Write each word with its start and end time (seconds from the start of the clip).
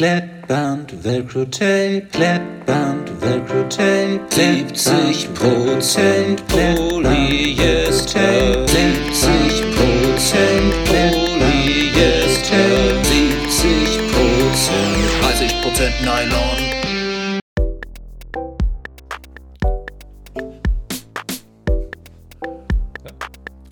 Klettband, 0.00 1.04
Velcro-Tape, 1.04 2.06
Klettband, 2.10 3.10
Velcro-Tape, 3.20 4.20
70 4.30 5.34
Prozent 5.34 6.42
Polyester, 6.48 8.22
70 8.66 9.60
Prozent 9.76 10.72
Polyester, 10.86 12.64
70 13.04 14.00
Prozent, 14.10 15.04
30 15.20 15.60
Prozent 15.60 15.94
Nylon. 16.00 16.58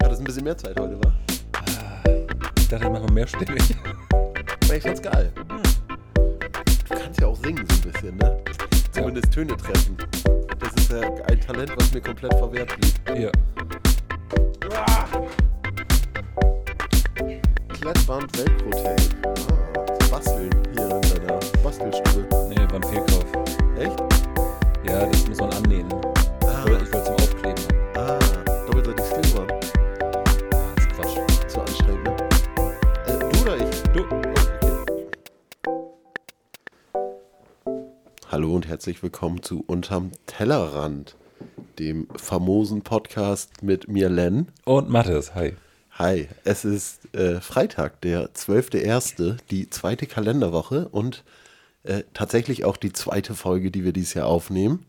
Ein 0.02 0.24
bisschen 0.24 0.44
mehr 0.44 0.58
Zeit 0.58 0.78
heute, 0.78 1.00
wa? 1.02 1.10
Ich 2.58 2.68
dachte, 2.68 2.84
ich 2.84 2.90
mache 2.90 3.10
mehrstimmig. 3.14 3.62
Aber 4.64 4.76
ich 4.76 4.82
fand's 4.82 5.00
geil. 5.00 5.32
Du 5.34 5.67
kannst 7.18 7.20
ja 7.20 7.26
auch 7.28 7.36
singen 7.44 7.66
so 7.68 7.74
ein 7.74 7.92
bisschen, 7.92 8.16
ne? 8.16 8.38
Zumindest 8.92 9.32
Töne 9.32 9.56
treffen. 9.56 9.96
Das 10.58 10.72
ist 10.74 10.90
ja 10.90 11.00
ein 11.28 11.40
Talent, 11.40 11.72
was 11.76 11.92
mir 11.92 12.00
komplett 12.00 12.34
verwehrt 12.34 12.68
blieb. 12.78 13.20
Ja. 13.20 13.30
Klettband 17.80 18.36
Velcro-Tape. 18.36 18.96
Ah, 19.24 20.10
basteln 20.10 20.50
hier 20.72 20.84
in 20.84 21.00
deiner 21.00 21.40
Bastelstube. 21.62 22.26
Nee, 22.48 22.56
war 22.56 22.76
ein 22.76 22.82
Fehlkauf. 22.82 23.26
Echt? 23.78 24.00
Ja, 24.86 25.06
das 25.06 25.28
muss 25.28 25.38
man 25.38 25.52
annehmen. 25.52 25.92
Ah, 26.44 26.64
Ich 26.64 26.70
wollte 26.70 26.84
ich 26.84 26.92
wollte 26.92 27.04
zum 27.04 27.14
Aufkleben. 27.14 27.77
Hallo 38.38 38.54
und 38.54 38.68
herzlich 38.68 39.02
willkommen 39.02 39.42
zu 39.42 39.64
Unterm 39.66 40.12
Tellerrand, 40.26 41.16
dem 41.80 42.06
famosen 42.14 42.82
Podcast 42.82 43.64
mit 43.64 43.88
mir, 43.88 44.08
Len. 44.08 44.46
Und 44.64 44.88
Mathis, 44.88 45.34
hi. 45.34 45.56
Hi, 45.98 46.28
es 46.44 46.64
ist 46.64 47.12
äh, 47.16 47.40
Freitag, 47.40 48.00
der 48.02 48.32
12.01., 48.32 49.38
die 49.50 49.70
zweite 49.70 50.06
Kalenderwoche 50.06 50.86
und 50.86 51.24
äh, 51.82 52.04
tatsächlich 52.14 52.64
auch 52.64 52.76
die 52.76 52.92
zweite 52.92 53.34
Folge, 53.34 53.72
die 53.72 53.82
wir 53.84 53.92
dieses 53.92 54.14
Jahr 54.14 54.28
aufnehmen. 54.28 54.86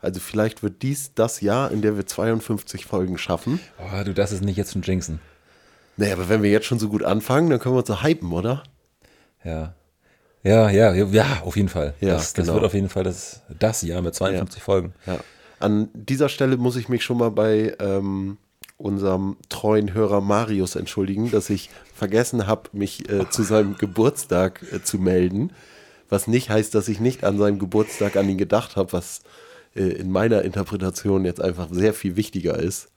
Also 0.00 0.20
vielleicht 0.20 0.62
wird 0.62 0.82
dies 0.82 1.14
das 1.14 1.40
Jahr, 1.40 1.70
in 1.70 1.80
der 1.80 1.96
wir 1.96 2.06
52 2.06 2.84
Folgen 2.84 3.16
schaffen. 3.16 3.60
Oh, 3.78 4.04
du 4.04 4.12
darfst 4.12 4.34
es 4.34 4.42
nicht 4.42 4.58
jetzt 4.58 4.74
schon 4.74 4.82
jinxen. 4.82 5.20
Naja, 5.96 6.12
aber 6.12 6.28
wenn 6.28 6.42
wir 6.42 6.50
jetzt 6.50 6.66
schon 6.66 6.78
so 6.78 6.90
gut 6.90 7.02
anfangen, 7.02 7.48
dann 7.48 7.60
können 7.60 7.76
wir 7.76 7.78
uns 7.78 7.88
so 7.88 8.02
hypen, 8.02 8.30
oder? 8.30 8.62
Ja. 9.42 9.72
Ja, 10.42 10.70
ja, 10.70 10.94
ja, 10.94 11.06
ja, 11.06 11.42
auf 11.44 11.56
jeden 11.56 11.68
Fall. 11.68 11.94
Ja, 12.00 12.14
das, 12.14 12.32
das 12.32 12.46
genau. 12.46 12.54
wird 12.54 12.64
auf 12.64 12.74
jeden 12.74 12.88
Fall 12.88 13.04
das, 13.04 13.42
das 13.58 13.82
Jahr 13.82 14.00
mit 14.00 14.14
52 14.14 14.62
Folgen. 14.62 14.94
Ja. 15.06 15.20
An 15.58 15.88
dieser 15.92 16.30
Stelle 16.30 16.56
muss 16.56 16.76
ich 16.76 16.88
mich 16.88 17.04
schon 17.04 17.18
mal 17.18 17.30
bei 17.30 17.76
ähm, 17.78 18.38
unserem 18.78 19.36
treuen 19.50 19.92
Hörer 19.92 20.22
Marius 20.22 20.76
entschuldigen, 20.76 21.30
dass 21.30 21.50
ich 21.50 21.68
vergessen 21.94 22.46
habe, 22.46 22.70
mich 22.72 23.10
äh, 23.10 23.28
zu 23.28 23.42
seinem 23.42 23.76
Geburtstag 23.76 24.62
äh, 24.72 24.82
zu 24.82 24.98
melden. 24.98 25.52
Was 26.08 26.26
nicht 26.26 26.48
heißt, 26.48 26.74
dass 26.74 26.88
ich 26.88 26.98
nicht 26.98 27.22
an 27.22 27.38
seinem 27.38 27.58
Geburtstag 27.58 28.16
an 28.16 28.28
ihn 28.28 28.38
gedacht 28.38 28.76
habe, 28.76 28.94
was 28.94 29.20
äh, 29.76 29.82
in 29.82 30.10
meiner 30.10 30.42
Interpretation 30.42 31.26
jetzt 31.26 31.42
einfach 31.42 31.68
sehr 31.70 31.92
viel 31.92 32.16
wichtiger 32.16 32.58
ist. 32.58 32.88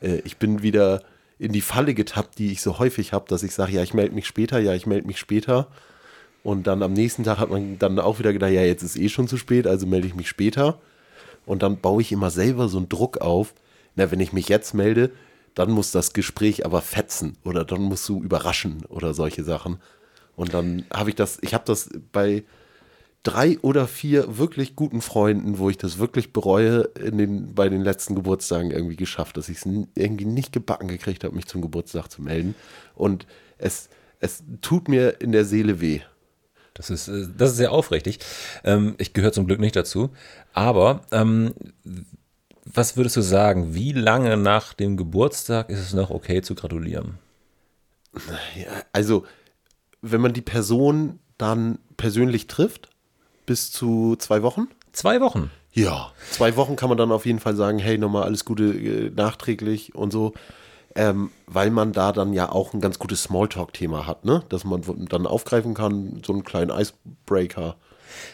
Äh, 0.00 0.20
ich 0.24 0.36
bin 0.36 0.62
wieder 0.62 1.02
in 1.40 1.52
die 1.52 1.60
Falle 1.60 1.94
getappt, 1.94 2.38
die 2.38 2.52
ich 2.52 2.62
so 2.62 2.78
häufig 2.78 3.12
habe, 3.12 3.26
dass 3.28 3.42
ich 3.42 3.52
sage, 3.54 3.72
ja, 3.72 3.82
ich 3.82 3.92
melde 3.92 4.14
mich 4.14 4.28
später, 4.28 4.60
ja, 4.60 4.72
ich 4.72 4.86
melde 4.86 5.08
mich 5.08 5.18
später. 5.18 5.68
Und 6.44 6.66
dann 6.66 6.82
am 6.82 6.92
nächsten 6.92 7.24
Tag 7.24 7.38
hat 7.38 7.50
man 7.50 7.78
dann 7.78 7.98
auch 7.98 8.18
wieder 8.20 8.32
gedacht, 8.32 8.52
ja, 8.52 8.62
jetzt 8.62 8.82
ist 8.82 8.96
eh 8.96 9.08
schon 9.08 9.26
zu 9.26 9.38
spät, 9.38 9.66
also 9.66 9.86
melde 9.86 10.06
ich 10.06 10.14
mich 10.14 10.28
später. 10.28 10.78
Und 11.46 11.62
dann 11.62 11.80
baue 11.80 12.02
ich 12.02 12.12
immer 12.12 12.30
selber 12.30 12.68
so 12.68 12.76
einen 12.76 12.88
Druck 12.88 13.18
auf. 13.18 13.54
Na, 13.96 14.10
wenn 14.10 14.20
ich 14.20 14.32
mich 14.32 14.48
jetzt 14.48 14.74
melde, 14.74 15.10
dann 15.54 15.70
muss 15.70 15.90
das 15.90 16.12
Gespräch 16.12 16.66
aber 16.66 16.82
fetzen 16.82 17.38
oder 17.44 17.64
dann 17.64 17.82
musst 17.82 18.08
du 18.08 18.22
überraschen 18.22 18.84
oder 18.88 19.14
solche 19.14 19.42
Sachen. 19.42 19.78
Und 20.36 20.52
dann 20.52 20.84
habe 20.92 21.10
ich 21.10 21.16
das, 21.16 21.38
ich 21.40 21.54
habe 21.54 21.64
das 21.66 21.88
bei 22.12 22.44
drei 23.22 23.58
oder 23.60 23.86
vier 23.86 24.36
wirklich 24.36 24.76
guten 24.76 25.00
Freunden, 25.00 25.58
wo 25.58 25.70
ich 25.70 25.78
das 25.78 25.98
wirklich 25.98 26.34
bereue, 26.34 26.90
in 27.02 27.16
den, 27.16 27.54
bei 27.54 27.70
den 27.70 27.80
letzten 27.80 28.16
Geburtstagen 28.16 28.70
irgendwie 28.70 28.96
geschafft, 28.96 29.38
dass 29.38 29.48
ich 29.48 29.64
es 29.64 29.68
irgendwie 29.94 30.26
nicht 30.26 30.52
gebacken 30.52 30.88
gekriegt 30.88 31.24
habe, 31.24 31.34
mich 31.34 31.46
zum 31.46 31.62
Geburtstag 31.62 32.08
zu 32.08 32.20
melden. 32.20 32.54
Und 32.94 33.26
es, 33.56 33.88
es 34.20 34.42
tut 34.60 34.88
mir 34.88 35.22
in 35.22 35.32
der 35.32 35.46
Seele 35.46 35.80
weh. 35.80 36.00
Das 36.74 36.90
ist, 36.90 37.08
äh, 37.08 37.26
das 37.36 37.52
ist 37.52 37.56
sehr 37.56 37.72
aufrichtig. 37.72 38.18
Ähm, 38.64 38.94
ich 38.98 39.12
gehöre 39.12 39.32
zum 39.32 39.46
Glück 39.46 39.60
nicht 39.60 39.76
dazu. 39.76 40.10
Aber 40.52 41.02
ähm, 41.12 41.54
was 42.64 42.96
würdest 42.96 43.16
du 43.16 43.20
sagen? 43.20 43.74
Wie 43.74 43.92
lange 43.92 44.36
nach 44.36 44.74
dem 44.74 44.96
Geburtstag 44.96 45.70
ist 45.70 45.80
es 45.80 45.92
noch 45.94 46.10
okay 46.10 46.42
zu 46.42 46.54
gratulieren? 46.54 47.18
Ja, 48.56 48.70
also, 48.92 49.24
wenn 50.02 50.20
man 50.20 50.32
die 50.32 50.42
Person 50.42 51.18
dann 51.38 51.78
persönlich 51.96 52.46
trifft, 52.46 52.88
bis 53.46 53.70
zu 53.70 54.16
zwei 54.16 54.42
Wochen? 54.42 54.68
Zwei 54.92 55.20
Wochen. 55.20 55.50
Ja. 55.72 56.12
Zwei 56.30 56.56
Wochen 56.56 56.76
kann 56.76 56.88
man 56.88 56.98
dann 56.98 57.10
auf 57.12 57.26
jeden 57.26 57.40
Fall 57.40 57.56
sagen, 57.56 57.78
hey, 57.78 57.98
nochmal 57.98 58.22
alles 58.22 58.44
Gute 58.44 58.64
äh, 58.64 59.10
nachträglich 59.10 59.94
und 59.94 60.12
so. 60.12 60.32
Ähm, 60.96 61.30
weil 61.46 61.70
man 61.70 61.92
da 61.92 62.12
dann 62.12 62.32
ja 62.32 62.50
auch 62.50 62.72
ein 62.72 62.80
ganz 62.80 63.00
gutes 63.00 63.24
Smalltalk-Thema 63.24 64.06
hat, 64.06 64.24
ne? 64.24 64.44
Dass 64.48 64.64
man 64.64 64.82
dann 65.08 65.26
aufgreifen 65.26 65.74
kann, 65.74 66.22
so 66.24 66.32
einen 66.32 66.44
kleinen 66.44 66.70
Icebreaker. 66.70 67.76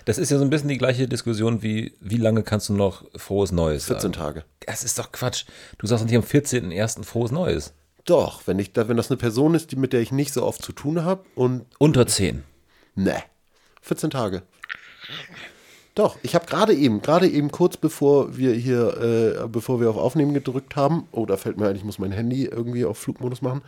Das 0.04 0.18
ist 0.18 0.30
ja 0.30 0.38
so 0.38 0.44
ein 0.44 0.50
bisschen 0.50 0.68
die 0.68 0.76
gleiche 0.76 1.08
Diskussion 1.08 1.62
wie, 1.62 1.94
wie 2.00 2.18
lange 2.18 2.42
kannst 2.42 2.68
du 2.68 2.74
noch 2.74 3.04
frohes 3.16 3.50
Neues 3.50 3.86
14 3.86 4.12
sagen? 4.12 4.12
Tage. 4.12 4.44
Das 4.66 4.84
ist 4.84 4.98
doch 4.98 5.10
Quatsch. 5.10 5.46
Du 5.78 5.86
sagst 5.86 6.04
nicht 6.04 6.16
am 6.16 6.22
14.01. 6.22 7.04
frohes 7.04 7.30
Neues. 7.30 7.72
Doch, 8.04 8.46
wenn 8.46 8.58
ich 8.58 8.72
da, 8.72 8.88
wenn 8.88 8.96
das 8.96 9.10
eine 9.10 9.18
Person 9.18 9.54
ist, 9.54 9.72
die, 9.72 9.76
mit 9.76 9.92
der 9.92 10.00
ich 10.00 10.12
nicht 10.12 10.32
so 10.32 10.44
oft 10.44 10.62
zu 10.62 10.72
tun 10.72 11.04
habe 11.04 11.24
und 11.34 11.66
Unter 11.78 12.06
10. 12.06 12.42
Ne. 12.94 13.22
14 13.82 14.10
Tage. 14.10 14.42
Doch, 15.94 16.16
ich 16.22 16.34
habe 16.34 16.46
gerade 16.46 16.74
eben, 16.74 17.02
gerade 17.02 17.28
eben 17.28 17.50
kurz 17.50 17.76
bevor 17.76 18.36
wir 18.36 18.52
hier, 18.54 18.96
äh, 19.44 19.48
bevor 19.48 19.80
wir 19.80 19.90
auf 19.90 19.96
Aufnehmen 19.96 20.34
gedrückt 20.34 20.76
haben, 20.76 21.08
oh, 21.12 21.26
da 21.26 21.36
fällt 21.36 21.58
mir 21.58 21.68
ein, 21.68 21.76
ich 21.76 21.84
muss 21.84 21.98
mein 21.98 22.12
Handy 22.12 22.44
irgendwie 22.44 22.84
auf 22.84 22.98
Flugmodus 22.98 23.42
machen, 23.42 23.62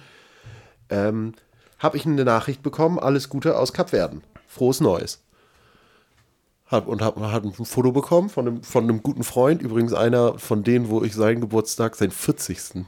ähm, 0.88 1.34
habe 1.78 1.96
ich 1.96 2.06
eine 2.06 2.24
Nachricht 2.24 2.62
bekommen, 2.62 2.98
alles 2.98 3.28
Gute 3.28 3.58
aus 3.58 3.72
Kapverden. 3.72 4.22
Frohes 4.46 4.80
Neues. 4.80 5.20
Hab, 6.66 6.86
und 6.86 7.02
habe 7.02 7.32
hab 7.32 7.44
ein 7.44 7.52
Foto 7.52 7.92
bekommen 7.92 8.30
von 8.30 8.46
einem, 8.46 8.62
von 8.62 8.84
einem 8.84 9.02
guten 9.02 9.24
Freund, 9.24 9.60
übrigens 9.60 9.92
einer 9.92 10.38
von 10.38 10.62
denen, 10.62 10.88
wo 10.88 11.02
ich 11.02 11.14
seinen 11.14 11.40
Geburtstag, 11.40 11.96
seinen 11.96 12.12
40. 12.12 12.86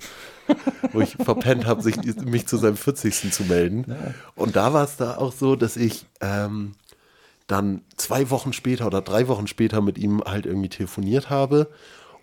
wo 0.93 1.01
ich 1.01 1.17
verpennt 1.17 1.67
habe, 1.67 1.83
sich, 1.83 1.97
mich 2.25 2.47
zu 2.47 2.57
seinem 2.57 2.77
40. 2.77 3.33
zu 3.33 3.43
melden. 3.45 3.95
Und 4.37 4.57
da 4.57 4.73
war 4.73 4.85
es 4.85 4.97
da 4.97 5.17
auch 5.17 5.33
so, 5.33 5.55
dass 5.57 5.77
ich 5.77 6.07
ähm, 6.23 6.73
dann 7.47 7.83
zwei 7.97 8.31
Wochen 8.31 8.53
später 8.53 8.87
oder 8.87 9.03
drei 9.03 9.29
Wochen 9.29 9.47
später 9.47 9.81
mit 9.81 9.99
ihm 9.99 10.23
halt 10.25 10.47
irgendwie 10.47 10.69
telefoniert 10.69 11.31
habe 11.31 11.69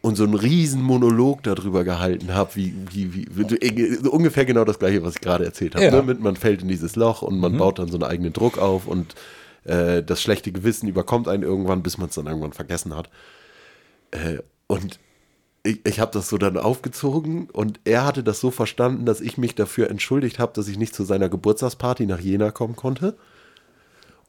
und 0.01 0.15
so 0.15 0.23
einen 0.23 0.33
riesen 0.33 0.81
Monolog 0.81 1.43
darüber 1.43 1.83
gehalten 1.83 2.33
habe, 2.33 2.55
wie, 2.55 2.73
wie, 2.91 3.13
wie, 3.13 3.95
so 3.95 4.11
ungefähr 4.11 4.45
genau 4.45 4.65
das 4.65 4.79
gleiche, 4.79 5.03
was 5.03 5.15
ich 5.15 5.21
gerade 5.21 5.45
erzählt 5.45 5.75
habe. 5.75 5.85
Ja. 5.85 6.01
Ne? 6.01 6.15
Man 6.15 6.35
fällt 6.35 6.63
in 6.63 6.67
dieses 6.67 6.95
Loch 6.95 7.21
und 7.21 7.39
man 7.39 7.57
baut 7.57 7.77
dann 7.77 7.89
so 7.89 7.97
einen 7.97 8.03
eigenen 8.03 8.33
Druck 8.33 8.57
auf 8.57 8.87
und 8.87 9.13
äh, 9.63 10.01
das 10.01 10.21
schlechte 10.21 10.51
Gewissen 10.51 10.87
überkommt 10.87 11.27
einen 11.27 11.43
irgendwann, 11.43 11.83
bis 11.83 11.99
man 11.99 12.09
es 12.09 12.15
dann 12.15 12.25
irgendwann 12.25 12.53
vergessen 12.53 12.95
hat. 12.95 13.09
Äh, 14.09 14.39
und 14.65 14.99
ich, 15.63 15.85
ich 15.85 15.99
habe 15.99 16.11
das 16.11 16.29
so 16.29 16.39
dann 16.39 16.57
aufgezogen 16.57 17.47
und 17.51 17.79
er 17.83 18.03
hatte 18.03 18.23
das 18.23 18.39
so 18.39 18.49
verstanden, 18.49 19.05
dass 19.05 19.21
ich 19.21 19.37
mich 19.37 19.53
dafür 19.53 19.91
entschuldigt 19.91 20.39
habe, 20.39 20.53
dass 20.55 20.67
ich 20.67 20.79
nicht 20.79 20.95
zu 20.95 21.03
seiner 21.03 21.29
Geburtstagsparty 21.29 22.07
nach 22.07 22.19
Jena 22.19 22.49
kommen 22.49 22.75
konnte. 22.75 23.17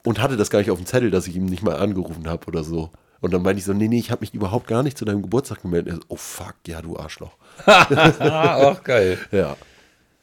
Und 0.04 0.20
hatte 0.20 0.36
das 0.36 0.50
gar 0.50 0.58
nicht 0.58 0.70
auf 0.70 0.78
dem 0.78 0.86
Zettel, 0.86 1.10
dass 1.10 1.26
ich 1.28 1.36
ihm 1.36 1.44
nicht 1.46 1.62
mal 1.62 1.76
angerufen 1.76 2.28
habe 2.28 2.46
oder 2.48 2.64
so. 2.64 2.90
Und 3.20 3.32
dann 3.32 3.42
meinte 3.42 3.60
ich 3.60 3.64
so, 3.64 3.72
nee, 3.72 3.86
nee, 3.86 3.98
ich 4.00 4.10
habe 4.10 4.22
mich 4.22 4.34
überhaupt 4.34 4.66
gar 4.66 4.82
nicht 4.82 4.98
zu 4.98 5.04
deinem 5.04 5.22
Geburtstag 5.22 5.62
gemeldet. 5.62 5.94
So, 5.94 6.00
oh 6.08 6.16
fuck, 6.16 6.54
ja, 6.66 6.82
du 6.82 6.96
Arschloch. 6.96 7.30
Ach 7.66 8.82
geil. 8.82 9.18
Ja. 9.30 9.56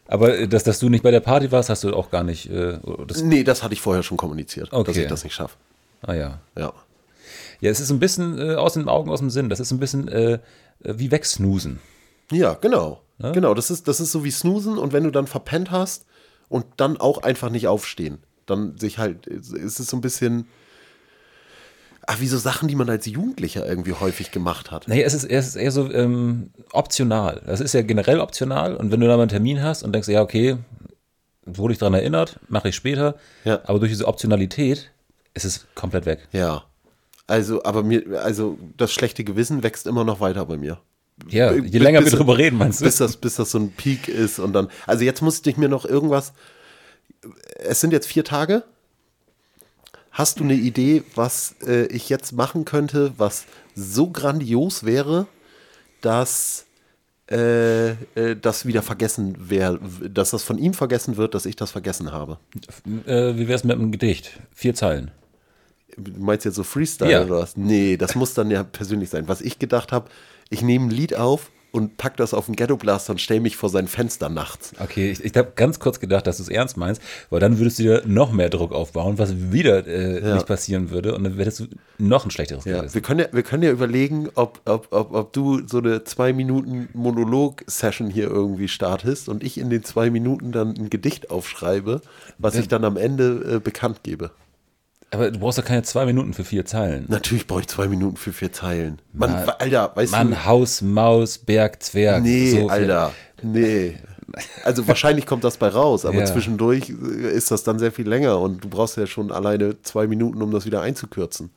Aber 0.07 0.37
äh, 0.37 0.47
dass, 0.47 0.63
dass 0.63 0.79
du 0.79 0.89
nicht 0.89 1.03
bei 1.03 1.11
der 1.11 1.19
Party 1.21 1.51
warst, 1.51 1.69
hast 1.69 1.83
du 1.83 1.93
auch 1.95 2.09
gar 2.11 2.23
nicht. 2.23 2.49
Äh, 2.49 2.79
das, 3.07 3.21
Nee, 3.21 3.43
das 3.43 3.63
hatte 3.63 3.73
ich 3.73 3.81
vorher 3.81 4.03
schon 4.03 4.17
kommuniziert, 4.17 4.73
dass 4.73 4.79
Okay. 4.79 5.03
ich 5.03 5.07
das 5.07 5.23
nicht 5.23 5.33
schaffe. 5.33 5.55
ah 6.01 6.13
ja. 6.13 6.39
Ja. 6.57 6.73
Ja, 7.61 7.69
es 7.71 7.79
ist 7.79 7.89
ein 7.91 7.99
bisschen 7.99 8.37
äh, 8.39 8.55
aus 8.55 8.73
den 8.73 8.87
Augen, 8.89 9.09
aus 9.09 9.19
dem 9.19 9.29
Sinn. 9.29 9.49
Das 9.49 9.59
ist 9.59 9.71
ein 9.71 9.79
bisschen 9.79 10.07
äh, 10.07 10.33
äh, 10.33 10.39
wie 10.83 11.11
wegsnoosen. 11.11 11.79
Ja, 12.31 12.53
genau. 12.55 13.01
Genau, 13.21 13.53
das 13.53 13.69
ist, 13.69 13.89
das 13.89 13.99
ist 13.99 14.13
so 14.13 14.23
wie 14.23 14.31
Snoosen 14.31 14.77
und 14.77 14.93
wenn 14.93 15.03
du 15.03 15.11
dann 15.11 15.27
verpennt 15.27 15.71
hast 15.71 16.05
und 16.47 16.65
dann 16.77 16.95
auch 16.95 17.17
einfach 17.21 17.49
nicht 17.49 17.67
aufstehen, 17.67 18.19
dann 18.49 18.77
sich 18.77 18.97
halt, 18.97 19.27
ist 19.27 19.79
es 19.79 19.87
so 19.87 19.97
ein 19.97 20.01
bisschen, 20.01 20.47
ach, 22.07 22.19
wie 22.19 22.27
so 22.27 22.37
Sachen, 22.37 22.67
die 22.67 22.75
man 22.75 22.89
als 22.89 23.05
Jugendlicher 23.05 23.67
irgendwie 23.67 23.93
häufig 23.93 24.31
gemacht 24.31 24.71
hat. 24.71 24.87
Nee, 24.87 25.03
es 25.03 25.13
ist, 25.13 25.25
es 25.25 25.47
ist 25.49 25.55
eher 25.55 25.71
so 25.71 25.91
ähm, 25.91 26.51
optional. 26.71 27.41
Das 27.45 27.59
ist 27.61 27.73
ja 27.73 27.81
generell 27.81 28.19
optional. 28.19 28.75
Und 28.75 28.91
wenn 28.91 28.99
du 28.99 29.07
da 29.07 29.15
mal 29.15 29.23
einen 29.23 29.29
Termin 29.29 29.61
hast 29.61 29.83
und 29.83 29.93
denkst, 29.93 30.07
ja, 30.09 30.21
okay, 30.21 30.57
wurde 31.45 31.73
ich 31.73 31.79
daran 31.79 31.93
erinnert, 31.93 32.39
mache 32.47 32.69
ich 32.69 32.75
später. 32.75 33.15
Ja. 33.43 33.61
Aber 33.65 33.79
durch 33.79 33.91
diese 33.91 34.07
Optionalität 34.07 34.91
ist 35.33 35.45
es 35.45 35.67
komplett 35.75 36.05
weg. 36.05 36.27
Ja. 36.31 36.63
Also, 37.27 37.63
aber 37.63 37.83
mir, 37.83 38.21
also 38.23 38.57
das 38.77 38.91
schlechte 38.91 39.23
Gewissen 39.23 39.61
wächst 39.61 39.85
immer 39.85 40.03
noch 40.03 40.19
weiter 40.19 40.45
bei 40.45 40.57
mir. 40.57 40.79
Ja, 41.27 41.51
je 41.53 41.61
Bis- 41.61 41.73
länger 41.81 41.99
wir 41.99 42.05
bis- 42.05 42.13
drüber 42.15 42.37
reden, 42.37 42.57
meinst 42.57 42.79
du? 42.81 42.85
Bis 42.85 42.95
das, 42.95 43.17
bis 43.17 43.35
das 43.35 43.51
so 43.51 43.59
ein 43.59 43.71
Peak 43.71 44.07
ist 44.07 44.39
und 44.39 44.53
dann. 44.53 44.69
Also 44.87 45.03
jetzt 45.03 45.21
musste 45.21 45.49
ich 45.49 45.57
mir 45.57 45.69
noch 45.69 45.85
irgendwas. 45.85 46.33
Es 47.57 47.81
sind 47.81 47.91
jetzt 47.91 48.07
vier 48.07 48.23
Tage. 48.23 48.63
Hast 50.11 50.39
du 50.39 50.43
eine 50.43 50.55
Idee, 50.55 51.03
was 51.15 51.55
äh, 51.65 51.85
ich 51.87 52.09
jetzt 52.09 52.31
machen 52.33 52.65
könnte, 52.65 53.13
was 53.17 53.45
so 53.75 54.09
grandios 54.09 54.83
wäre, 54.83 55.27
dass 56.01 56.65
äh, 57.31 57.89
äh, 57.91 58.35
das 58.41 58.65
wieder 58.65 58.81
vergessen 58.81 59.49
wäre, 59.49 59.79
dass 60.09 60.31
das 60.31 60.43
von 60.43 60.57
ihm 60.57 60.73
vergessen 60.73 61.15
wird, 61.15 61.35
dass 61.35 61.45
ich 61.45 61.55
das 61.55 61.71
vergessen 61.71 62.11
habe? 62.11 62.39
Äh, 63.05 63.35
wie 63.37 63.47
wär's 63.47 63.63
mit 63.63 63.77
einem 63.77 63.91
Gedicht? 63.91 64.39
Vier 64.53 64.73
Zeilen. 64.73 65.11
Du 65.95 66.11
meinst 66.17 66.45
jetzt 66.45 66.55
so 66.55 66.63
Freestyle 66.63 67.11
Ja. 67.11 67.23
oder 67.25 67.39
was? 67.41 67.55
Nee, 67.55 67.97
das 67.97 68.15
muss 68.15 68.33
dann 68.33 68.49
ja 68.49 68.63
persönlich 68.63 69.09
sein. 69.09 69.27
Was 69.27 69.41
ich 69.41 69.59
gedacht 69.59 69.91
habe, 69.91 70.09
ich 70.49 70.61
nehme 70.61 70.85
ein 70.87 70.91
Lied 70.91 71.15
auf 71.15 71.51
und 71.71 71.97
pack 71.97 72.17
das 72.17 72.33
auf 72.33 72.47
den 72.47 72.55
Ghetto 72.55 72.77
Blaster 72.77 73.11
und 73.11 73.19
stell 73.21 73.39
mich 73.39 73.55
vor 73.57 73.69
sein 73.69 73.87
Fenster 73.87 74.29
nachts. 74.29 74.71
Okay, 74.79 75.11
ich, 75.11 75.23
ich 75.23 75.35
habe 75.37 75.51
ganz 75.55 75.79
kurz 75.79 75.99
gedacht, 75.99 76.25
dass 76.27 76.37
du 76.37 76.43
es 76.43 76.49
ernst 76.49 76.77
meinst, 76.77 77.01
weil 77.29 77.39
dann 77.39 77.57
würdest 77.59 77.79
du 77.79 77.83
dir 77.83 78.03
noch 78.05 78.31
mehr 78.31 78.49
Druck 78.49 78.71
aufbauen, 78.71 79.17
was 79.17 79.51
wieder 79.51 79.85
äh, 79.87 80.21
Ja. 80.27 80.33
nicht 80.35 80.47
passieren 80.47 80.89
würde 80.89 81.15
und 81.15 81.23
dann 81.23 81.37
hättest 81.37 81.59
du 81.59 81.67
noch 81.97 82.25
ein 82.25 82.31
schlechteres 82.31 82.65
Ja, 82.65 82.79
Gewissen. 82.79 82.93
wir 82.95 83.01
können 83.01 83.19
ja, 83.19 83.27
wir 83.31 83.43
können 83.43 83.63
ja 83.63 83.71
überlegen, 83.71 84.29
ob, 84.35 84.61
ob, 84.65 84.87
ob, 84.91 85.13
ob 85.13 85.33
du 85.33 85.67
so 85.67 85.77
eine 85.79 86.03
zwei 86.03 86.33
Minuten 86.33 86.89
Monolog-Session 86.93 88.09
hier 88.09 88.27
irgendwie 88.27 88.67
startest 88.67 89.29
und 89.29 89.43
ich 89.43 89.57
in 89.57 89.69
den 89.69 89.83
zwei 89.83 90.09
Minuten 90.09 90.51
dann 90.51 90.69
ein 90.77 90.89
Gedicht 90.89 91.29
aufschreibe, 91.31 92.01
was 92.37 92.55
ich 92.55 92.67
dann 92.67 92.83
am 92.83 92.97
Ende 92.97 93.55
äh, 93.55 93.59
bekannt 93.59 93.99
gebe. 94.03 94.31
Aber 95.11 95.31
du 95.31 95.39
brauchst 95.39 95.57
doch 95.57 95.65
keine 95.65 95.81
zwei 95.83 96.05
Minuten 96.05 96.33
für 96.33 96.43
vier 96.43 96.65
Zeilen. 96.65 97.05
Natürlich 97.07 97.47
brauche 97.47 97.61
ich 97.61 97.67
zwei 97.67 97.87
Minuten 97.87 98.15
für 98.17 98.31
vier 98.31 98.51
Zeilen. 98.51 98.99
Mann, 99.13 99.31
Mann, 99.31 99.49
Alter, 99.57 99.91
weißt 99.95 100.13
du. 100.13 100.17
Mann, 100.17 100.45
Haus, 100.45 100.81
Maus, 100.81 101.37
Berg, 101.39 101.81
Zwerg. 101.81 102.21
Nee, 102.23 102.51
so. 102.51 102.69
Alter. 102.69 103.11
Nee. 103.41 103.97
Also 104.63 104.87
wahrscheinlich 104.87 105.25
kommt 105.25 105.43
das 105.43 105.57
bei 105.57 105.69
raus, 105.69 106.05
aber 106.05 106.19
Ja. 106.19 106.25
zwischendurch 106.25 106.89
äh, 106.91 107.31
ist 107.31 107.49
das 107.49 107.63
dann 107.63 107.79
sehr 107.79 107.91
viel 107.91 108.07
länger 108.07 108.39
und 108.39 108.63
du 108.63 108.69
brauchst 108.69 108.97
ja 108.97 109.07
schon 109.07 109.31
alleine 109.31 109.81
zwei 109.81 110.05
Minuten, 110.05 110.39
um 110.43 110.51
das 110.51 110.67
wieder 110.67 110.81
einzukürzen. 110.81 111.49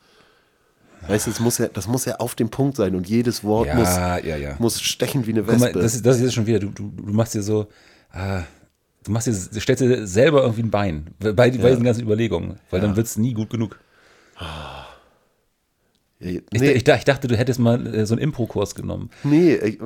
Weißt 1.07 1.27
du, 1.27 1.33
das 1.33 1.41
muss 1.41 1.59
ja, 1.59 1.67
das 1.69 1.87
muss 1.89 2.05
ja 2.07 2.17
auf 2.17 2.35
dem 2.35 2.49
Punkt 2.49 2.77
sein 2.79 2.95
und 2.95 3.07
jedes 3.09 3.45
Wort 3.45 3.67
Ja, 3.67 3.75
muss, 3.75 3.89
ja, 3.89 4.37
ja. 4.37 4.55
muss 4.59 4.81
stechen 4.81 5.27
wie 5.27 5.33
eine 5.33 5.43
Guck 5.43 5.59
mal, 5.59 5.67
Wespe. 5.67 5.81
das 5.81 5.95
ist, 5.97 6.07
das 6.07 6.21
ist 6.21 6.33
schon 6.33 6.47
wieder, 6.47 6.61
du, 6.61 6.69
du, 6.69 6.91
du 6.97 7.13
machst 7.13 7.35
dir 7.35 7.43
so, 7.43 7.67
ah, 8.13 8.43
du 9.05 9.11
machst 9.11 9.27
dir, 9.27 9.33
du 9.53 9.61
stellst 9.61 9.83
dir 9.83 10.07
selber 10.07 10.43
irgendwie 10.43 10.63
ein 10.63 10.71
Bein 10.71 11.07
bei, 11.19 11.33
bei 11.33 11.51
diesen 11.51 11.85
ganzen 11.85 12.03
Überlegungen, 12.03 12.59
weil 12.71 12.81
dann 12.81 12.97
wird 12.97 13.07
es 13.07 13.17
nie 13.17 13.33
gut 13.35 13.51
genug. 13.51 13.79
nee, 16.21 16.43
Ich, 16.53 16.63
ich, 16.63 16.89
ich 16.89 17.05
dachte, 17.05 17.29
du 17.29 17.37
hättest 17.37 17.59
mal 17.61 17.87
äh, 17.87 18.07
so 18.07 18.15
einen 18.15 18.23
Impro-Kurs 18.23 18.75
genommen. 18.75 19.11
nee 19.25 19.53
äh, 19.55 19.69
äh, 19.71 19.79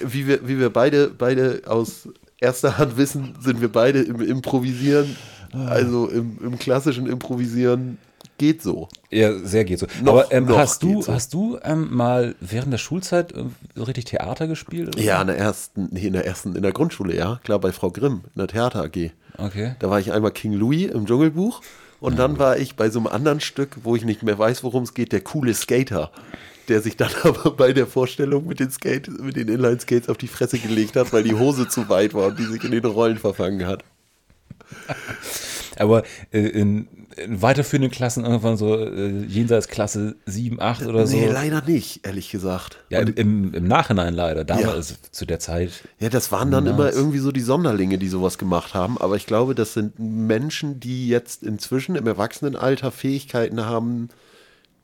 wie, 0.00 0.26
wir, 0.26 0.46
wie 0.48 0.58
wir 0.58 0.70
beide, 0.70 1.08
beide 1.08 1.62
aus 1.66 2.08
erster 2.40 2.78
Hand 2.78 2.96
wissen, 2.96 3.34
sind 3.40 3.60
wir 3.60 3.68
beide 3.70 4.00
im 4.02 4.20
Improvisieren, 4.20 5.16
Ah. 5.52 5.66
also 5.68 6.08
im, 6.08 6.38
im 6.42 6.58
klassischen 6.58 7.06
Improvisieren 7.06 7.98
geht 8.38 8.62
so. 8.62 8.88
Ja, 9.10 9.36
sehr 9.38 9.64
geht 9.64 9.78
so. 9.78 9.86
Noch- 10.02 10.12
Aber 10.12 10.32
ähm, 10.32 10.48
hast 10.56 10.82
du, 10.82 11.02
so. 11.02 11.12
hast 11.12 11.32
du 11.34 11.58
ähm, 11.62 11.94
mal 11.94 12.34
während 12.40 12.72
der 12.72 12.78
Schulzeit 12.78 13.32
äh, 13.32 13.44
so 13.74 13.84
richtig 13.84 14.06
Theater 14.06 14.46
gespielt? 14.46 14.98
Ja, 14.98 15.20
in 15.20 15.28
der 15.28 15.38
ersten, 15.38 15.88
nee, 15.90 16.06
in 16.06 16.12
der 16.12 16.26
ersten, 16.26 16.54
in 16.56 16.62
der 16.62 16.72
Grundschule, 16.72 17.14
ja, 17.16 17.40
klar, 17.44 17.58
bei 17.58 17.72
Frau 17.72 17.90
Grimm, 17.90 18.22
in 18.34 18.38
der 18.38 18.48
Theater 18.48 18.82
AG. 18.84 19.10
Okay. 19.38 19.74
Da 19.78 19.90
war 19.90 20.00
ich 20.00 20.12
einmal 20.12 20.30
King 20.32 20.52
Louis 20.54 20.90
im 20.90 21.06
Dschungelbuch 21.06 21.60
und 22.00 22.18
dann 22.18 22.38
war 22.38 22.56
ich 22.58 22.76
bei 22.76 22.90
so 22.90 22.98
einem 22.98 23.06
anderen 23.08 23.40
Stück, 23.40 23.76
wo 23.82 23.96
ich 23.96 24.04
nicht 24.04 24.22
mehr 24.22 24.38
weiß, 24.38 24.62
worum 24.64 24.82
es 24.84 24.94
geht, 24.94 25.12
der 25.12 25.20
coole 25.20 25.52
Skater, 25.54 26.10
der 26.68 26.80
sich 26.82 26.96
dann 26.96 27.10
aber 27.22 27.50
bei 27.52 27.72
der 27.72 27.86
Vorstellung 27.86 28.46
mit 28.46 28.60
den 28.60 28.70
Skate, 28.70 29.08
mit 29.20 29.36
den 29.36 29.48
Inline-Skates 29.48 30.08
auf 30.08 30.16
die 30.18 30.28
Fresse 30.28 30.58
gelegt 30.58 30.96
hat, 30.96 31.12
weil 31.12 31.22
die 31.22 31.34
Hose 31.34 31.68
zu 31.68 31.88
weit 31.88 32.14
war 32.14 32.28
und 32.28 32.38
die 32.38 32.44
sich 32.44 32.64
in 32.64 32.70
den 32.72 32.84
Rollen 32.84 33.18
verfangen 33.18 33.66
hat. 33.66 33.84
Aber 35.78 36.02
äh, 36.32 36.40
in, 36.40 36.88
in 37.16 37.40
weiterführenden 37.42 37.90
Klassen 37.90 38.24
irgendwann 38.24 38.56
so 38.56 38.76
äh, 38.76 39.24
jenseits 39.26 39.68
Klasse 39.68 40.16
7, 40.26 40.60
8 40.60 40.86
oder 40.86 41.06
so. 41.06 41.16
Nee, 41.16 41.28
leider 41.28 41.62
nicht, 41.62 42.06
ehrlich 42.06 42.30
gesagt. 42.30 42.78
ja, 42.90 43.00
im, 43.00 43.14
im, 43.14 43.54
im 43.54 43.64
Nachhinein 43.68 44.14
leider. 44.14 44.44
Damals 44.44 44.90
Ja. 44.90 44.96
zu 45.10 45.26
der 45.26 45.38
Zeit. 45.38 45.70
Ja, 45.98 46.08
das 46.08 46.32
waren 46.32 46.50
dann 46.50 46.66
immer 46.66 46.92
irgendwie 46.92 47.18
so 47.18 47.32
die 47.32 47.40
Sonderlinge, 47.40 47.98
die 47.98 48.08
sowas 48.08 48.38
gemacht 48.38 48.74
haben. 48.74 48.98
Aber 48.98 49.16
ich 49.16 49.26
glaube, 49.26 49.54
das 49.54 49.74
sind 49.74 49.98
Menschen, 49.98 50.80
die 50.80 51.08
jetzt 51.08 51.42
inzwischen 51.42 51.96
im 51.96 52.06
Erwachsenenalter 52.06 52.90
Fähigkeiten 52.90 53.64
haben, 53.66 54.08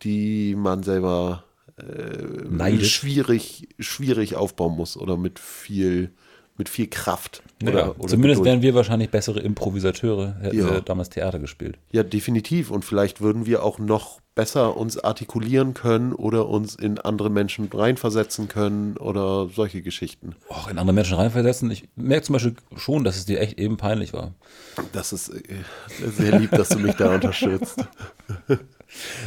die 0.03 0.55
man 0.57 0.83
selber 0.83 1.45
äh, 1.77 2.85
schwierig, 2.85 3.69
schwierig 3.79 4.37
aufbauen 4.37 4.77
muss 4.77 4.97
oder 4.97 5.17
mit 5.17 5.39
viel, 5.39 6.11
mit 6.59 6.69
viel 6.69 6.87
Kraft. 6.87 7.43
Oder, 7.63 7.73
ja, 7.73 7.89
oder 7.91 8.09
zumindest 8.09 8.41
Geduld. 8.41 8.47
wären 8.47 8.63
wir 8.63 8.75
wahrscheinlich 8.75 9.11
bessere 9.11 9.41
Improvisateure, 9.41 10.37
hätten 10.41 10.59
Ja. 10.59 10.71
wir 10.71 10.81
damals 10.81 11.09
Theater 11.11 11.39
gespielt. 11.39 11.79
Ja, 11.93 12.03
definitiv. 12.03 12.71
Und 12.71 12.85
vielleicht 12.85 13.21
würden 13.21 13.47
wir 13.47 13.63
auch 13.63 13.79
noch 13.79 14.21
besser 14.35 14.77
uns 14.77 14.99
artikulieren 14.99 15.75
können 15.75 16.13
oder 16.15 16.49
uns 16.49 16.75
in 16.75 16.99
andere 16.99 17.29
Menschen 17.31 17.69
reinversetzen 17.73 18.49
können 18.49 18.97
oder 18.97 19.49
solche 19.55 19.83
Geschichten. 19.83 20.35
Auch 20.49 20.69
in 20.69 20.79
andere 20.79 20.95
Menschen 20.95 21.17
reinversetzen. 21.17 21.71
Ich 21.71 21.89
merke 21.97 22.25
zum 22.25 22.33
Beispiel 22.35 22.55
schon, 22.77 23.05
dass 23.05 23.17
es 23.17 23.27
dir 23.27 23.41
echt 23.41 23.59
eben 23.59 23.77
peinlich 23.77 24.13
war. 24.13 24.33
Das 24.93 25.13
ist 25.13 25.29
äh, 25.31 25.43
sehr 26.17 26.39
lieb, 26.39 26.51
dass 26.53 26.71
du 26.71 26.79
mich 26.79 26.95
da 26.97 27.15
unterstützt. 27.15 27.85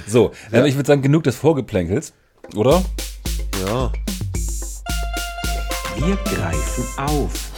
So, 0.08 0.32
ähm, 0.52 0.66
ich 0.66 0.76
würde 0.76 0.86
sagen, 0.86 1.02
genug 1.02 1.24
des 1.24 1.36
Vorgeplänkels, 1.38 2.14
oder? 2.56 2.84
Ja. 3.66 3.92
Wir 5.98 6.16
greifen 6.18 6.86
auf. 6.98 7.52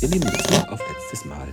Wir 0.00 0.08
nehmen 0.08 0.30
Bezug 0.30 0.68
auf 0.70 0.80
letztes 0.88 1.24
Mal. 1.24 1.48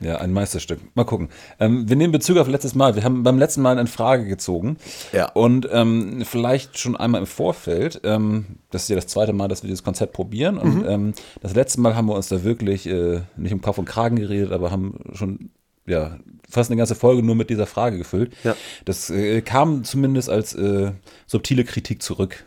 Ja, 0.00 0.18
ein 0.18 0.32
Meisterstück. 0.32 0.80
Mal 0.94 1.04
gucken. 1.04 1.28
Ähm, 1.60 1.88
wir 1.88 1.96
nehmen 1.96 2.12
Bezug 2.12 2.36
auf 2.38 2.48
letztes 2.48 2.74
Mal. 2.74 2.94
Wir 2.94 3.04
haben 3.04 3.22
beim 3.22 3.38
letzten 3.38 3.62
Mal 3.62 3.78
eine 3.78 3.86
Frage 3.88 4.26
gezogen. 4.26 4.76
Ja. 5.12 5.30
Und 5.32 5.68
ähm, 5.72 6.22
vielleicht 6.24 6.78
schon 6.78 6.96
einmal 6.96 7.20
im 7.20 7.26
Vorfeld. 7.26 8.00
Ähm, 8.04 8.44
das 8.70 8.82
ist 8.82 8.88
ja 8.88 8.96
das 8.96 9.06
zweite 9.06 9.32
Mal, 9.32 9.48
dass 9.48 9.62
wir 9.62 9.68
dieses 9.68 9.82
Konzept 9.84 10.12
probieren. 10.12 10.58
Und 10.58 10.78
Mhm. 10.82 10.84
ähm, 10.88 11.14
das 11.40 11.54
letzte 11.54 11.80
Mal 11.80 11.96
haben 11.96 12.06
wir 12.08 12.14
uns 12.14 12.28
da 12.28 12.42
wirklich 12.44 12.86
äh, 12.86 13.22
nicht 13.36 13.52
um 13.52 13.62
Kopf 13.62 13.78
und 13.78 13.86
Kragen 13.86 14.16
geredet, 14.16 14.52
aber 14.52 14.70
haben 14.70 14.98
schon 15.14 15.50
ja 15.86 16.18
fast 16.48 16.70
eine 16.70 16.76
ganze 16.78 16.94
Folge 16.94 17.22
nur 17.22 17.34
mit 17.34 17.50
dieser 17.50 17.66
Frage 17.66 17.98
gefüllt. 17.98 18.32
Ja. 18.42 18.56
Das 18.84 19.10
äh, 19.10 19.40
kam 19.42 19.84
zumindest 19.84 20.28
als 20.28 20.54
äh, 20.54 20.92
subtile 21.26 21.64
Kritik 21.64 22.02
zurück. 22.02 22.44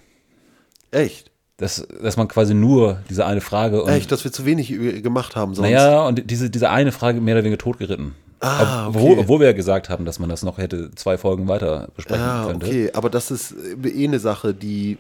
Echt? 0.92 1.32
Dass, 1.58 1.88
dass 2.04 2.18
man 2.18 2.28
quasi 2.28 2.54
nur 2.54 3.00
diese 3.10 3.26
eine 3.26 3.42
Frage 3.42 3.82
und 3.82 3.90
Echt, 3.90 4.12
dass 4.12 4.24
wir 4.24 4.32
zu 4.32 4.46
wenig 4.46 4.70
gemacht 5.02 5.36
haben 5.36 5.56
sonst. 5.56 5.68
naja, 5.68 6.06
und 6.06 6.30
diese, 6.30 6.52
diese 6.52 6.70
eine 6.70 6.92
Frage 6.92 7.20
mehr 7.20 7.34
oder 7.36 7.44
weniger 7.44 7.58
totgeritten. 7.58 8.14
Ah, 8.40 8.90
obwohl, 8.90 9.14
okay. 9.14 9.20
obwohl 9.22 9.40
wir 9.40 9.48
ja 9.48 9.54
gesagt 9.54 9.90
haben, 9.90 10.06
dass 10.06 10.20
man 10.20 10.30
das 10.30 10.44
noch 10.44 10.60
hätte 10.60 10.92
zwei 10.94 11.18
Folgen 11.18 11.48
weiter 11.48 11.88
besprechen 11.96 12.24
Ja, 12.24 12.46
könnte. 12.46 12.68
okay, 12.68 12.92
aber 12.94 13.10
das 13.10 13.32
ist 13.32 13.56
eh 13.84 14.06
eine 14.08 14.20
Sache, 14.20 14.54
die 14.54 15.00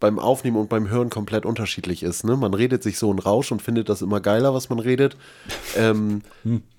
beim 0.00 0.18
Aufnehmen 0.18 0.56
und 0.56 0.68
beim 0.68 0.88
Hören 0.88 1.10
komplett 1.10 1.44
unterschiedlich 1.46 2.02
ist. 2.02 2.24
Ne? 2.24 2.36
Man 2.36 2.54
redet 2.54 2.82
sich 2.82 2.98
so 2.98 3.10
einen 3.10 3.18
Rausch 3.18 3.52
und 3.52 3.60
findet 3.62 3.88
das 3.88 4.02
immer 4.02 4.20
geiler, 4.20 4.54
was 4.54 4.68
man 4.68 4.78
redet. 4.78 5.16
Ähm, 5.76 6.22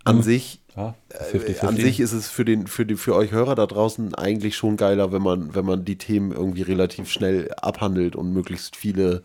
an 0.05 0.23
sich 0.23 0.59
Ja, 0.75 0.95
Äh, 1.09 1.37
50-50. 1.37 1.59
An 1.67 1.75
sich 1.77 1.99
ist 1.99 2.13
es 2.13 2.29
für, 2.29 2.45
den, 2.45 2.65
für, 2.65 2.85
die, 2.85 2.95
für 2.95 3.13
euch 3.15 3.31
Hörer 3.31 3.53
da 3.53 3.67
draußen 3.67 4.15
eigentlich 4.15 4.55
schon 4.55 4.75
geiler, 4.77 5.11
wenn 5.11 5.21
man, 5.21 5.53
wenn 5.53 5.65
man 5.65 5.85
die 5.85 5.97
Themen 5.99 6.31
irgendwie 6.31 6.63
relativ 6.63 7.11
schnell 7.11 7.51
abhandelt 7.61 8.15
und 8.15 8.33
möglichst 8.33 8.75
viele, 8.75 9.21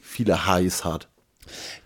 viele 0.00 0.46
Highs 0.46 0.84
hat. 0.84 1.08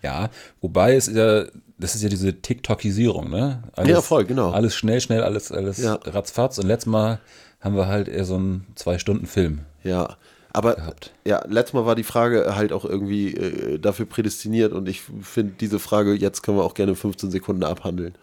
Ja, 0.01 0.29
wobei 0.61 0.95
es 0.95 1.07
ja, 1.07 1.45
das 1.77 1.93
ist 1.95 2.01
ja 2.01 2.09
diese 2.09 2.33
TikTokisierung, 2.41 3.29
ne? 3.29 3.63
Alles, 3.73 3.89
Ja, 3.91 4.01
voll, 4.01 4.25
genau. 4.25 4.51
Alles 4.51 4.75
schnell, 4.75 4.99
schnell, 5.01 5.21
alles, 5.23 5.51
alles 5.51 5.77
Ja. 5.77 5.95
ratzfatz. 6.03 6.57
Und 6.57 6.65
letztes 6.67 6.91
Mal 6.91 7.19
haben 7.61 7.75
wir 7.75 7.87
halt 7.87 8.07
eher 8.07 8.25
so 8.25 8.35
einen 8.35 8.65
Zwei-Stunden-Film. 8.75 9.59
Ja, 9.83 10.17
aber 10.53 10.75
Gehabt. 10.75 11.11
ja, 11.25 11.43
letztes 11.47 11.73
Mal 11.73 11.85
war 11.85 11.95
die 11.95 12.03
Frage 12.03 12.55
halt 12.55 12.71
auch 12.71 12.85
irgendwie 12.85 13.35
äh, 13.35 13.79
dafür 13.79 14.05
prädestiniert 14.05 14.71
und 14.71 14.87
ich 14.87 15.01
finde 15.21 15.53
diese 15.59 15.79
Frage, 15.79 16.13
jetzt 16.13 16.43
können 16.43 16.57
wir 16.57 16.63
auch 16.63 16.75
gerne 16.75 16.95
15 16.95 17.31
Sekunden 17.31 17.63
abhandeln. 17.63 18.15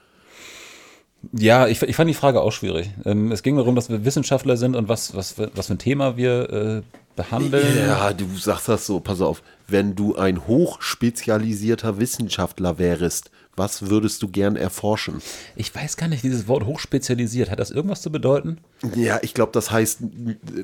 Ja, 1.33 1.67
ich, 1.67 1.83
ich 1.83 1.97
fand 1.97 2.09
die 2.09 2.15
Frage 2.15 2.41
auch 2.41 2.53
schwierig. 2.53 2.91
Ähm, 3.05 3.31
es 3.31 3.43
ging 3.43 3.57
darum, 3.57 3.75
dass 3.75 3.91
wir 3.91 4.05
Wissenschaftler 4.05 4.57
sind 4.57 4.75
und 4.75 4.89
was, 4.89 5.15
was, 5.15 5.35
was 5.55 5.67
für 5.67 5.75
ein 5.75 5.79
Thema 5.79 6.17
wir 6.17 6.51
äh, 6.51 6.83
behandeln. 7.15 7.77
Ja, 7.77 8.13
du 8.13 8.27
sagst 8.37 8.69
das 8.69 8.87
so, 8.87 9.01
pass 9.01 9.21
auf, 9.21 9.43
wenn 9.69 9.95
du 9.95 10.17
ein 10.17 10.47
hochspezialisierter 10.47 11.99
Wissenschaftler 11.99 12.79
wärst, 12.79 13.31
was 13.57 13.89
würdest 13.91 14.23
du 14.23 14.29
gern 14.29 14.57
erforschen? 14.57 15.21
Ich 15.57 15.75
weiß 15.75 15.97
gar 15.97 16.09
nicht, 16.09 16.23
dieses 16.23 16.49
Wort 16.49 16.65
hochspezialisiert, 16.65 17.51
hat 17.51 17.59
das 17.61 17.71
irgendwas 17.71 18.01
zu 18.03 18.11
bedeuten? 18.11 18.59
Ja, 18.95 19.19
ich 19.23 19.35
glaube, 19.35 19.53
das 19.53 19.71
heißt, 19.71 19.99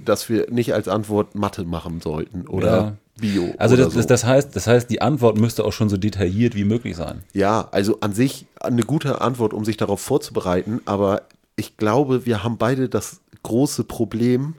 dass 0.05 0.28
wir 0.28 0.50
nicht 0.50 0.73
als 0.73 0.88
Antwort 0.88 1.35
Mathe 1.35 1.64
machen 1.64 2.00
sollten 2.00 2.47
oder 2.47 2.76
Ja. 2.76 2.97
Bio. 3.19 3.55
Also 3.57 3.76
das, 3.76 3.95
so. 3.95 4.02
das, 4.02 4.25
heißt, 4.25 4.55
das 4.55 4.66
heißt, 4.66 4.90
die 4.90 5.00
Antwort 5.00 5.38
müsste 5.38 5.64
auch 5.64 5.73
schon 5.73 5.88
so 5.88 5.97
detailliert 5.97 6.55
wie 6.55 6.64
möglich 6.64 6.97
sein. 6.97 7.23
ja, 7.33 7.66
also 7.73 7.99
an 8.00 8.12
sich 8.12 8.45
eine 8.61 8.83
gute 8.83 9.23
Antwort, 9.23 9.55
um 9.55 9.64
sich 9.64 9.78
darauf 9.78 10.02
vorzubereiten, 10.02 10.83
aber 10.85 11.23
ich 11.57 11.78
glaube, 11.78 12.26
wir 12.26 12.45
haben 12.45 12.59
beide 12.59 12.90
das 12.90 13.21
große 13.43 13.85
Problem, 13.85 14.55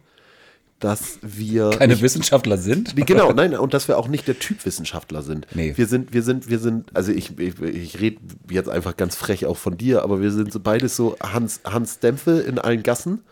dass 0.79 1.17
wir 1.21 1.71
Keine 1.71 1.93
nicht- 1.93 2.03
Wissenschaftler 2.03 2.57
sind. 2.57 2.95
Genau, 3.07 3.31
nein, 3.33 3.55
und 3.55 3.73
dass 3.73 3.87
wir 3.87 3.97
auch 3.97 4.07
nicht 4.07 4.27
der 4.27 4.37
Typ 4.37 4.65
Wissenschaftler 4.65 5.21
sind. 5.23 5.47
Nee. 5.55 5.73
Wir 5.75 5.87
sind, 5.87 6.13
wir 6.13 6.21
sind, 6.23 6.49
wir 6.49 6.59
sind, 6.59 6.95
also 6.95 7.11
ich, 7.11 7.39
ich, 7.39 7.59
ich 7.61 7.99
rede 7.99 8.17
jetzt 8.51 8.69
einfach 8.69 8.95
ganz 8.95 9.15
frech 9.15 9.45
auch 9.47 9.57
von 9.57 9.77
dir, 9.77 10.03
aber 10.03 10.21
wir 10.21 10.31
sind 10.31 10.51
so 10.53 10.59
beides 10.59 10.95
so 10.95 11.17
Hans, 11.21 11.61
Hans 11.65 11.99
Dämpfe 11.99 12.39
in 12.41 12.59
allen 12.59 12.83
Gassen, 12.83 13.23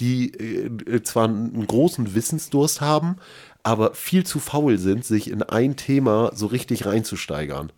die 0.00 0.32
äh, 0.34 1.02
zwar 1.02 1.24
einen 1.28 1.66
großen 1.66 2.14
Wissensdurst 2.14 2.80
haben, 2.80 3.16
aber 3.62 3.92
viel 3.94 4.24
zu 4.24 4.38
faul 4.38 4.78
sind, 4.78 5.04
sich 5.04 5.30
in 5.30 5.42
ein 5.42 5.76
Thema 5.76 6.30
so 6.34 6.46
richtig 6.46 6.86
reinzusteigern. 6.86 7.70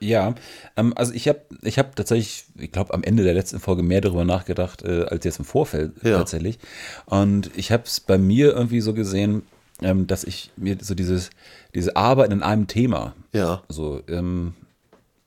Ja, 0.00 0.34
ähm, 0.76 0.92
also 0.96 1.12
ich 1.12 1.28
habe 1.28 1.40
ich 1.62 1.78
hab 1.78 1.94
tatsächlich, 1.94 2.44
ich 2.58 2.72
glaube, 2.72 2.94
am 2.94 3.02
Ende 3.02 3.22
der 3.22 3.34
letzten 3.34 3.60
Folge 3.60 3.82
mehr 3.82 4.00
darüber 4.00 4.24
nachgedacht, 4.24 4.82
äh, 4.82 5.04
als 5.04 5.24
jetzt 5.24 5.38
im 5.38 5.44
Vorfeld 5.44 5.92
Ja. 6.02 6.16
tatsächlich. 6.18 6.58
Und 7.06 7.50
ich 7.56 7.70
habe 7.70 7.82
es 7.84 8.00
bei 8.00 8.16
mir 8.18 8.52
irgendwie 8.54 8.80
so 8.80 8.94
gesehen, 8.94 9.42
ähm, 9.82 10.06
dass 10.06 10.24
ich 10.24 10.50
mir 10.56 10.76
so 10.80 10.94
dieses, 10.94 11.30
diese 11.74 11.96
Arbeit 11.96 12.32
in 12.32 12.42
einem 12.42 12.66
Thema, 12.66 13.14
Ja. 13.32 13.62
so, 13.68 14.00
ähm, 14.08 14.54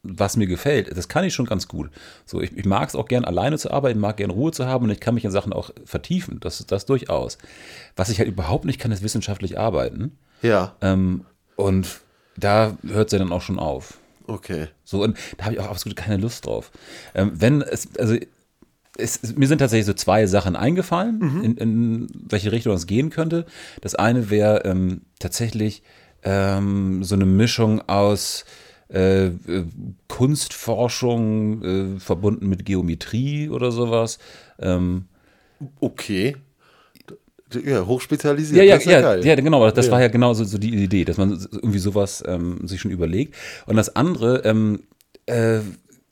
was 0.05 0.35
mir 0.35 0.47
gefällt, 0.47 0.95
das 0.97 1.07
kann 1.07 1.23
ich 1.23 1.33
schon 1.33 1.45
ganz 1.45 1.67
gut. 1.69 1.89
So, 2.25 2.41
ich, 2.41 2.57
ich 2.57 2.65
mag 2.65 2.89
es 2.89 2.95
auch 2.95 3.07
gern 3.07 3.23
alleine 3.23 3.57
zu 3.57 3.71
arbeiten, 3.71 3.99
mag 3.99 4.17
gern 4.17 4.31
Ruhe 4.31 4.51
zu 4.51 4.65
haben 4.65 4.85
und 4.85 4.89
ich 4.91 4.99
kann 4.99 5.13
mich 5.15 5.23
in 5.23 5.31
Sachen 5.31 5.53
auch 5.53 5.69
vertiefen, 5.85 6.39
das, 6.41 6.65
das 6.65 6.85
durchaus. 6.85 7.37
Was 7.95 8.09
ich 8.09 8.17
halt 8.19 8.27
überhaupt 8.27 8.65
nicht 8.65 8.79
kann, 8.81 8.91
ist 8.91 9.03
wissenschaftlich 9.03 9.57
arbeiten. 9.57 10.17
Ja, 10.41 10.75
Ähm, 10.81 11.25
und 11.55 12.01
da 12.35 12.75
hört 12.85 13.07
es 13.07 13.13
ja 13.13 13.19
dann 13.19 13.31
auch 13.31 13.41
schon 13.43 13.59
auf. 13.59 13.99
Okay. 14.27 14.67
So, 14.83 15.03
und 15.03 15.17
da 15.37 15.45
habe 15.45 15.55
ich 15.55 15.59
auch 15.61 15.69
absolut 15.69 15.95
keine 15.95 16.17
Lust 16.17 16.45
drauf. 16.45 16.71
Ähm, 17.15 17.31
wenn 17.35 17.61
es, 17.61 17.87
also 17.97 18.15
es, 18.97 19.35
mir 19.35 19.47
sind 19.47 19.57
tatsächlich 19.57 19.87
so 19.87 19.93
zwei 19.93 20.27
Sachen 20.27 20.55
eingefallen, 20.55 21.41
in, 21.43 21.57
in 21.57 22.07
welche 22.29 22.51
Richtung 22.51 22.73
es 22.73 22.85
gehen 22.85 23.09
könnte. 23.09 23.45
Das 23.81 23.95
eine 23.95 24.29
wäre 24.29 24.65
ähm, 24.65 25.01
tatsächlich 25.19 25.81
ähm, 26.23 27.03
so 27.03 27.15
eine 27.15 27.25
Mischung 27.25 27.81
aus 27.89 28.45
äh, 28.93 29.27
äh, 29.27 29.65
Kunstforschung 30.07 31.63
äh, 31.63 31.99
verbunden 31.99 32.47
mit 32.47 32.65
Geometrie 32.65 33.49
oder 33.49 33.71
sowas. 33.71 34.19
Ähm, 34.59 35.05
Okay. 35.79 36.35
Ja, 37.55 37.85
hochspezialisiert. 37.85 38.57
Ja, 38.57 38.63
ja, 38.63 38.75
das 38.75 38.85
ja, 38.85 39.01
geil. 39.01 39.25
ja, 39.25 39.35
genau. 39.35 39.69
Das 39.71 39.85
Ja. 39.87 39.91
war 39.91 40.01
ja 40.01 40.07
genau 40.07 40.33
so, 40.33 40.43
so 40.43 40.57
die 40.57 40.73
Idee, 40.83 41.05
dass 41.05 41.17
man 41.17 41.31
irgendwie 41.51 41.79
sowas 41.79 42.23
ähm, 42.27 42.67
sich 42.67 42.81
schon 42.81 42.91
überlegt. 42.91 43.35
Und 43.65 43.75
das 43.75 43.95
andere, 43.95 44.39
ähm, 44.45 44.81
äh, 45.25 45.59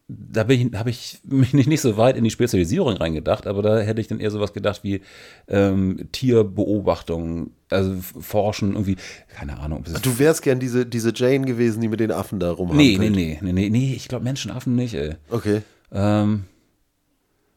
da 0.08 0.42
habe 0.42 0.90
ich 0.90 1.20
mich 1.24 1.54
nicht, 1.54 1.68
nicht 1.70 1.82
so 1.82 1.96
weit 1.98 2.18
in 2.18 2.24
die 2.24 2.30
Spezialisierung 2.32 2.98
reingedacht, 2.98 3.48
aber 3.48 3.62
da 3.62 3.80
hätte 3.80 4.02
ich 4.02 4.08
dann 4.08 4.20
eher 4.20 4.32
sowas 4.32 4.52
gedacht 4.54 4.82
wie 4.84 5.02
ähm, 5.48 6.10
Tierbeobachtung, 6.12 7.52
also 7.70 7.96
Forschen, 8.20 8.74
irgendwie, 8.74 8.98
keine 9.34 9.60
Ahnung. 9.60 9.86
Du 10.02 10.20
wärst 10.20 10.42
gern 10.42 10.60
diese, 10.60 10.86
diese 10.86 11.14
Jane 11.16 11.46
gewesen, 11.46 11.80
die 11.82 11.88
mit 11.88 12.00
den 12.02 12.12
Affen 12.12 12.40
da 12.40 12.52
rumhampelt. 12.52 13.00
nee, 13.00 13.10
nee, 13.10 13.40
nee, 13.42 13.52
nee, 13.54 13.70
nee, 13.70 13.94
ich 13.96 14.08
glaube 14.10 14.24
Menschenaffen 14.26 14.76
nicht, 14.76 14.94
ey. 14.96 15.16
Okay. 15.30 15.62
Ähm, 15.94 16.44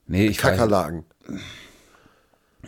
nee, 0.07 0.27
ich 0.27 0.37
weiß, 0.43 0.51
Kakerlaken. 0.53 1.05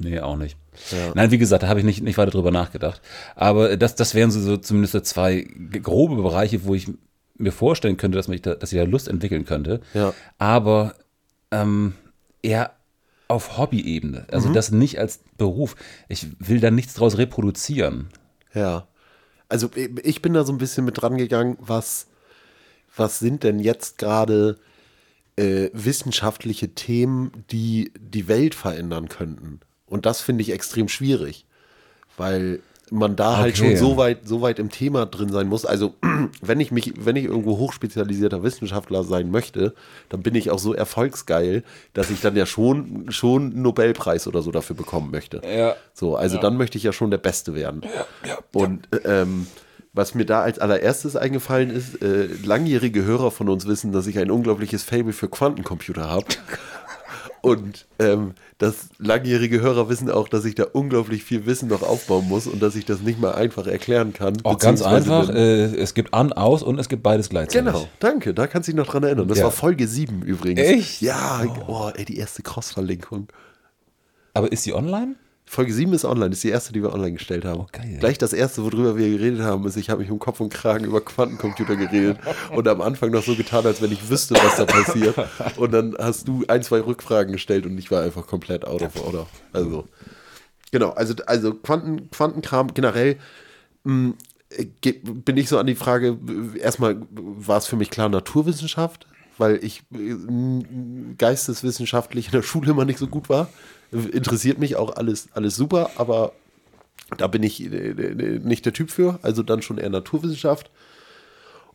Nee, 0.01 0.21
auch 0.21 0.37
nicht. 0.37 0.57
Ja. 0.91 1.13
Nein, 1.15 1.31
wie 1.31 1.39
gesagt, 1.39 1.63
da 1.63 1.69
habe 1.69 1.81
ich 1.81 1.87
nicht, 1.87 2.03
nicht 2.03 2.19
weiter 2.19 2.31
drüber 2.31 2.51
nachgedacht. 2.51 3.01
Aber 3.35 3.77
das, 3.77 3.95
das 3.95 4.15
wären 4.15 4.31
so, 4.31 4.41
so 4.41 4.57
zumindest 4.57 4.93
so 4.93 5.01
zwei 5.01 5.47
grobe 5.83 6.23
Bereiche, 6.23 6.65
wo 6.65 6.75
ich 6.75 6.89
mir 7.39 7.53
vorstellen 7.53 7.97
könnte, 7.97 8.17
dass, 8.17 8.29
mich 8.29 8.43
da, 8.43 8.55
dass 8.55 8.73
ich 8.73 8.79
da 8.79 8.85
Lust 8.85 9.09
entwickeln 9.09 9.45
könnte. 9.45 9.81
Ja. 9.95 10.15
Aber 10.39 10.95
ähm, 11.51 11.95
eher 12.43 12.73
auf 13.29 13.59
Hobby-Ebene. 13.59 14.21
Mhm. 14.21 14.27
Also 14.35 14.53
das 14.53 14.71
nicht 14.71 14.99
als 14.99 15.21
Beruf. 15.37 15.77
Ich 16.09 16.27
will 16.39 16.61
da 16.61 16.71
nichts 16.71 16.95
draus 16.95 17.19
reproduzieren. 17.19 18.09
Ja. 18.55 18.87
Also 19.49 19.71
ich 20.03 20.23
bin 20.23 20.35
da 20.35 20.45
so 20.45 20.53
ein 20.53 20.59
bisschen 20.59 20.85
mit 20.85 21.01
dran 21.01 21.17
gegangen, 21.17 21.57
was, 21.61 22.09
was 22.97 23.19
sind 23.19 23.45
denn 23.45 23.61
jetzt 23.61 23.99
gerade 23.99 24.59
äh, 25.37 25.71
wissenschaftliche 25.73 26.75
Themen, 26.75 27.45
die 27.51 27.93
die 27.99 28.29
Welt 28.29 28.55
verändern 28.55 29.09
könnten? 29.09 29.61
Und 29.87 30.07
das 30.07 30.21
finde 30.21 30.43
ich 30.43 30.51
extrem 30.53 30.89
schwierig, 30.89 31.45
weil 32.17 32.61
man 32.91 33.17
da 33.17 33.39
halt 33.39 33.59
Okay. 33.59 33.71
schon 33.71 33.77
so 33.77 33.97
weit, 33.97 34.19
so 34.29 34.43
weit 34.43 34.61
im 34.61 34.71
Thema 34.71 35.07
drin 35.07 35.29
sein 35.31 35.49
muss. 35.49 35.67
Also 35.67 35.95
wenn 36.41 36.61
ich 36.61 36.71
mich, 36.71 36.93
wenn 37.05 37.17
ich 37.17 37.25
irgendwo 37.25 37.59
hochspezialisierter 37.59 38.43
Wissenschaftler 38.45 39.03
sein 39.03 39.31
möchte, 39.31 39.75
dann 40.09 40.23
bin 40.23 40.35
ich 40.37 40.51
auch 40.53 40.59
so 40.61 40.73
erfolgsgeil, 40.73 41.65
dass 41.95 42.11
ich 42.11 42.21
dann 42.21 42.37
ja 42.37 42.47
schon, 42.47 43.07
schon 43.11 43.51
einen 43.53 43.63
Nobelpreis 43.63 44.29
oder 44.29 44.41
so 44.43 44.53
dafür 44.53 44.77
bekommen 44.77 45.11
möchte. 45.11 45.43
Ja. 45.45 45.75
So, 45.95 46.17
also 46.17 46.39
dann 46.39 46.57
möchte 46.57 46.79
ich 46.79 46.85
ja 46.85 46.93
schon 46.93 47.11
der 47.11 47.19
Beste 47.19 47.55
werden. 47.57 47.83
Und 48.53 48.89
ähm, 49.05 49.49
was 49.93 50.15
mir 50.15 50.27
da 50.27 50.43
als 50.43 50.59
allererstes 50.59 51.17
eingefallen 51.17 51.71
ist, 51.71 52.03
äh, 52.03 52.29
langjährige 52.45 53.03
Hörer 53.05 53.31
von 53.31 53.49
uns 53.49 53.67
wissen, 53.67 53.93
dass 53.93 54.07
ich 54.07 54.19
ein 54.19 54.31
unglaubliches 54.31 54.83
Fable 54.85 55.13
für 55.13 55.29
Quantencomputer 55.29 56.09
habe. 56.09 56.27
Und 57.47 57.87
ähm, 57.99 58.35
dass 58.59 58.89
langjährige 58.99 59.61
Hörer 59.61 59.89
wissen 59.89 60.11
auch, 60.11 60.29
dass 60.29 60.45
ich 60.45 60.55
da 60.55 60.65
unglaublich 60.73 61.23
viel 61.25 61.47
Wissen 61.47 61.69
noch 61.69 61.83
aufbauen 61.83 62.27
muss 62.29 62.47
und 62.47 62.61
dass 62.63 62.75
ich 62.75 62.85
das 62.85 63.01
nicht 63.01 63.21
mal 63.21 63.35
einfach 63.35 63.67
erklären 63.67 64.13
kann. 64.13 64.39
Auch 64.45 64.59
ganz 64.59 64.81
beziehungsweise 64.83 65.15
einfach, 65.17 65.35
äh, 65.35 65.65
es 65.77 65.95
gibt 65.95 66.15
an, 66.15 66.33
aus 66.33 66.63
und 66.63 66.79
es 66.79 66.89
gibt 66.89 67.03
beides 67.03 67.29
gleichzeitig. 67.29 67.67
Genau, 67.73 67.89
danke, 68.01 68.35
da 68.35 68.47
kannst 68.47 68.69
du 68.69 68.73
dich 68.73 68.77
noch 68.79 68.87
dran 68.87 69.03
erinnern. 69.05 69.29
Das 69.29 69.39
Ja. 69.39 69.45
war 69.45 69.51
Folge 69.51 69.87
7 69.87 70.23
übrigens. 70.23 70.61
Echt? 70.61 71.03
Ja, 71.03 71.45
oh, 71.69 71.91
ey, 71.95 72.05
die 72.05 72.17
erste 72.17 72.43
Cross-Verlinkung. 72.43 73.29
Aber 74.35 74.51
ist 74.53 74.65
sie 74.65 74.75
online? 74.75 75.15
Folge 75.49 75.73
7 75.73 75.93
ist 75.93 76.05
online, 76.05 76.33
ist 76.33 76.43
die 76.43 76.49
erste, 76.49 76.73
die 76.73 76.83
wir 76.83 76.93
online 76.93 77.13
gestellt 77.13 77.45
haben. 77.45 77.61
Oh, 77.61 77.67
geil. 77.71 77.97
Gleich 78.01 78.19
das 78.19 78.33
erste, 78.33 78.65
worüber 78.65 78.97
wir 78.99 79.09
geredet 79.09 79.41
haben, 79.43 79.65
ist, 79.67 79.77
ich 79.77 79.89
habe 79.91 80.01
mich 80.03 80.11
um 80.11 80.19
Kopf 80.19 80.41
und 80.41 80.53
Kragen 80.53 80.85
über 80.85 81.01
Quantencomputer 81.01 81.77
geredet 81.77 82.19
und 82.55 82.67
am 82.67 82.81
Anfang 82.81 83.11
noch 83.13 83.23
so 83.23 83.37
getan, 83.37 83.65
als 83.65 83.81
wenn 83.81 83.93
ich 83.93 84.11
wüsste, 84.11 84.35
was 84.35 84.57
da 84.57 84.65
passiert. 84.65 85.15
Und 85.57 85.73
dann 85.73 85.95
hast 85.99 86.27
du 86.27 86.45
ein, 86.49 86.63
zwei 86.65 86.81
Rückfragen 86.81 87.33
gestellt 87.33 87.65
und 87.65 87.79
ich 87.79 87.91
war 87.93 88.03
einfach 88.03 88.27
komplett 88.27 88.65
out 88.67 88.83
of 88.83 88.97
order. 89.07 89.27
Also, 89.53 89.85
genau, 90.73 90.91
also, 90.91 91.15
also 91.27 91.55
Quanten, 91.55 92.11
Quantenkram 92.11 92.75
generell 92.75 93.17
mh, 93.85 94.15
ge- 94.81 95.01
bin 95.05 95.37
ich 95.37 95.49
so 95.49 95.59
an 95.59 95.67
die 95.69 95.77
Frage, 95.77 96.19
äh, 96.57 96.59
erstmal 96.59 96.97
war 97.13 97.59
es 97.59 97.67
für 97.67 97.77
mich 97.77 97.91
klar 97.91 98.09
Naturwissenschaft, 98.09 99.07
weil 99.39 99.63
ich 99.63 99.83
äh, 99.93 100.15
geisteswissenschaftlich 101.19 102.27
in 102.27 102.33
der 102.33 102.43
Schule 102.43 102.71
immer 102.71 102.85
nicht 102.85 102.99
so 102.99 103.07
gut 103.07 103.29
war. 103.29 103.49
Interessiert 103.93 104.59
mich 104.59 104.77
auch 104.77 104.97
alles, 104.97 105.29
alles 105.33 105.57
super, 105.57 105.91
aber 105.97 106.33
da 107.17 107.27
bin 107.27 107.43
ich 107.43 107.63
äh, 107.63 107.91
äh, 107.91 108.39
nicht 108.41 108.65
der 108.65 108.73
Typ 108.73 108.91
für, 108.91 109.19
also 109.23 109.43
dann 109.43 109.63
schon 109.63 109.79
eher 109.79 109.91
Naturwissenschaft. 109.91 110.71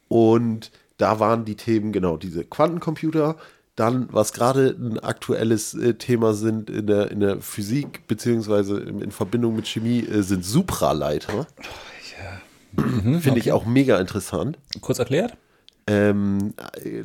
Und 0.07 0.71
da 0.97 1.19
waren 1.19 1.45
die 1.45 1.55
Themen 1.55 1.91
genau 1.91 2.17
diese 2.17 2.43
Quantencomputer. 2.43 3.37
Dann, 3.77 4.09
was 4.11 4.33
gerade 4.33 4.75
ein 4.77 4.99
aktuelles 4.99 5.75
Thema 5.97 6.33
sind 6.33 6.69
in 6.69 6.87
der, 6.87 7.09
in 7.09 7.21
der 7.21 7.39
Physik, 7.39 8.05
beziehungsweise 8.05 8.77
in, 8.81 9.01
in 9.01 9.11
Verbindung 9.11 9.55
mit 9.55 9.67
Chemie, 9.67 10.05
sind 10.09 10.43
Supraleiter. 10.43 11.47
Finde 12.75 13.39
ich 13.39 13.53
auch 13.53 13.65
mega 13.65 13.97
interessant. 13.97 14.59
Kurz 14.81 14.99
erklärt? 14.99 15.37
Ähm, 15.91 16.53
äh, 16.83 17.01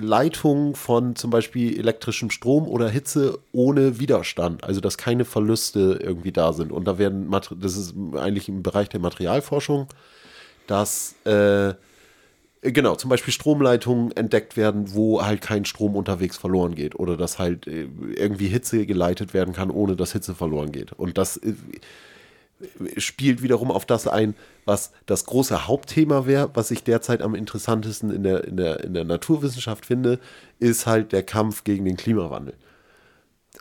Leitung 0.00 0.76
von 0.76 1.16
zum 1.16 1.30
Beispiel 1.30 1.78
elektrischem 1.78 2.30
Strom 2.30 2.68
oder 2.68 2.88
Hitze 2.88 3.38
ohne 3.52 3.98
Widerstand, 3.98 4.64
also 4.64 4.80
dass 4.80 4.98
keine 4.98 5.24
Verluste 5.24 5.98
irgendwie 6.02 6.32
da 6.32 6.52
sind. 6.52 6.70
Und 6.70 6.86
da 6.86 6.98
werden, 6.98 7.30
das 7.30 7.76
ist 7.76 7.94
eigentlich 8.14 8.48
im 8.48 8.62
Bereich 8.62 8.88
der 8.88 9.00
Materialforschung, 9.00 9.88
dass 10.66 11.14
äh, 11.24 11.74
genau 12.62 12.94
zum 12.96 13.10
Beispiel 13.10 13.32
Stromleitungen 13.32 14.12
entdeckt 14.16 14.56
werden, 14.56 14.94
wo 14.94 15.22
halt 15.22 15.40
kein 15.40 15.64
Strom 15.64 15.96
unterwegs 15.96 16.36
verloren 16.36 16.74
geht 16.74 16.94
oder 16.98 17.16
dass 17.16 17.38
halt 17.38 17.66
äh, 17.66 17.88
irgendwie 18.14 18.48
Hitze 18.48 18.86
geleitet 18.86 19.34
werden 19.34 19.54
kann, 19.54 19.70
ohne 19.70 19.96
dass 19.96 20.12
Hitze 20.12 20.34
verloren 20.34 20.72
geht. 20.72 20.92
Und 20.92 21.18
das 21.18 21.36
äh, 21.38 21.54
spielt 22.96 23.42
wiederum 23.42 23.70
auf 23.70 23.86
das 23.86 24.06
ein, 24.06 24.34
was 24.64 24.92
das 25.06 25.24
große 25.26 25.66
Hauptthema 25.66 26.26
wäre, 26.26 26.50
was 26.54 26.70
ich 26.70 26.82
derzeit 26.82 27.22
am 27.22 27.34
interessantesten 27.34 28.10
in 28.10 28.22
der, 28.22 28.44
in, 28.44 28.56
der, 28.56 28.84
in 28.84 28.94
der 28.94 29.04
Naturwissenschaft 29.04 29.86
finde, 29.86 30.18
ist 30.58 30.86
halt 30.86 31.12
der 31.12 31.22
Kampf 31.22 31.64
gegen 31.64 31.84
den 31.84 31.96
Klimawandel. 31.96 32.54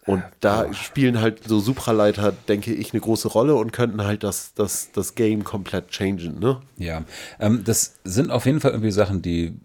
Und 0.06 0.24
da 0.40 0.74
spielen 0.74 1.20
halt 1.20 1.44
so 1.46 1.60
Supraleiter, 1.60 2.32
denke 2.48 2.74
ich, 2.74 2.94
eine 2.94 3.02
große 3.02 3.28
Rolle 3.28 3.56
und 3.56 3.74
könnten 3.74 4.04
halt 4.04 4.24
das, 4.24 4.54
das, 4.54 4.92
das 4.94 5.16
Game 5.16 5.44
komplett 5.44 5.90
changen, 5.90 6.40
ne? 6.40 6.62
Ja, 6.78 7.04
ähm, 7.40 7.64
das 7.66 7.96
sind 8.04 8.32
auf 8.32 8.46
jeden 8.46 8.62
Fall 8.62 8.72
irgendwie 8.72 8.92
Sachen, 8.92 9.22
die 9.22 9.60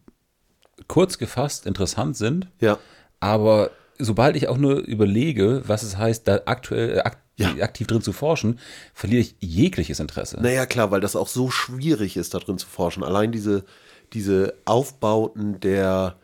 kurz 0.89 1.19
gefasst 1.19 1.67
interessant 1.67 2.17
sind. 2.17 2.49
Ja. 2.61 2.79
Aber 3.21 3.71
sobald 3.99 4.35
ich 4.37 4.49
auch 4.49 4.59
nur 4.59 4.79
überlege, 4.79 5.63
was 5.67 5.85
es 5.85 5.97
heißt, 5.97 6.27
da 6.27 6.41
aktuell 6.47 7.01
ak 7.03 7.22
Ja. 7.37 7.51
aktiv 7.63 7.87
drin 7.87 8.03
zu 8.03 8.13
forschen, 8.13 8.59
verliere 8.95 9.23
ich 9.23 9.35
jegliches 9.41 10.01
Interesse. 10.01 10.39
Naja, 10.41 10.67
klar, 10.67 10.91
weil 10.91 11.01
das 11.01 11.17
auch 11.17 11.29
so 11.29 11.51
schwierig 11.51 12.17
ist, 12.17 12.35
da 12.35 12.39
drin 12.39 12.59
zu 12.59 12.67
forschen. 12.67 13.03
Allein 13.03 13.33
diese, 13.33 13.65
diese 14.13 14.55
Aufbauten 14.67 15.59
der, 15.61 16.17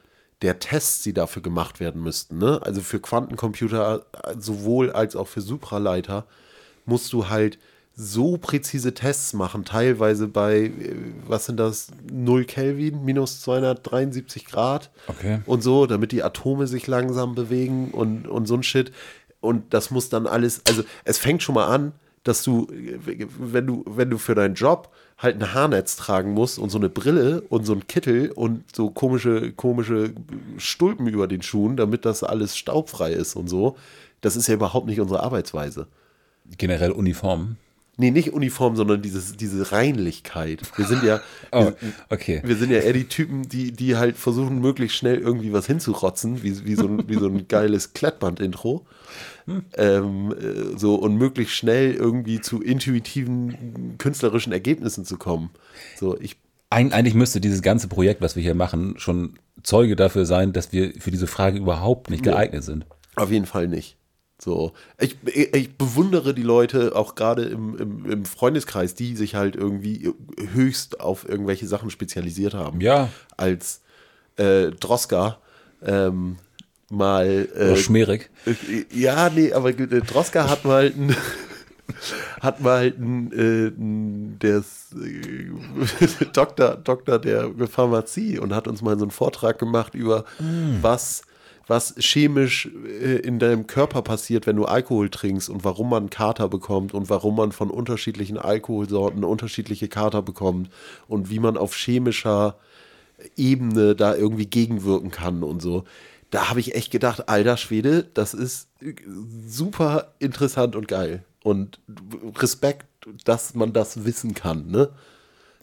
der 0.43 0.59
Tests, 0.59 1.03
die 1.03 1.15
dafür 1.15 1.43
gemacht 1.43 1.81
werden 1.81 2.03
müssten, 2.03 2.39
ne? 2.39 2.61
also 2.63 2.81
für 2.83 3.01
Quantencomputer 3.01 4.05
sowohl 4.39 4.93
als 4.93 5.17
auch 5.17 5.29
für 5.29 5.41
Supraleiter, 5.41 6.27
musst 6.85 7.13
du 7.13 7.29
halt 7.29 7.59
so 8.01 8.37
präzise 8.37 8.95
Tests 8.95 9.33
machen, 9.33 9.65
teilweise 9.65 10.29
bei, 10.29 10.67
äh, 10.67 10.95
was 11.27 11.47
sind 11.47 11.57
das, 11.59 11.89
0 12.09 12.45
Kelvin, 12.45 13.05
minus 13.05 13.41
273 13.41 14.45
Grad 14.45 14.91
Okay. 15.09 15.41
und 15.47 15.63
so, 15.63 15.87
damit 15.87 16.13
die 16.13 16.23
Atome 16.23 16.69
sich 16.69 16.87
langsam 16.87 17.35
bewegen 17.35 17.91
und, 17.91 18.29
und 18.29 18.47
so 18.47 18.55
ein 18.55 18.63
Shit. 18.63 18.93
Und 19.41 19.73
das 19.75 19.91
muss 19.91 20.09
dann 20.09 20.27
alles, 20.27 20.63
also 20.67 20.83
es 21.05 21.19
fängt 21.19 21.43
schon 21.43 21.55
mal 21.55 21.67
an, 21.67 21.93
dass 22.25 22.43
du, 22.43 22.67
wenn 22.71 23.67
du, 23.67 23.85
wenn 23.87 24.11
du 24.11 24.19
für 24.19 24.35
deinen 24.35 24.55
Job 24.55 24.93
halt 25.17 25.41
ein 25.41 25.55
Haarnetz 25.55 25.97
tragen 25.97 26.33
musst 26.33 26.59
und 26.59 26.71
so 26.71 26.79
eine 26.79 26.89
Brille 26.89 27.43
und 27.49 27.65
so 27.65 27.73
ein 27.73 27.87
Kittel 27.87 28.31
und 28.31 28.65
so 28.75 28.91
komische, 28.91 29.53
komische 29.53 30.13
Stulpen 30.59 31.07
über 31.07 31.27
den 31.27 31.43
Schuhen, 31.43 31.77
damit 31.77 32.05
das 32.05 32.23
alles 32.23 32.57
staubfrei 32.57 33.13
ist 33.13 33.35
und 33.35 33.49
so. 33.49 33.77
Das 34.21 34.37
ist 34.37 34.49
ja 34.49 34.55
überhaupt 34.55 34.87
nicht 34.87 35.01
unsere 35.01 35.23
Arbeitsweise. 35.23 35.87
Generell 36.57 36.93
Uniform. 36.93 37.57
Nee, 38.01 38.13
nicht 38.13 38.33
Uniform, 38.33 38.77
sondern 38.77 39.03
dieses, 39.03 39.37
diese 39.37 39.73
Reinlichkeit. 39.73 40.63
Wir 40.77 40.87
sind 40.87 41.03
ja, 41.03 41.21
Oh, 41.53 41.73
okay. 42.11 42.41
wir 42.45 42.55
sind 42.55 42.71
ja 42.71 42.79
eher 42.79 42.93
die 42.93 43.09
Typen, 43.09 43.49
die, 43.49 43.73
die 43.73 43.97
halt 43.97 44.17
versuchen, 44.17 44.61
möglichst 44.61 44.97
schnell 44.97 45.19
irgendwie 45.19 45.53
was 45.53 45.67
hinzurotzen, 45.67 46.45
wie, 46.45 46.65
wie, 46.65 46.77
so, 46.77 46.87
ein, 46.87 47.09
wie 47.09 47.17
so 47.17 47.27
ein 47.27 47.49
geiles 47.49 47.95
Klettband-Intro. 47.95 48.87
Ähm, 49.77 50.33
äh, 50.33 50.79
so 50.79 50.95
und 50.95 51.17
möglichst 51.17 51.55
schnell 51.55 51.95
irgendwie 51.95 52.41
zu 52.41 52.63
intuitiven 52.63 53.97
künstlerischen 53.99 54.53
Ergebnissen 54.53 55.05
zu 55.05 55.17
kommen. 55.17 55.51
So, 55.97 56.17
ich, 56.21 56.37
Eig 56.71 56.93
eigentlich 56.93 57.15
müsste 57.15 57.41
dieses 57.41 57.63
ganze 57.63 57.89
Projekt, 57.89 58.21
was 58.21 58.37
wir 58.37 58.43
hier 58.45 58.55
machen, 58.55 58.95
schon 58.99 59.39
Zeuge 59.65 59.97
dafür 59.97 60.25
sein, 60.25 60.53
dass 60.53 60.71
wir 60.73 60.93
für 61.01 61.11
diese 61.11 61.27
Frage 61.27 61.59
überhaupt 61.59 62.11
nicht 62.11 62.23
geeignet 62.23 62.63
sind. 62.63 62.87
auf 63.17 63.33
jeden 63.33 63.47
Fall 63.47 63.67
nicht. 63.67 63.98
So, 64.41 64.73
ich, 65.01 65.17
ich 65.27 65.77
bewundere 65.77 66.33
die 66.33 66.43
Leute 66.43 66.95
auch 66.95 67.17
gerade 67.17 67.43
im, 67.43 67.77
im, 67.77 68.11
im 68.11 68.25
Freundeskreis, 68.25 68.95
die 68.95 69.17
sich 69.17 69.35
halt 69.35 69.57
irgendwie 69.57 70.13
höchst 70.55 71.01
auf 71.01 71.29
irgendwelche 71.29 71.67
Sachen 71.67 71.91
spezialisiert 71.91 72.55
haben. 72.55 72.81
Ja. 72.81 73.09
Als 73.37 73.81
äh, 74.37 74.71
Droska 74.71 75.39
ähm, 75.85 76.37
mal 76.89 77.49
Oder 77.53 77.71
äh, 77.71 77.77
schmierig. 77.77 78.31
Äh, 78.47 78.85
Ja, 78.93 79.29
nee, 79.29 79.53
aber 79.53 79.71
äh, 79.71 80.01
Droska 80.03 80.49
hat 80.49 80.65
mal 80.65 80.87
ein, 80.87 81.17
hat 82.41 82.61
mal 82.61 82.95
ein, 82.97 83.33
äh, 83.33 83.69
ein 83.77 84.39
der 84.39 84.59
äh, 84.95 86.25
Doktor, 86.33 86.77
Doktor 86.77 87.19
der 87.19 87.51
Pharmazie 87.69 88.39
und 88.39 88.55
hat 88.55 88.69
uns 88.69 88.83
mal 88.83 88.97
so 88.97 89.05
einen 89.05 89.11
Vortrag 89.11 89.59
gemacht 89.59 89.97
über 89.97 90.25
was 90.81 91.23
was 91.69 91.95
chemisch 91.99 92.69
äh, 92.87 93.19
in 93.19 93.39
deinem 93.39 93.67
Körper 93.67 94.03
passiert, 94.03 94.47
wenn 94.47 94.57
du 94.57 94.65
Alkohol 94.65 95.11
trinkst 95.11 95.49
und 95.49 95.65
warum 95.65 95.91
man 95.91 96.11
Kater 96.11 96.49
bekommt 96.49 96.95
und 96.95 97.09
warum 97.11 97.37
man 97.37 97.53
von 97.53 97.71
unterschiedlichen 97.71 98.39
Alkoholsorten 98.39 99.23
unterschiedliche 99.23 99.89
Kater 99.89 100.23
bekommt 100.23 100.71
und 101.07 101.31
wie 101.31 101.39
man 101.39 101.57
auf 101.57 101.77
chemischer 101.77 102.57
Ebene 103.37 103.95
da 103.95 104.15
irgendwie 104.15 104.47
gegenwirken 104.47 105.11
kann 105.11 105.43
und 105.43 105.61
so. 105.61 105.85
Da 106.31 106.51
habe 106.51 106.61
ich 106.61 106.75
echt 106.75 106.91
gedacht, 106.91 107.29
alter 107.29 107.57
Schwede, 107.57 108.07
das 108.15 108.35
ist 108.35 108.69
super 109.47 110.13
interessant 110.19 110.77
und 110.77 110.89
geil. 110.89 111.25
Und 111.43 111.81
Respekt, 112.37 112.87
dass 113.25 113.55
man 113.55 113.73
das 113.73 114.05
wissen 114.05 114.35
kann, 114.35 114.71
ne? 114.71 114.91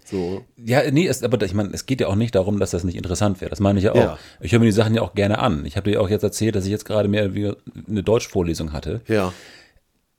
So. 0.06 0.46
Ja, 0.64 0.90
nee, 0.92 1.08
es, 1.08 1.24
aber 1.24 1.42
ich 1.42 1.54
meine, 1.56 1.72
es 1.74 1.88
geht 1.88 2.00
ja 2.00 2.08
auch 2.08 2.16
nicht 2.16 2.36
darum, 2.36 2.60
dass 2.60 2.72
das 2.72 2.84
nicht 2.84 2.96
interessant 2.96 3.42
wäre. 3.42 3.50
Das 3.50 3.60
meine 3.60 3.80
ich 3.80 3.86
ja 3.86 3.92
auch. 3.94 3.98
Ja. 3.98 4.20
Ich 4.40 4.52
höre 4.52 4.60
mir 4.60 4.68
die 4.68 4.72
Sachen 4.72 4.94
ja 4.94 5.02
auch 5.02 5.16
gerne 5.16 5.40
an. 5.40 5.66
Ich 5.66 5.78
habe 5.78 5.90
dir 5.90 6.00
auch 6.00 6.10
jetzt 6.10 6.24
erzählt, 6.24 6.56
dass 6.56 6.66
ich 6.66 6.72
jetzt 6.72 6.86
gerade 6.86 7.10
mehr 7.10 7.34
wie 7.34 7.52
eine 7.90 8.04
Deutschvorlesung 8.04 8.72
hatte. 8.72 9.02
Ja. 9.08 9.34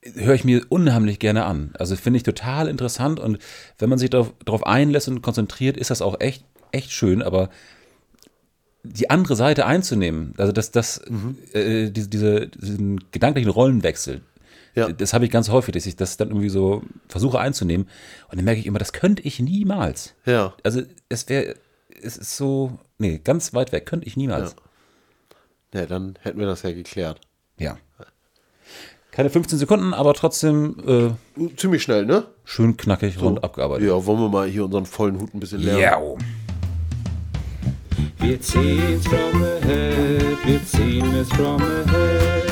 höre 0.02 0.34
ich 0.34 0.44
mir 0.44 0.62
unheimlich 0.68 1.20
gerne 1.20 1.44
an. 1.44 1.70
Also 1.78 1.94
finde 1.94 2.16
ich 2.16 2.24
total 2.24 2.68
interessant 2.68 3.20
und 3.20 3.38
wenn 3.78 3.88
man 3.88 3.98
sich 3.98 4.10
darauf, 4.10 4.66
einlässt 4.66 5.08
und 5.08 5.22
konzentriert, 5.22 5.76
ist 5.76 5.90
das 5.90 6.02
auch 6.02 6.20
echt, 6.20 6.44
echt 6.72 6.90
schön, 6.90 7.22
aber 7.22 7.48
die 8.82 9.10
andere 9.10 9.36
Seite 9.36 9.66
einzunehmen, 9.66 10.34
also 10.36 10.52
das, 10.52 10.70
das, 10.70 11.00
äh, 11.52 11.90
diese, 11.90 12.08
diese, 12.08 12.48
diesen 12.48 13.10
gedanklichen 13.10 13.50
Rollenwechsel, 13.50 14.20
Ja. 14.76 14.92
das 14.92 15.14
habe 15.14 15.24
ich 15.24 15.30
ganz 15.30 15.48
häufig, 15.48 15.72
dass 15.72 15.86
ich 15.86 15.96
das 15.96 16.18
dann 16.18 16.28
irgendwie 16.28 16.50
so 16.50 16.82
versuche 17.08 17.38
einzunehmen 17.38 17.88
und 18.28 18.36
dann 18.36 18.44
merke 18.44 18.60
ich 18.60 18.66
immer, 18.66 18.78
das 18.78 18.92
könnte 18.92 19.22
ich 19.22 19.40
niemals. 19.40 20.14
Ja. 20.26 20.52
Also 20.62 20.82
es 21.08 21.28
wäre, 21.28 21.56
es 22.02 22.16
ist 22.18 22.36
so, 22.36 22.78
nee, 22.98 23.18
ganz 23.24 23.54
weit 23.54 23.72
weg, 23.72 23.86
könnte 23.86 24.06
ich 24.06 24.16
niemals. 24.16 24.54
Ja, 25.72 25.86
dann 25.86 26.18
hätten 26.20 26.38
wir 26.38 26.46
das 26.46 26.62
ja 26.62 26.72
geklärt. 26.72 27.20
Ja. 27.58 27.78
Keine 29.10 29.30
15 29.30 29.58
Sekunden, 29.58 29.94
aber 29.94 30.12
trotzdem 30.12 31.16
äh, 31.36 31.48
Ziemlich 31.56 31.82
schnell, 31.82 32.04
ne? 32.04 32.26
schön 32.44 32.76
knackig 32.76 33.18
rund 33.20 33.42
abgearbeitet. 33.42 33.88
Ja, 33.88 34.04
wollen 34.04 34.20
wir 34.20 34.28
mal 34.28 34.46
hier 34.46 34.66
unseren 34.66 34.84
vollen 34.84 35.18
Hut 35.18 35.32
ein 35.32 35.40
bisschen 35.40 35.62
lernen? 35.62 35.80
Ja. 35.80 35.98
Wir 38.18 38.40
ziehen's 38.40 39.06
from 39.06 39.42
the 39.42 39.66
head, 39.66 40.36
wir 40.44 40.64
ziehen 40.66 41.14
es 41.14 41.28
from 41.30 41.58
the 41.58 41.90
head. 41.90 42.45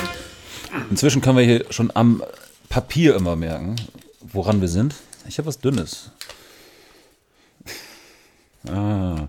Inzwischen 0.91 1.21
können 1.23 1.39
wir 1.39 1.45
hier 1.45 1.65
schon 1.71 1.91
am 1.95 2.23
Papier 2.69 3.15
immer 3.17 3.37
merken, 3.37 3.77
woran 4.21 4.61
wir 4.61 4.69
sind. 4.69 4.95
Ich 5.29 5.39
habe 5.39 5.47
was 5.47 5.59
Dünnes. 5.59 6.11
Ah. 8.69 9.29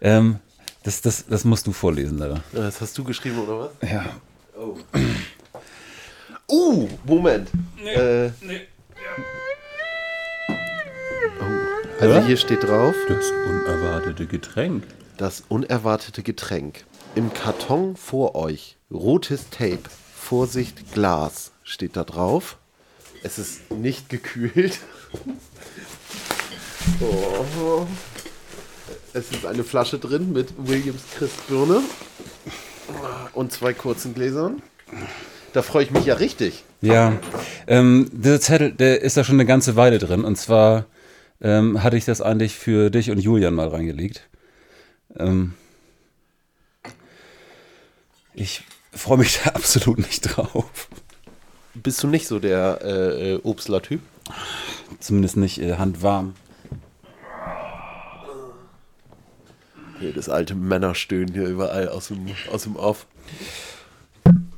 Ähm, 0.00 0.38
das, 0.84 1.00
das, 1.02 1.26
das 1.26 1.44
musst 1.44 1.66
du 1.66 1.72
vorlesen, 1.72 2.18
leider. 2.18 2.42
Das 2.52 2.80
hast 2.80 2.96
du 2.96 3.04
geschrieben, 3.04 3.38
oder 3.40 3.58
was? 3.82 3.90
Ja. 3.90 4.06
Uh, 6.50 6.88
Moment. 7.04 7.50
äh, 7.84 8.30
Oh, 11.40 12.00
also 12.00 12.14
Ja? 12.14 12.24
hier 12.24 12.36
steht 12.36 12.62
drauf, 12.64 12.94
Das 13.08 13.26
unerwartete 13.48 14.26
Getränk. 14.26 14.84
das 15.18 15.42
unerwartete 15.48 16.22
Getränk. 16.22 16.84
Im 17.14 17.32
Karton 17.34 17.96
vor 17.96 18.34
euch, 18.34 18.76
rotes 18.90 19.50
Tape, 19.50 19.80
Vorsicht, 20.28 20.92
Glas, 20.92 21.52
steht 21.64 21.96
da 21.96 22.04
drauf. 22.04 22.58
Es 23.22 23.38
ist 23.38 23.70
nicht 23.70 24.10
gekühlt. 24.10 24.78
Oh. 27.00 27.86
Es 29.12 29.30
ist 29.30 29.44
eine 29.44 29.62
Flasche 29.62 29.98
drin 29.98 30.32
mit 30.32 30.48
Williams 30.56 31.02
Christbirne 31.16 31.80
und 33.34 33.52
zwei 33.52 33.74
kurzen 33.74 34.14
Gläsern. 34.14 34.62
Da 35.52 35.60
freue 35.62 35.84
ich 35.84 35.90
mich 35.90 36.06
ja 36.06 36.14
richtig. 36.14 36.64
Ja, 36.80 37.18
ähm, 37.66 38.10
dieser 38.12 38.40
Zettel, 38.40 38.72
der 38.72 39.02
ist 39.02 39.18
da 39.18 39.24
schon 39.24 39.36
eine 39.36 39.44
ganze 39.44 39.76
Weile 39.76 39.98
drin. 39.98 40.24
Und 40.24 40.36
zwar 40.36 40.86
ähm, 41.42 41.82
hatte 41.82 41.98
ich 41.98 42.06
das 42.06 42.22
eigentlich 42.22 42.54
für 42.54 42.90
dich 42.90 43.10
und 43.10 43.18
Julian 43.18 43.54
mal 43.54 43.68
reingelegt. 43.68 44.28
Ähm, 45.18 45.52
ich 48.34 48.64
freue 48.92 49.18
mich 49.18 49.40
da 49.44 49.50
absolut 49.54 49.98
nicht 49.98 50.20
drauf. 50.22 50.88
Bist 51.74 52.02
du 52.02 52.06
nicht 52.08 52.26
so 52.26 52.38
der 52.38 52.80
äh, 52.82 53.34
äh, 53.34 53.40
Obstler-Typ? 53.42 54.00
Zumindest 55.00 55.36
nicht 55.36 55.58
äh, 55.60 55.76
handwarm. 55.76 56.34
Hier 60.00 60.12
das 60.12 60.28
alte 60.28 60.54
Männerstöhnen 60.54 61.32
hier 61.34 61.46
überall 61.48 61.88
aus 61.88 62.08
dem, 62.08 62.26
aus 62.52 62.62
dem 62.64 62.76
Off. 62.76 63.06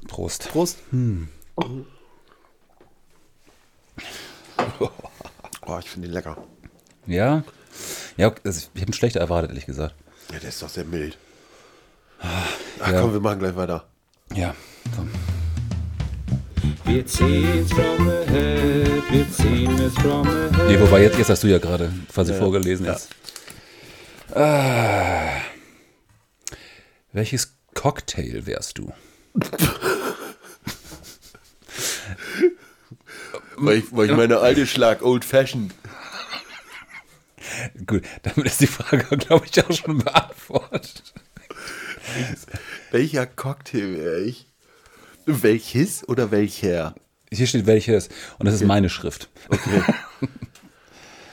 Prost. 0.08 0.48
Prost. 0.50 0.78
Oh, 5.66 5.78
ich 5.78 5.88
finde 5.88 6.08
den 6.08 6.14
lecker. 6.14 6.36
Ja? 7.06 7.42
Ja, 8.16 8.34
also 8.44 8.68
ich 8.74 8.80
habe 8.82 8.90
ihn 8.90 8.94
schlechter 8.94 9.20
erwartet, 9.20 9.50
ehrlich 9.50 9.66
gesagt. 9.66 9.94
Ja, 10.32 10.38
der 10.38 10.48
ist 10.48 10.62
doch 10.62 10.68
sehr 10.68 10.84
mild. 10.84 11.16
Ach 12.20 12.92
Ja. 12.92 13.00
komm, 13.00 13.12
wir 13.12 13.20
machen 13.20 13.38
gleich 13.38 13.56
weiter. 13.56 13.86
Ja, 14.34 14.54
komm. 14.94 15.10
Wir 16.84 17.06
ziehen's 17.06 17.72
from 17.72 17.98
the 18.08 18.30
head, 18.32 19.02
wir 19.10 19.30
ziehen 19.30 19.78
es 19.78 19.94
from 19.94 20.24
the 20.24 20.56
head. 20.56 20.68
Nee, 20.68 20.80
wobei, 20.80 21.02
jetzt, 21.02 21.18
jetzt 21.18 21.30
hast 21.30 21.42
du 21.42 21.48
ja 21.48 21.58
gerade 21.58 21.92
quasi 22.12 22.34
vorgelesen. 22.34 22.86
ja. 22.86 22.92
Jetzt. 22.92 23.10
Ah, 24.34 25.40
welches 27.12 27.56
Cocktail 27.74 28.46
wärst 28.46 28.78
du? 28.78 28.92
Weil 33.56 33.78
ich, 33.78 33.84
weil 33.90 34.08
ich 34.10 34.16
meine 34.16 34.38
alte 34.38 34.66
Schlag 34.66 35.02
Old 35.02 35.22
Fashioned. 35.24 35.74
Gut, 37.86 38.04
damit 38.22 38.46
ist 38.46 38.60
die 38.62 38.66
Frage, 38.66 39.04
glaube 39.18 39.44
ich, 39.44 39.62
auch 39.62 39.70
schon 39.72 39.98
beantwortet. 39.98 41.12
Welcher 42.90 43.26
Cocktail 43.26 43.96
wäre 43.96 44.20
ich? 44.20 44.46
Welches 45.26 46.08
oder 46.08 46.30
welcher? 46.30 46.94
Hier 47.32 47.46
steht 47.46 47.66
welches 47.66 48.08
und 48.38 48.46
das 48.46 48.54
ist 48.54 48.64
meine 48.64 48.88
Schrift. 48.88 49.28
Okay. 49.48 49.82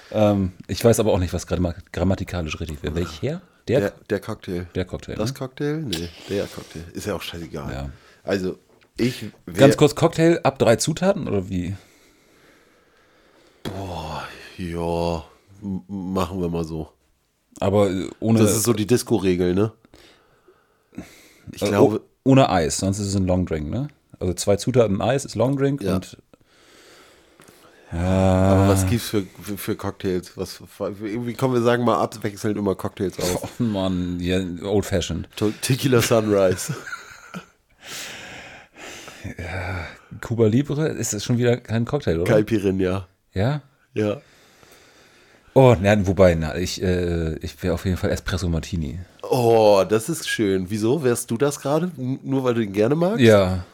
Ähm, 0.09 0.53
ich 0.69 0.83
weiß 0.85 1.01
aber 1.01 1.11
auch 1.11 1.19
nicht, 1.19 1.33
was 1.33 1.47
gramm- 1.47 1.73
grammatikalisch 1.91 2.61
richtig 2.61 2.81
wäre. 2.81 2.95
Welcher? 2.95 3.41
Der, 3.67 3.79
Der, 3.81 3.93
der 4.09 4.19
Cocktail. 4.21 4.65
der 4.73 4.85
Cocktail. 4.85 5.15
Das 5.15 5.31
ne? 5.33 5.37
Cocktail? 5.37 5.77
Nee, 5.81 6.07
der 6.29 6.45
Cocktail. 6.47 6.79
Ist 6.93 7.07
ja 7.07 7.13
auch 7.13 7.21
scheißegal. 7.21 7.73
Ja. 7.73 7.89
Also, 8.23 8.57
ich 8.95 9.25
Ganz 9.53 9.75
kurz, 9.75 9.95
Cocktail 9.95 10.39
ab 10.43 10.59
drei 10.59 10.77
Zutaten 10.77 11.27
oder 11.27 11.49
wie? 11.49 11.75
Ja, 14.57 15.25
m- 15.61 15.83
machen 15.87 16.39
wir 16.39 16.47
mal 16.47 16.63
so. 16.63 16.89
Aber 17.59 17.89
ohne, 18.21 18.39
Das 18.39 18.55
ist 18.55 18.63
so 18.63 18.71
die 18.71 18.87
Disco-Regel, 18.87 19.53
ne? 19.55 19.73
Ich 21.51 21.61
äh, 21.61 21.67
glaube, 21.69 22.01
oh- 22.03 22.29
ohne 22.31 22.49
Eis, 22.49 22.77
sonst 22.77 22.99
ist 22.99 23.07
es 23.07 23.15
ein 23.15 23.25
Long 23.25 23.45
Drink, 23.45 23.69
ne? 23.69 23.87
Also 24.19 24.33
zwei 24.33 24.55
Zutaten 24.57 25.01
Eis 25.01 25.25
ist 25.25 25.35
Long 25.35 25.57
Drink 25.57 25.81
Ja. 25.81 25.95
und 25.95 26.17
aber 27.89 28.67
was 28.67 28.85
gibt's 28.85 29.07
für, 29.07 29.23
für, 29.41 29.57
für 29.57 29.75
Cocktails? 29.77 30.35
Was, 30.35 30.61
irgendwie 30.79 31.33
kommen 31.33 31.53
wir 31.53 31.61
sagen 31.61 31.85
mal 31.85 32.01
abwechselnd 32.01 32.57
immer 32.57 32.75
Cocktails 32.75 33.17
auf. 33.17 33.49
oh 33.59 33.63
Mann, 33.63 34.19
ja, 34.19 34.41
Old 34.63 34.85
Fashioned. 34.85 35.29
Tequila 35.61 36.01
Sunrise. 36.01 36.75
Cuba 40.21 40.47
Libre 40.47 40.89
ist 40.89 41.13
das 41.13 41.23
schon 41.23 41.37
wieder 41.37 41.57
kein 41.57 41.85
Cocktail, 41.85 42.19
oder? 42.19 42.31
Caipirinha. 42.33 43.07
Ja? 43.33 43.61
Ja. 43.93 44.21
Oh, 45.53 45.75
na, 45.81 46.05
wobei, 46.05 46.35
na, 46.35 46.55
ich, 46.57 46.81
äh, 46.81 47.35
ich 47.37 47.61
wäre 47.63 47.73
auf 47.73 47.85
jeden 47.85 47.97
Fall 47.97 48.11
Espresso 48.11 48.47
Martini. 48.49 48.99
Oh, 49.39 49.83
das 49.87 50.09
ist 50.09 50.27
schön. 50.27 50.65
Wieso? 50.69 51.03
Wärst 51.03 51.29
du 51.29 51.37
das 51.37 51.59
gerade? 51.59 51.91
Nur 51.95 52.43
weil 52.43 52.55
du 52.55 52.61
ihn 52.61 52.73
gerne 52.73 52.95
magst? 52.95 53.19
Ja, 53.19 53.65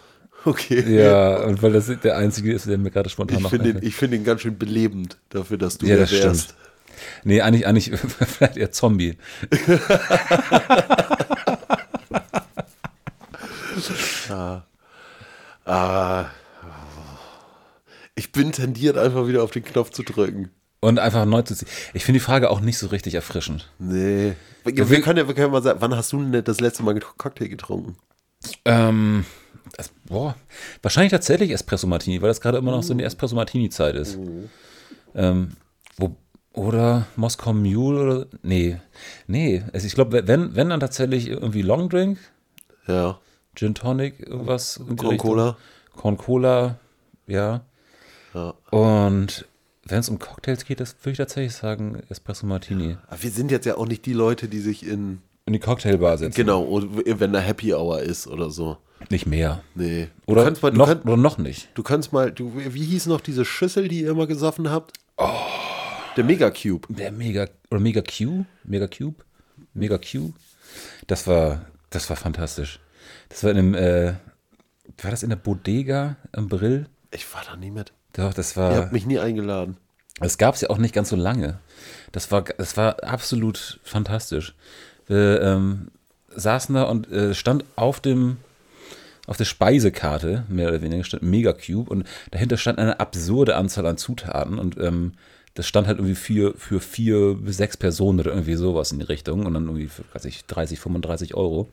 Okay. 0.45 0.83
ja, 1.01 1.37
und 1.45 1.63
weil 1.63 1.71
das 1.71 1.89
der 2.03 2.17
einzige 2.17 2.51
ist, 2.51 2.67
der 2.67 2.77
mir 2.77 2.91
gerade 2.91 3.09
spontan 3.09 3.37
Ich 3.37 3.43
noch 3.43 3.49
finde 3.49 3.69
ihn, 3.69 3.79
ich 3.81 3.95
find 3.95 4.13
ihn 4.13 4.25
ganz 4.25 4.41
schön 4.41 4.57
belebend 4.57 5.17
dafür, 5.29 5.57
dass 5.57 5.77
du 5.77 5.85
Ja, 5.85 5.95
das 5.95 6.09
stimmt. 6.13 6.53
Nee, 7.23 7.39
eigentlich, 7.41 7.65
eigentlich 7.65 7.91
vielleicht 7.97 8.57
eher 8.57 8.71
Zombie. 8.71 9.17
Ah. 15.65 16.25
Ich 18.15 18.31
bin 18.31 18.51
tendiert, 18.51 18.97
einfach 18.97 19.27
wieder 19.27 19.43
auf 19.43 19.51
den 19.51 19.63
Knopf 19.63 19.91
zu 19.91 20.03
drücken. 20.03 20.49
Und 20.81 20.99
einfach 20.99 21.25
neu 21.25 21.41
zu 21.43 21.55
ziehen. 21.55 21.67
Ich 21.93 22.03
finde 22.03 22.19
die 22.19 22.25
Frage 22.25 22.49
auch 22.49 22.59
nicht 22.59 22.77
so 22.77 22.87
richtig 22.87 23.15
erfrischend. 23.15 23.71
Nee. 23.79 24.33
Wir, 24.63 24.89
wir, 24.89 25.01
können 25.01 25.17
ja, 25.17 25.27
wir 25.27 25.35
können 25.35 25.51
mal 25.51 25.61
sagen, 25.61 25.81
wann 25.81 25.95
hast 25.95 26.11
du 26.13 26.23
denn 26.23 26.43
das 26.43 26.59
letzte 26.61 26.83
Mal 26.83 26.99
Cocktail 26.99 27.47
getrunken? 27.47 27.97
Ähm, 28.65 29.25
das, 29.75 29.91
boah, 30.05 30.35
wahrscheinlich 30.81 31.11
tatsächlich 31.11 31.51
Espresso 31.51 31.87
Martini, 31.87 32.21
weil 32.21 32.29
das 32.29 32.41
gerade 32.41 32.57
immer 32.57 32.71
noch 32.71 32.83
so 32.83 32.93
eine 32.93 33.03
Espresso 33.03 33.35
Martini 33.35 33.69
Zeit 33.69 33.95
ist. 33.95 34.17
Ähm, 35.15 35.51
wo, 35.97 36.15
oder 36.53 37.07
Moskau 37.15 37.53
Mule 37.53 38.01
oder 38.01 38.27
nee, 38.41 38.77
nee, 39.27 39.63
also 39.73 39.87
ich 39.87 39.95
glaube, 39.95 40.27
wenn 40.27 40.55
wenn 40.55 40.69
dann 40.69 40.79
tatsächlich 40.79 41.27
irgendwie 41.27 41.61
Long 41.61 41.89
Drink, 41.89 42.19
Ja. 42.87 43.19
Gin 43.55 43.75
Tonic, 43.75 44.19
irgendwas 44.19 44.77
in 44.77 44.95
die 44.95 45.03
Corn. 45.03 45.17
Cola. 45.17 45.57
Corn 45.95 46.17
Cola, 46.17 46.79
ja. 47.27 47.61
Ja. 48.33 48.53
Und 48.71 49.45
wenn 49.85 49.99
es 49.99 50.09
um 50.09 50.19
Cocktails 50.19 50.65
geht, 50.65 50.79
das 50.79 50.95
würde 51.01 51.11
ich 51.11 51.17
tatsächlich 51.17 51.55
sagen 51.55 52.01
Espresso 52.09 52.45
Martini. 52.45 52.97
Aber 53.07 53.21
wir 53.21 53.31
sind 53.31 53.51
jetzt 53.51 53.65
ja 53.65 53.77
auch 53.77 53.87
nicht 53.87 54.05
die 54.05 54.13
Leute, 54.13 54.47
die 54.47 54.59
sich 54.59 54.85
in, 54.87 55.21
In 55.45 55.53
die 55.53 55.59
Cocktailbar 55.59 56.17
setzen. 56.17 56.35
genau, 56.35 56.81
wenn 57.05 57.33
da 57.33 57.39
Happy 57.39 57.73
Hour 57.73 58.01
ist 58.01 58.27
oder 58.27 58.49
so. 58.49 58.77
Nicht 59.09 59.25
mehr. 59.25 59.61
Nee. 59.75 60.07
Oder, 60.27 60.43
mal, 60.61 60.71
du, 60.71 60.77
noch, 60.77 60.87
kannst, 60.87 61.05
oder 61.05 61.17
noch 61.17 61.37
nicht. 61.37 61.67
du 61.73 61.83
kannst 61.83 62.13
mal, 62.13 62.31
du, 62.31 62.53
wie 62.55 62.85
hieß 62.85 63.07
noch 63.07 63.19
diese 63.19 63.43
Schüssel, 63.43 63.89
die 63.89 64.01
ihr 64.01 64.11
immer 64.11 64.27
gesoffen 64.27 64.69
habt? 64.71 64.93
Der 66.15 66.23
Mega 66.23 66.49
Cube. 66.51 66.87
Der 66.93 67.11
Mega 67.11 67.47
oder 67.69 67.81
Mega 67.81 68.01
Q, 68.01 68.45
Mega 68.63 68.87
Cube, 68.87 69.23
Mega 69.73 69.97
Q. 69.97 70.31
Das 71.07 71.27
war, 71.27 71.65
das 71.89 72.09
war 72.09 72.15
fantastisch. 72.15 72.79
Das 73.29 73.43
war 73.43 73.51
in 73.51 73.57
einem, 73.57 73.73
äh, 73.73 74.13
war 75.01 75.11
das 75.11 75.23
in 75.23 75.29
der 75.29 75.35
Bodega 75.37 76.15
am 76.31 76.47
Brill? 76.47 76.87
Ich 77.11 77.31
war 77.33 77.43
da 77.45 77.55
nie 77.57 77.71
mit. 77.71 77.91
Doch, 78.13 78.33
das 78.33 78.55
Ihr 78.55 78.61
war. 78.61 78.75
habt 78.75 78.93
mich 78.93 79.05
nie 79.05 79.19
eingeladen. 79.19 79.77
Das 80.19 80.37
gab 80.37 80.55
es 80.55 80.61
ja 80.61 80.69
auch 80.69 80.77
nicht 80.77 80.93
ganz 80.93 81.09
so 81.09 81.15
lange. 81.15 81.59
Das 82.11 82.31
war, 82.31 82.43
das 82.43 82.77
war 82.77 83.03
absolut 83.03 83.79
fantastisch. 83.83 84.53
Wir 85.07 85.41
ähm, 85.41 85.89
saßen 86.35 86.75
da 86.75 86.83
und 86.83 87.11
äh, 87.11 87.33
stand 87.33 87.65
auf 87.75 87.99
dem, 87.99 88.37
auf 89.25 89.37
der 89.37 89.45
Speisekarte, 89.45 90.45
mehr 90.47 90.69
oder 90.69 90.81
weniger, 90.81 91.03
stand 91.03 91.23
Mega 91.23 91.53
Cube 91.53 91.89
und 91.89 92.07
dahinter 92.31 92.57
stand 92.57 92.79
eine 92.79 92.99
absurde 92.99 93.55
Anzahl 93.55 93.85
an 93.85 93.97
Zutaten 93.97 94.59
und 94.59 94.77
ähm, 94.77 95.13
das 95.55 95.67
stand 95.67 95.87
halt 95.87 95.97
irgendwie 95.97 96.15
für, 96.15 96.53
für 96.57 96.79
vier 96.79 97.35
bis 97.35 97.57
sechs 97.57 97.77
Personen 97.77 98.19
oder 98.19 98.31
irgendwie 98.31 98.55
sowas 98.55 98.91
in 98.91 98.99
die 98.99 99.05
Richtung 99.05 99.45
und 99.45 99.53
dann 99.53 99.65
irgendwie 99.65 99.87
für, 99.87 100.03
weiß 100.13 100.25
ich, 100.25 100.45
30, 100.45 100.79
35 100.79 101.35
Euro. 101.35 101.69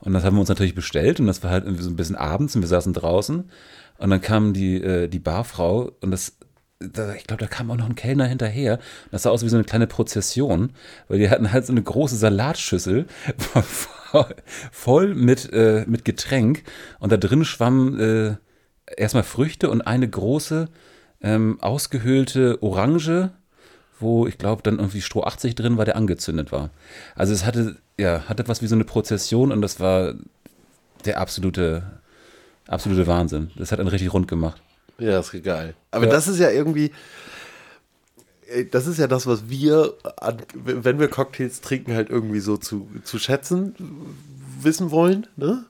Und 0.00 0.12
das 0.12 0.22
haben 0.22 0.36
wir 0.36 0.40
uns 0.40 0.48
natürlich 0.48 0.74
bestellt 0.74 1.18
und 1.18 1.26
das 1.26 1.42
war 1.42 1.50
halt 1.50 1.64
irgendwie 1.64 1.82
so 1.82 1.90
ein 1.90 1.96
bisschen 1.96 2.16
abends 2.16 2.54
und 2.54 2.62
wir 2.62 2.68
saßen 2.68 2.92
draußen 2.92 3.50
und 4.04 4.10
dann 4.10 4.20
kam 4.20 4.52
die, 4.52 4.82
äh, 4.82 5.08
die 5.08 5.18
Barfrau 5.18 5.90
und 6.02 6.10
das, 6.10 6.36
da, 6.78 7.14
ich 7.14 7.24
glaube, 7.24 7.40
da 7.40 7.46
kam 7.46 7.70
auch 7.70 7.78
noch 7.78 7.86
ein 7.86 7.94
Kellner 7.94 8.26
hinterher. 8.26 8.78
Das 9.10 9.22
sah 9.22 9.30
aus 9.30 9.42
wie 9.42 9.48
so 9.48 9.56
eine 9.56 9.64
kleine 9.64 9.86
Prozession, 9.86 10.74
weil 11.08 11.20
die 11.20 11.30
hatten 11.30 11.52
halt 11.52 11.64
so 11.64 11.72
eine 11.72 11.82
große 11.82 12.16
Salatschüssel 12.16 13.06
voll, 13.62 14.34
voll 14.70 15.14
mit, 15.14 15.50
äh, 15.54 15.86
mit 15.88 16.04
Getränk 16.04 16.64
und 16.98 17.12
da 17.12 17.16
drin 17.16 17.46
schwammen 17.46 17.98
äh, 17.98 18.36
erstmal 18.94 19.22
Früchte 19.22 19.70
und 19.70 19.80
eine 19.80 20.06
große 20.06 20.68
ähm, 21.22 21.56
ausgehöhlte 21.62 22.62
Orange, 22.62 23.30
wo 24.00 24.26
ich 24.26 24.36
glaube 24.36 24.60
dann 24.62 24.80
irgendwie 24.80 25.00
Stroh 25.00 25.22
80 25.22 25.54
drin 25.54 25.78
war, 25.78 25.86
der 25.86 25.96
angezündet 25.96 26.52
war. 26.52 26.68
Also 27.14 27.32
es 27.32 27.46
hatte, 27.46 27.76
ja, 27.98 28.24
hatte 28.28 28.48
was 28.48 28.60
wie 28.60 28.66
so 28.66 28.74
eine 28.74 28.84
Prozession 28.84 29.50
und 29.50 29.62
das 29.62 29.80
war 29.80 30.12
der 31.06 31.18
absolute, 31.18 32.02
absolute 32.68 33.06
Wahnsinn. 33.06 33.50
Das 33.56 33.72
hat 33.72 33.80
einen 33.80 33.88
richtig 33.88 34.12
rund 34.12 34.28
gemacht. 34.28 34.60
Ja, 34.98 35.18
ist 35.18 35.32
geil. 35.42 35.74
Aber 35.90 36.06
Ja. 36.06 36.12
das 36.12 36.28
ist 36.28 36.38
ja 36.38 36.50
irgendwie, 36.50 36.92
äh, 38.48 38.64
das 38.64 38.86
ist 38.86 38.98
ja 38.98 39.06
das, 39.06 39.26
was 39.26 39.48
wir, 39.48 39.94
wenn 40.54 40.98
wir 40.98 41.08
Cocktails 41.08 41.60
trinken, 41.60 41.94
halt 41.94 42.10
irgendwie 42.10 42.40
so 42.40 42.56
zu, 42.56 42.88
zu 43.02 43.18
schätzen 43.18 43.74
wissen 44.60 44.90
wollen, 44.90 45.26
ne? 45.36 45.64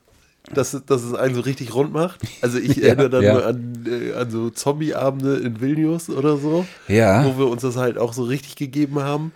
Dass, 0.53 0.75
es- 0.75 0.85
dass 0.85 1.01
es 1.01 1.15
einen 1.15 1.33
so 1.33 1.41
richtig 1.41 1.73
rund 1.73 1.91
macht. 1.91 2.21
Also 2.41 2.59
ich 2.59 2.75
Ja, 2.77 2.89
erinnere 2.89 3.09
dann 3.09 3.23
ja. 3.23 3.33
nur 3.33 3.45
an, 3.47 3.85
äh, 3.89 4.13
an 4.13 4.29
so 4.29 4.51
Zombie-Abende 4.51 5.37
in 5.37 5.59
Vilnius 5.59 6.07
oder 6.09 6.37
so, 6.37 6.67
Ja. 6.87 7.25
wo 7.25 7.39
wir 7.39 7.47
uns 7.47 7.63
das 7.63 7.77
halt 7.77 7.97
auch 7.97 8.13
so 8.13 8.23
richtig 8.23 8.55
gegeben 8.55 8.99
haben. 8.99 9.31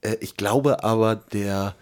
Äh, 0.00 0.16
ich 0.20 0.36
glaube 0.38 0.82
aber, 0.82 1.14
der 1.16 1.74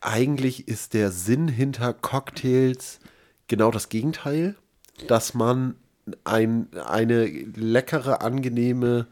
eigentlich 0.00 0.68
ist 0.68 0.94
der 0.94 1.10
Sinn 1.10 1.48
hinter 1.48 1.92
Cocktails 1.92 3.00
genau 3.48 3.70
das 3.70 3.88
Gegenteil, 3.88 4.56
dass 5.08 5.34
man 5.34 5.76
ein, 6.24 6.68
eine 6.74 7.26
leckere, 7.26 8.20
angenehme 8.22 9.06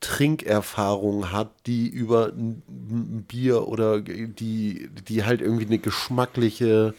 Trinkerfahrung 0.00 1.30
hat, 1.30 1.50
die 1.66 1.88
über 1.88 2.28
ein 2.28 3.24
Bier 3.28 3.68
oder 3.68 4.00
die, 4.00 4.88
die 5.08 5.24
halt 5.24 5.42
irgendwie 5.42 5.66
eine 5.66 5.78
geschmackliche, 5.78 6.94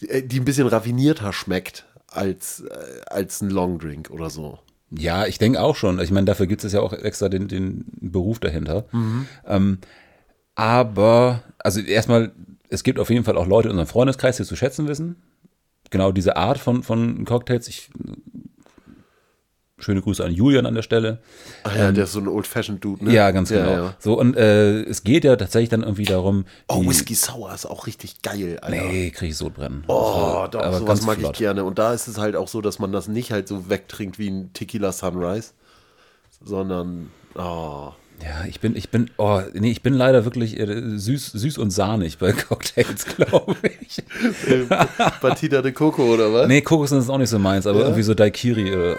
die 0.00 0.40
ein 0.40 0.44
bisschen 0.44 0.66
raffinierter 0.66 1.32
schmeckt 1.32 1.86
als, 2.08 2.60
äh, 2.60 3.00
als 3.06 3.40
ein 3.40 3.50
Longdrink 3.50 4.10
oder 4.10 4.30
so. 4.30 4.58
Ja, 4.90 5.26
ich 5.26 5.38
denke 5.38 5.60
auch 5.60 5.76
schon. 5.76 6.00
Ich 6.00 6.10
meine, 6.10 6.26
dafür 6.26 6.46
gibt 6.46 6.64
es 6.64 6.72
ja 6.72 6.80
auch 6.80 6.92
extra 6.92 7.28
den, 7.28 7.48
den 7.48 7.84
Beruf 8.00 8.40
dahinter. 8.40 8.84
Ähm, 9.46 9.78
aber, 10.54 11.44
also 11.58 11.80
erstmal, 11.80 12.32
es 12.72 12.82
gibt 12.82 12.98
auf 12.98 13.10
jeden 13.10 13.24
Fall 13.24 13.36
auch 13.36 13.46
Leute 13.46 13.68
in 13.68 13.72
unserem 13.72 13.88
Freundeskreis, 13.88 14.36
die 14.36 14.42
es 14.42 14.48
zu 14.48 14.56
schätzen 14.56 14.88
wissen. 14.88 15.16
Genau 15.90 16.10
diese 16.10 16.36
Art 16.36 16.58
von, 16.58 16.82
von 16.82 17.24
Cocktails. 17.26 17.68
Ich, 17.68 17.90
schöne 19.78 20.00
Grüße 20.00 20.24
an 20.24 20.32
Julian 20.32 20.64
an 20.64 20.74
der 20.74 20.82
Stelle. 20.82 21.20
Ach 21.64 21.76
ja, 21.76 21.92
der 21.92 22.04
ist 22.04 22.12
so 22.12 22.20
ein 22.20 22.28
Old-Fashioned-Dude, 22.28 23.04
ne? 23.04 23.12
Ja, 23.12 23.30
ganz 23.30 23.50
genau. 23.50 23.70
ja. 23.70 23.94
So, 23.98 24.18
und 24.18 24.36
äh, 24.36 24.82
es 24.84 25.04
geht 25.04 25.24
ja 25.24 25.36
tatsächlich 25.36 25.68
dann 25.68 25.82
irgendwie 25.82 26.04
darum. 26.04 26.46
Oh, 26.68 26.82
Whisky 26.86 27.14
Sour 27.14 27.52
ist 27.52 27.66
auch 27.66 27.86
richtig 27.86 28.22
geil, 28.22 28.58
Alter. 28.62 28.86
Nee, 28.86 29.10
kriege 29.10 29.32
ich 29.32 29.36
Sodbrennen. 29.36 29.84
Oh, 29.88 30.46
doch, 30.50 30.62
aber 30.62 30.78
sowas 30.78 31.02
mag 31.02 31.18
flott. 31.18 31.32
ich 31.32 31.38
gerne. 31.38 31.64
Und 31.64 31.78
da 31.78 31.92
ist 31.92 32.08
es 32.08 32.16
halt 32.16 32.36
auch 32.36 32.48
so, 32.48 32.62
dass 32.62 32.78
man 32.78 32.90
das 32.92 33.06
nicht 33.06 33.32
halt 33.32 33.48
so 33.48 33.68
wegtrinkt 33.68 34.18
wie 34.18 34.28
ein 34.28 34.52
Tequila 34.54 34.92
Sunrise, 34.92 35.50
sondern, 36.42 37.10
oh, 37.34 37.92
Ja, 38.22 38.44
ich 38.46 38.60
bin, 38.60 38.76
ich 38.76 38.88
bin, 38.90 39.10
oh, 39.16 39.40
nee, 39.52 39.72
ich 39.72 39.82
bin 39.82 39.94
leider 39.94 40.24
wirklich 40.24 40.58
äh, 40.58 40.96
süß, 40.96 41.32
süß 41.32 41.58
und 41.58 41.70
sahnig 41.72 42.18
bei 42.18 42.32
Cocktails, 42.48 43.04
glaube 43.04 43.56
ich. 43.80 43.98
äh, 44.48 44.64
Batida 45.20 45.60
de 45.60 45.72
Coco 45.72 46.04
oder 46.04 46.32
was? 46.32 46.46
Nee, 46.46 46.60
Kokosnuss 46.60 47.04
ist 47.04 47.10
auch 47.10 47.18
nicht 47.18 47.30
so 47.30 47.40
meins, 47.40 47.66
aber 47.66 47.80
irgendwie 47.80 48.02
so 48.02 48.14
Daikiri 48.14 48.72
oder. 48.74 48.96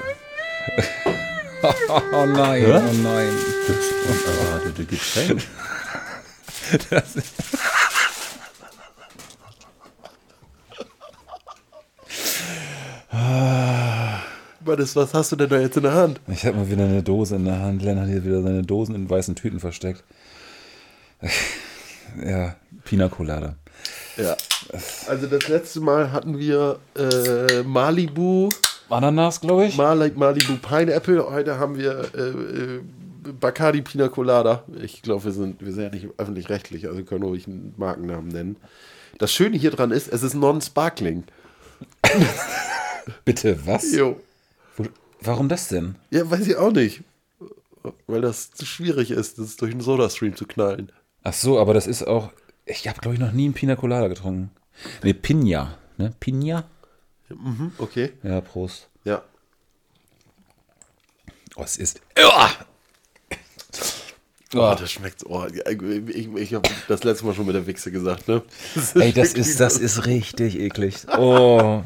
oh 2.11 2.25
nein, 2.25 2.65
oh 2.65 2.93
nein. 3.01 3.29
Oh, 3.69 4.69
das 4.77 4.87
Getränk. 4.87 5.41
Das 6.89 7.15
ist 7.15 7.33
Mannes, 14.65 14.95
was 14.95 15.13
hast 15.13 15.31
du 15.31 15.35
denn 15.35 15.49
da 15.49 15.59
jetzt 15.59 15.77
in 15.77 15.83
der 15.83 15.93
Hand? 15.93 16.19
ich 16.27 16.45
habe 16.45 16.57
mal 16.57 16.69
wieder 16.69 16.83
eine 16.83 17.03
Dose 17.03 17.35
in 17.35 17.45
der 17.45 17.59
Hand. 17.59 17.81
Len 17.81 17.99
hat 17.99 18.07
hier 18.07 18.23
wieder 18.23 18.41
seine 18.41 18.63
Dosen 18.63 18.95
in 18.95 19.09
weißen 19.09 19.35
Tüten 19.35 19.59
versteckt. 19.59 20.03
Ja, 22.23 22.55
Pina 22.83 23.09
Colada. 23.09 23.55
Ja. 24.17 24.37
Also 25.07 25.25
das 25.25 25.47
letzte 25.47 25.79
Mal 25.79 26.11
hatten 26.11 26.37
wir 26.37 26.77
äh, 26.95 27.63
Malibu, 27.63 28.49
Ananas, 28.87 29.41
glaube 29.41 29.65
ich. 29.65 29.77
Mali 29.77 30.11
Malibu 30.15 30.57
Pineapple. 30.57 31.27
Heute 31.31 31.57
haben 31.57 31.75
wir 31.75 32.05
äh, 32.13 32.21
äh, 32.21 32.81
Bacardi 33.39 33.81
Pina 33.81 34.09
Colada. 34.09 34.63
Ich 34.79 35.01
glaube, 35.01 35.23
wir 35.23 35.31
sind, 35.31 35.65
wir 35.65 35.73
sind 35.73 35.83
ja 35.85 35.89
nicht 35.89 36.07
öffentlich-rechtlich, 36.17 36.87
also 36.87 37.03
können 37.03 37.23
ruhig 37.23 37.47
einen 37.47 37.73
Markennamen 37.77 38.27
nennen. 38.27 38.57
Das 39.17 39.33
Schöne 39.33 39.57
hier 39.57 39.71
dran 39.71 39.89
ist, 39.89 40.07
es 40.07 40.21
ist 40.21 40.35
non-sparkling. 40.35 41.23
Bitte, 43.25 43.65
was? 43.65 43.91
Jo. 43.91 44.19
Warum 45.25 45.47
das 45.47 45.69
denn? 45.69 45.95
Ja, 46.11 46.29
weiß 46.29 46.47
ich 46.47 46.57
auch 46.57 46.71
nicht. 46.71 47.03
Weil 48.07 48.21
das 48.21 48.51
zu 48.51 48.65
schwierig 48.65 49.11
ist, 49.11 49.39
das 49.39 49.55
durch 49.55 49.71
einen 49.71 49.81
Soda-Stream 49.81 50.35
zu 50.35 50.45
knallen. 50.45 50.91
Ach 51.23 51.33
so, 51.33 51.59
aber 51.59 51.73
das 51.73 51.87
ist 51.87 52.03
auch. 52.03 52.31
Ich 52.65 52.87
habe, 52.87 52.99
glaube 52.99 53.15
ich, 53.15 53.19
noch 53.19 53.31
nie 53.31 53.45
einen 53.45 53.53
Pina 53.53 53.75
Colada 53.75 54.07
getrunken. 54.07 54.51
Nee, 55.03 55.13
Pina. 55.13 55.77
Ne? 55.97 56.13
Pina? 56.19 56.65
Okay. 57.77 58.13
Ja, 58.23 58.41
Prost. 58.41 58.89
Ja. 59.03 59.23
Oh, 61.55 61.63
es 61.63 61.77
ist. 61.77 62.01
Uah! 62.17 62.49
Oh, 64.55 64.75
das 64.79 64.91
schmeckt. 64.91 65.25
Oh, 65.25 65.45
ich 65.45 66.27
ich 66.35 66.53
habe 66.53 66.69
das 66.87 67.03
letzte 67.03 67.25
Mal 67.25 67.33
schon 67.33 67.45
mit 67.45 67.55
der 67.55 67.65
Wichse 67.67 67.91
gesagt, 67.91 68.27
ne? 68.27 68.41
Ey, 68.95 69.11
das 69.13 69.33
ist, 69.33 69.59
das 69.59 69.77
ist 69.77 70.05
richtig 70.05 70.59
eklig. 70.59 70.97
Oh. 71.17 71.81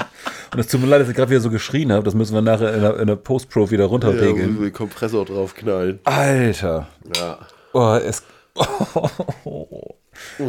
Und 0.52 0.58
es 0.58 0.66
tut 0.68 0.80
mir 0.80 0.86
leid, 0.86 1.00
dass 1.02 1.08
ich 1.08 1.16
gerade 1.16 1.30
wieder 1.30 1.40
so 1.40 1.50
geschrien 1.50 1.92
habe. 1.92 2.04
Das 2.04 2.14
müssen 2.14 2.34
wir 2.34 2.42
nachher 2.42 2.74
in 2.74 2.80
der, 2.82 2.98
in 3.00 3.06
der 3.06 3.16
Post-Pro 3.16 3.70
wieder 3.70 3.84
Ja, 3.84 3.88
runterregeln. 3.90 4.60
dem 4.60 4.72
Kompressor 4.72 5.24
draufknallen. 5.24 6.00
Alter. 6.04 6.88
Ja. 7.16 7.38
Oh, 7.72 7.94
es. 7.94 8.22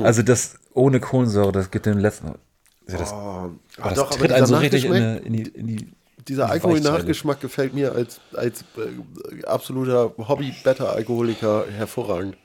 Also 0.03 0.23
das 0.23 0.55
ohne 0.73 0.99
Kohlensäure, 0.99 1.51
das 1.51 1.69
gibt 1.71 1.85
den 1.85 1.99
letzten. 1.99 2.27
Ja, 2.87 2.97
das, 2.97 3.13
Oh, 3.13 3.49
das 3.83 3.93
doch, 3.93 4.09
tritt 4.09 4.31
einen 4.31 4.45
so 4.45 4.57
richtig 4.57 4.85
in, 4.85 4.93
in, 4.93 5.33
die, 5.33 5.41
in 5.43 5.67
die. 5.67 5.87
Dieser 6.29 6.45
die 6.45 6.51
Alkohol-Nachgeschmack 6.51 7.41
gefällt 7.41 7.73
mir 7.73 7.93
als, 7.93 8.21
als 8.33 8.63
äh, 8.77 9.45
absoluter 9.45 10.13
Hobby-Beta-Alkoholiker 10.17 11.65
hervorragend. 11.75 12.37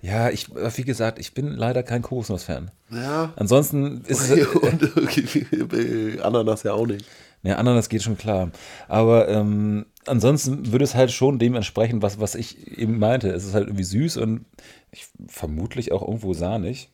Ja, 0.00 0.30
ich, 0.30 0.48
wie 0.54 0.84
gesagt, 0.84 1.18
ich 1.18 1.34
bin 1.34 1.48
leider 1.48 1.82
kein 1.82 2.02
Kokosnuss-Fan. 2.02 2.70
Ja. 2.90 3.32
Ansonsten 3.34 4.02
ist 4.06 4.30
es. 4.30 4.46
Und 4.54 5.72
äh, 5.74 6.20
Ananas 6.22 6.62
ja 6.62 6.74
auch 6.74 6.86
nicht. 6.86 7.04
Ja, 7.42 7.56
Ananas 7.56 7.88
geht 7.88 8.04
schon 8.04 8.16
klar. 8.16 8.52
Aber 8.86 9.28
ähm, 9.28 9.86
ansonsten 10.06 10.70
würde 10.72 10.84
es 10.84 10.94
halt 10.94 11.10
schon 11.10 11.40
dem 11.40 11.56
entsprechen, 11.56 12.02
was, 12.02 12.20
was 12.20 12.36
ich 12.36 12.78
eben 12.78 13.00
meinte. 13.00 13.30
Es 13.30 13.44
ist 13.44 13.54
halt 13.54 13.66
irgendwie 13.66 13.84
süß 13.84 14.16
und 14.18 14.44
ich, 14.92 15.08
vermutlich 15.26 15.90
auch 15.90 16.02
irgendwo 16.02 16.34
sahnig. 16.34 16.90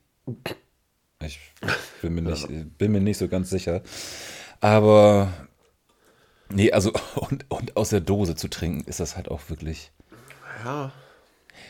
Ich 1.22 1.38
bin 2.00 2.14
mir, 2.14 2.22
nicht, 2.22 2.78
bin 2.78 2.92
mir 2.92 3.00
nicht 3.00 3.18
so 3.18 3.28
ganz 3.28 3.50
sicher. 3.50 3.82
Aber 4.64 5.30
nee, 6.48 6.72
also 6.72 6.90
und, 7.16 7.44
und 7.50 7.76
aus 7.76 7.90
der 7.90 8.00
Dose 8.00 8.34
zu 8.34 8.48
trinken, 8.48 8.88
ist 8.88 8.98
das 8.98 9.14
halt 9.14 9.30
auch 9.30 9.50
wirklich. 9.50 9.92
Ja. 10.64 10.90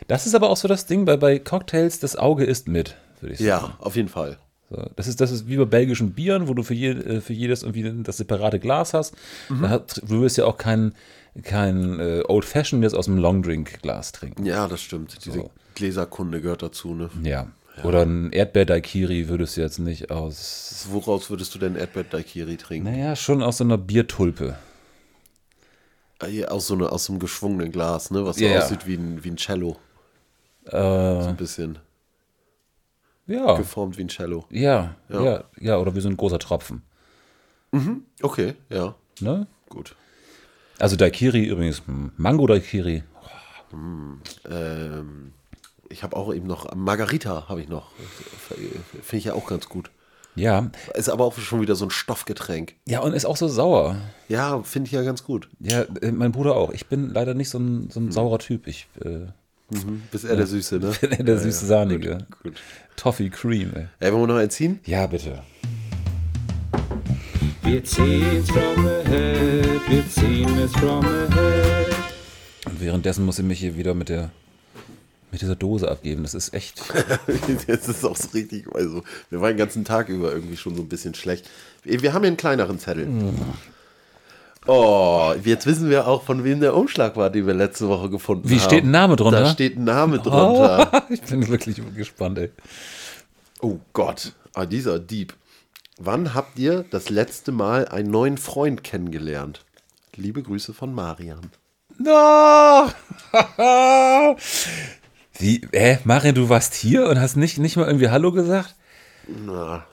Das 0.06 0.26
ist 0.26 0.34
aber 0.36 0.48
auch 0.48 0.56
so 0.56 0.68
das 0.68 0.86
Ding 0.86 1.04
bei, 1.04 1.16
bei 1.16 1.40
Cocktails, 1.40 1.98
das 1.98 2.14
Auge 2.14 2.44
isst 2.44 2.68
mit, 2.68 2.96
würde 3.20 3.32
ich 3.34 3.40
sagen. 3.40 3.72
Ja, 3.72 3.76
auf 3.80 3.96
jeden 3.96 4.08
Fall. 4.08 4.38
So, 4.70 4.88
das, 4.94 5.08
ist, 5.08 5.20
das 5.20 5.32
ist 5.32 5.48
wie 5.48 5.56
bei 5.56 5.64
belgischen 5.64 6.12
Bieren, 6.12 6.46
wo 6.46 6.54
du 6.54 6.62
für, 6.62 6.74
je, 6.74 6.90
äh, 6.90 7.20
für 7.20 7.32
jedes 7.32 7.64
irgendwie 7.64 8.02
das 8.04 8.18
separate 8.18 8.60
Glas 8.60 8.94
hast. 8.94 9.16
Da 9.48 9.68
hat, 9.70 10.00
du 10.06 10.20
willst 10.20 10.36
ja 10.36 10.44
auch 10.44 10.56
kein, 10.56 10.94
kein 11.42 11.98
äh, 11.98 12.22
Old 12.28 12.44
Fashioned 12.44 12.84
jetzt 12.84 12.94
aus 12.94 13.06
dem 13.06 13.18
Longdrink-Glas 13.18 14.12
trinken. 14.12 14.46
Ja, 14.46 14.68
das 14.68 14.80
stimmt. 14.80 15.18
Diese 15.24 15.40
So. 15.40 15.50
Gläserkunde 15.74 16.40
gehört 16.40 16.62
dazu, 16.62 16.94
ne? 16.94 17.10
Ja. 17.24 17.48
Oder 17.82 18.02
ein 18.02 18.30
Erdbeer-Daikiri 18.32 19.28
würdest 19.28 19.56
du 19.56 19.60
jetzt 19.62 19.78
nicht 19.78 20.10
aus. 20.10 20.86
Woraus 20.90 21.28
würdest 21.30 21.54
du 21.54 21.58
denn 21.58 21.74
Erdbeer-Daiquiri 21.76 22.56
trinken? 22.56 22.90
Naja, 22.90 23.16
schon 23.16 23.42
aus 23.42 23.58
so 23.58 23.64
einer 23.64 23.78
Biertulpe. 23.78 24.56
Ah, 26.20 26.26
Aus 26.48 26.68
so, 26.68 26.74
eine, 26.74 26.90
aus 26.90 27.06
so 27.06 27.12
einem 27.12 27.20
geschwungenen 27.20 27.72
Glas, 27.72 28.10
ne? 28.10 28.24
Was 28.24 28.36
so 28.36 28.44
Ja, 28.44 28.58
aussieht 28.58 28.86
wie 28.86 28.94
ein, 28.94 29.24
wie 29.24 29.30
ein 29.30 29.36
Cello. 29.36 29.76
Äh, 30.66 30.70
So 30.70 31.28
ein 31.28 31.36
bisschen 31.36 31.78
ja. 33.26 33.56
geformt 33.56 33.98
wie 33.98 34.02
ein 34.04 34.08
Cello. 34.08 34.46
ja. 34.50 34.94
Ja. 35.08 35.22
Ja, 35.22 35.44
ja, 35.58 35.78
oder 35.78 35.94
wie 35.94 36.00
so 36.00 36.08
ein 36.08 36.16
großer 36.16 36.38
Tropfen. 36.38 36.82
Okay, 38.22 38.54
ja, 38.70 38.94
Ne? 39.20 39.46
gut. 39.68 39.96
Also 40.78 40.94
Daikiri 40.96 41.44
übrigens, 41.46 41.82
hm, 41.86 42.12
Mango-Daikiri. 42.16 43.02
Ähm, 44.48 45.32
ich 45.88 46.02
habe 46.02 46.16
auch 46.16 46.32
eben 46.34 46.46
noch 46.46 46.74
Margarita, 46.74 47.48
habe 47.48 47.60
ich 47.60 47.68
noch. 47.68 47.90
Finde 48.48 49.16
ich 49.16 49.24
ja 49.24 49.34
auch 49.34 49.46
ganz 49.46 49.68
gut. 49.68 49.90
Ja. 50.36 50.70
Ist 50.94 51.08
aber 51.08 51.24
auch 51.24 51.38
schon 51.38 51.60
wieder 51.60 51.76
so 51.76 51.86
ein 51.86 51.90
Stoffgetränk. 51.90 52.74
Ja, 52.86 53.00
und 53.00 53.12
ist 53.12 53.24
auch 53.24 53.36
so 53.36 53.46
sauer. 53.46 53.96
Ja, 54.28 54.62
finde 54.62 54.88
ich 54.88 54.92
ja 54.92 55.02
ganz 55.02 55.24
gut. 55.24 55.48
Ja, 55.60 55.82
äh, 56.00 56.10
mein 56.10 56.32
Bruder 56.32 56.56
auch. 56.56 56.72
Ich 56.72 56.86
bin 56.86 57.10
leider 57.10 57.34
nicht 57.34 57.50
so 57.50 57.58
ein, 57.58 57.88
so 57.90 58.00
ein 58.00 58.10
saurer 58.10 58.38
Typ. 58.38 58.66
Ich 58.66 58.88
äh, 59.04 59.26
Bist 60.10 60.24
eher 60.24 60.36
der 60.36 60.46
Süße, 60.46 60.78
ne? 60.78 60.92
bin 61.00 61.12
eher 61.12 61.24
der 61.24 61.38
süße 61.38 61.66
Sahnige. 61.66 62.26
Gut. 62.42 62.54
Toffee 62.96 63.30
Cream, 63.30 63.72
ey. 63.74 63.86
Ey, 64.00 64.12
wollen 64.12 64.22
wir 64.22 64.26
noch 64.26 64.36
einen 64.36 64.50
ziehen? 64.50 64.80
Ja, 64.84 65.06
bitte. 65.06 65.42
Wir 67.62 67.82
ziehen's 67.82 68.50
from 68.50 68.84
the 68.84 69.10
head, 69.10 69.80
wir 69.88 70.08
ziehen 70.08 70.58
es 70.58 70.72
from 70.72 71.02
the 71.02 71.34
head. 71.34 71.94
Und 72.66 72.80
währenddessen 72.80 73.24
muss 73.24 73.38
ich 73.38 73.44
mich 73.44 73.60
hier 73.60 73.76
wieder 73.76 73.94
mit 73.94 74.08
der 74.08 74.30
mit 75.34 75.42
dieser 75.42 75.56
Dose 75.56 75.90
abgeben. 75.90 76.22
Das 76.22 76.32
ist 76.32 76.54
echt. 76.54 76.80
Jetzt 77.66 77.88
ist 77.88 78.04
auch 78.04 78.16
so 78.16 78.28
richtig, 78.28 78.66
also 78.72 79.02
wir 79.30 79.40
waren 79.40 79.50
den 79.50 79.58
ganzen 79.58 79.84
Tag 79.84 80.08
über 80.08 80.32
irgendwie 80.32 80.56
schon 80.56 80.76
so 80.76 80.82
ein 80.82 80.88
bisschen 80.88 81.14
schlecht. 81.14 81.50
Wir 81.82 82.14
haben 82.14 82.22
hier 82.22 82.28
einen 82.28 82.36
kleineren 82.36 82.78
Zettel. 82.78 83.08
Oh, 84.66 85.34
jetzt 85.44 85.66
wissen 85.66 85.90
wir 85.90 86.06
auch, 86.06 86.22
von 86.22 86.42
wem 86.42 86.60
der 86.60 86.74
Umschlag 86.74 87.16
war, 87.16 87.28
den 87.28 87.46
wir 87.46 87.52
letzte 87.52 87.86
Woche 87.86 88.08
gefunden 88.08 88.48
Wie 88.48 88.54
haben. 88.54 88.64
steht 88.64 88.84
ein 88.84 88.92
Name 88.92 89.16
drunter? 89.16 89.40
Da 89.40 89.50
steht 89.50 89.76
ein 89.76 89.84
Name 89.84 90.20
drunter. 90.20 91.04
ich 91.10 91.20
bin 91.20 91.46
wirklich 91.48 91.82
gespannt, 91.94 92.38
ey. 92.38 92.50
Oh 93.60 93.78
Gott, 93.92 94.32
ah, 94.54 94.64
dieser 94.64 94.98
Dieb. 94.98 95.34
Wann 95.98 96.32
habt 96.32 96.58
ihr 96.58 96.84
das 96.90 97.10
letzte 97.10 97.52
Mal 97.52 97.88
einen 97.88 98.10
neuen 98.10 98.38
Freund 98.38 98.82
kennengelernt? 98.84 99.64
Liebe 100.16 100.42
Grüße 100.42 100.72
von 100.72 100.94
Marian. 100.94 101.50
No! 101.98 102.88
Wie, 105.38 105.62
äh, 105.72 105.98
Marian, 106.04 106.34
du 106.34 106.48
warst 106.48 106.74
hier 106.74 107.08
und 107.08 107.20
hast 107.20 107.36
nicht, 107.36 107.58
nicht 107.58 107.76
mal 107.76 107.86
irgendwie 107.86 108.08
Hallo 108.10 108.32
gesagt? 108.32 108.74
Na, 109.26 109.84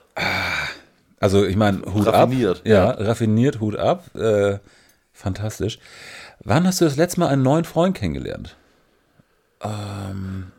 Also, 1.20 1.46
ich 1.46 1.56
meine, 1.56 1.82
Hut 1.82 2.08
Raffiniert, 2.08 2.60
ab. 2.60 2.68
Ja, 2.68 2.90
raffiniert, 2.92 3.60
Hut 3.60 3.76
ab. 3.76 4.16
Äh, 4.16 4.60
fantastisch. 5.14 5.80
Wann 6.44 6.66
hast 6.66 6.82
du 6.82 6.86
das 6.86 6.96
letzte 6.96 7.20
Mal 7.20 7.28
einen 7.28 7.44
neuen 7.44 7.66
Freund 7.66 7.96
kennengelernt? 7.96 8.58
Ähm, 9.62 10.52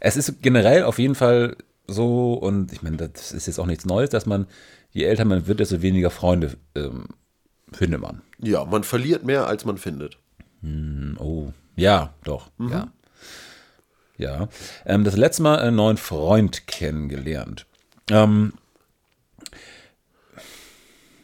es 0.00 0.16
ist 0.16 0.42
generell 0.42 0.84
auf 0.84 0.98
jeden 0.98 1.14
Fall 1.14 1.56
so, 1.86 2.34
und 2.34 2.72
ich 2.72 2.82
meine, 2.82 2.96
das 2.96 3.32
ist 3.32 3.46
jetzt 3.46 3.58
auch 3.58 3.66
nichts 3.66 3.86
Neues, 3.86 4.10
dass 4.10 4.26
man, 4.26 4.46
je 4.90 5.04
älter 5.04 5.24
man 5.24 5.46
wird, 5.46 5.60
desto 5.60 5.82
weniger 5.82 6.10
Freunde 6.10 6.56
ähm, 6.74 7.06
findet 7.72 8.00
man. 8.00 8.22
ja, 8.38 8.64
man 8.64 8.84
verliert 8.84 9.24
mehr, 9.24 9.46
als 9.46 9.64
man 9.64 9.78
findet. 9.78 10.18
Oh, 11.18 11.52
ja, 11.76 12.14
doch, 12.24 12.50
ja. 12.58 12.88
Ja. 14.18 14.48
Ähm, 14.84 15.04
das 15.04 15.16
letzte 15.16 15.42
Mal 15.42 15.58
einen 15.60 15.76
neuen 15.76 15.96
Freund 15.96 16.66
kennengelernt. 16.66 17.66
Ähm, 18.10 18.52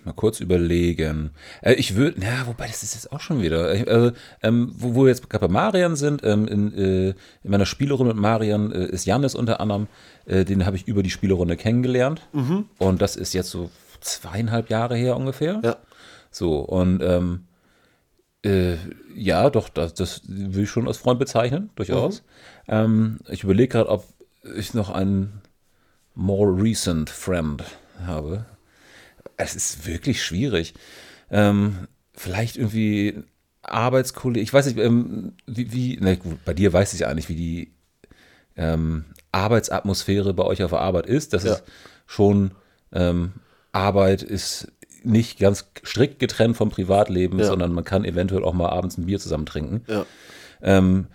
mal 0.05 0.13
kurz 0.13 0.41
überlegen. 0.41 1.31
Äh, 1.61 1.75
ich 1.75 1.97
würde, 1.97 2.21
na, 2.21 2.47
wobei, 2.47 2.67
das 2.67 2.83
ist 2.83 2.95
jetzt 2.95 3.13
auch 3.13 3.21
schon 3.21 3.43
wieder. 3.43 3.75
Ich, 3.75 3.89
also, 3.89 4.13
ähm, 4.43 4.73
wo, 4.77 4.95
wo 4.95 5.03
wir 5.03 5.09
jetzt 5.09 5.29
gerade 5.29 5.49
bei 5.49 5.53
Marian 5.53 5.97
sind, 5.97 6.23
ähm, 6.25 6.47
in, 6.47 6.73
äh, 6.75 7.09
in 7.09 7.51
meiner 7.51 7.67
Spielerunde 7.67 8.15
mit 8.15 8.23
Marian 8.23 8.71
äh, 8.73 8.87
ist 8.87 9.07
Janis 9.07 9.35
unter 9.35 9.61
anderem, 9.61 9.89
äh, 10.27 10.45
den 10.45 10.65
habe 10.65 10.77
ich 10.77 10.87
über 10.87 11.03
die 11.03 11.11
Spielerunde 11.11 11.57
kennengelernt. 11.57 12.23
Und 12.79 13.03
das 13.03 13.17
ist 13.17 13.35
jetzt 13.35 13.51
so 13.51 13.71
zweieinhalb 14.01 14.71
Jahre 14.71 14.97
her 14.97 15.17
ungefähr. 15.17 15.61
Ja. 15.65 15.77
So, 16.31 16.59
und 16.61 17.03
ähm, 17.03 17.45
äh, 18.45 18.77
ja, 19.15 19.51
doch, 19.51 19.69
das, 19.69 19.95
das 19.95 20.23
will 20.27 20.65
ich 20.65 20.71
schon 20.71 20.87
als 20.89 20.99
Freund 20.99 21.19
bezeichnen, 21.19 21.71
durchaus. 21.77 22.23
Ähm, 22.69 23.19
ich 23.29 23.45
überlege 23.45 23.69
gerade, 23.69 23.91
ob 23.91 24.05
ich 24.57 24.75
noch 24.75 24.91
einen 24.91 25.41
more 26.15 26.61
recent 26.63 27.11
friend 27.11 27.65
habe. 28.07 28.47
Es 29.37 29.55
ist 29.57 29.87
wirklich 29.87 30.23
schwierig. 30.23 30.75
Ähm, 31.31 31.89
vielleicht 32.13 32.57
irgendwie 32.57 33.25
Arbeitskollege, 33.63 34.43
ich 34.43 34.53
weiß 34.53 34.67
nicht, 34.67 34.79
ähm, 34.79 35.33
wie, 35.47 35.73
wie 35.73 35.99
na 36.01 36.15
gut, 36.15 36.45
bei 36.45 36.55
dir 36.55 36.73
weiß 36.73 36.95
ich 36.95 37.07
eigentlich, 37.07 37.29
wie 37.29 37.37
die 37.37 37.73
ähm, 38.57 39.07
Arbeitsatmosphäre 39.33 40.35
bei 40.35 40.45
euch 40.45 40.63
auf 40.63 40.71
der 40.71 40.81
Arbeit 40.81 41.07
ist. 41.07 41.33
Das 41.33 41.45
Ja. 41.45 41.55
ist 41.55 41.65
schon, 42.07 42.53
ähm, 42.93 43.33
Arbeit 43.73 44.23
ist 44.23 44.71
nicht 45.05 45.39
ganz 45.39 45.71
strikt 45.85 46.19
getrennt 46.19 46.57
vom 46.57 46.71
Privatleben, 46.71 47.39
Ja. 47.39 47.47
sondern 47.47 47.73
man 47.73 47.85
kann 47.85 48.05
eventuell 48.05 48.45
auch 48.45 48.55
mal 48.55 48.71
abends 48.71 48.99
ein 48.99 49.07
Bier 49.07 49.19
zusammen 49.19 49.47
trinken. 49.47 49.83
Ja. 49.87 50.07
Ähm, 50.63 51.07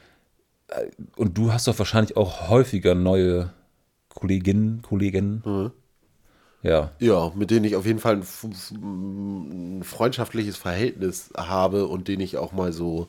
und 1.16 1.38
du 1.38 1.52
hast 1.52 1.68
doch 1.68 1.78
wahrscheinlich 1.80 2.16
auch 2.16 2.50
häufiger 2.50 2.94
neue 2.96 3.52
Kolleginnen, 4.10 4.82
Kollegen. 4.82 5.72
Ja. 6.62 6.92
Ja, 7.00 7.32
mit 7.36 7.52
denen 7.52 7.66
ich 7.66 7.76
auf 7.76 7.86
jeden 7.86 8.00
Fall 8.00 8.18
ein, 8.18 9.80
ein 9.80 9.84
freundschaftliches 9.84 10.58
Verhältnis 10.58 11.32
habe 11.38 11.88
und 11.88 12.08
denen 12.08 12.22
ich 12.22 12.38
auch 12.38 12.52
mal 12.52 12.74
so 12.74 13.08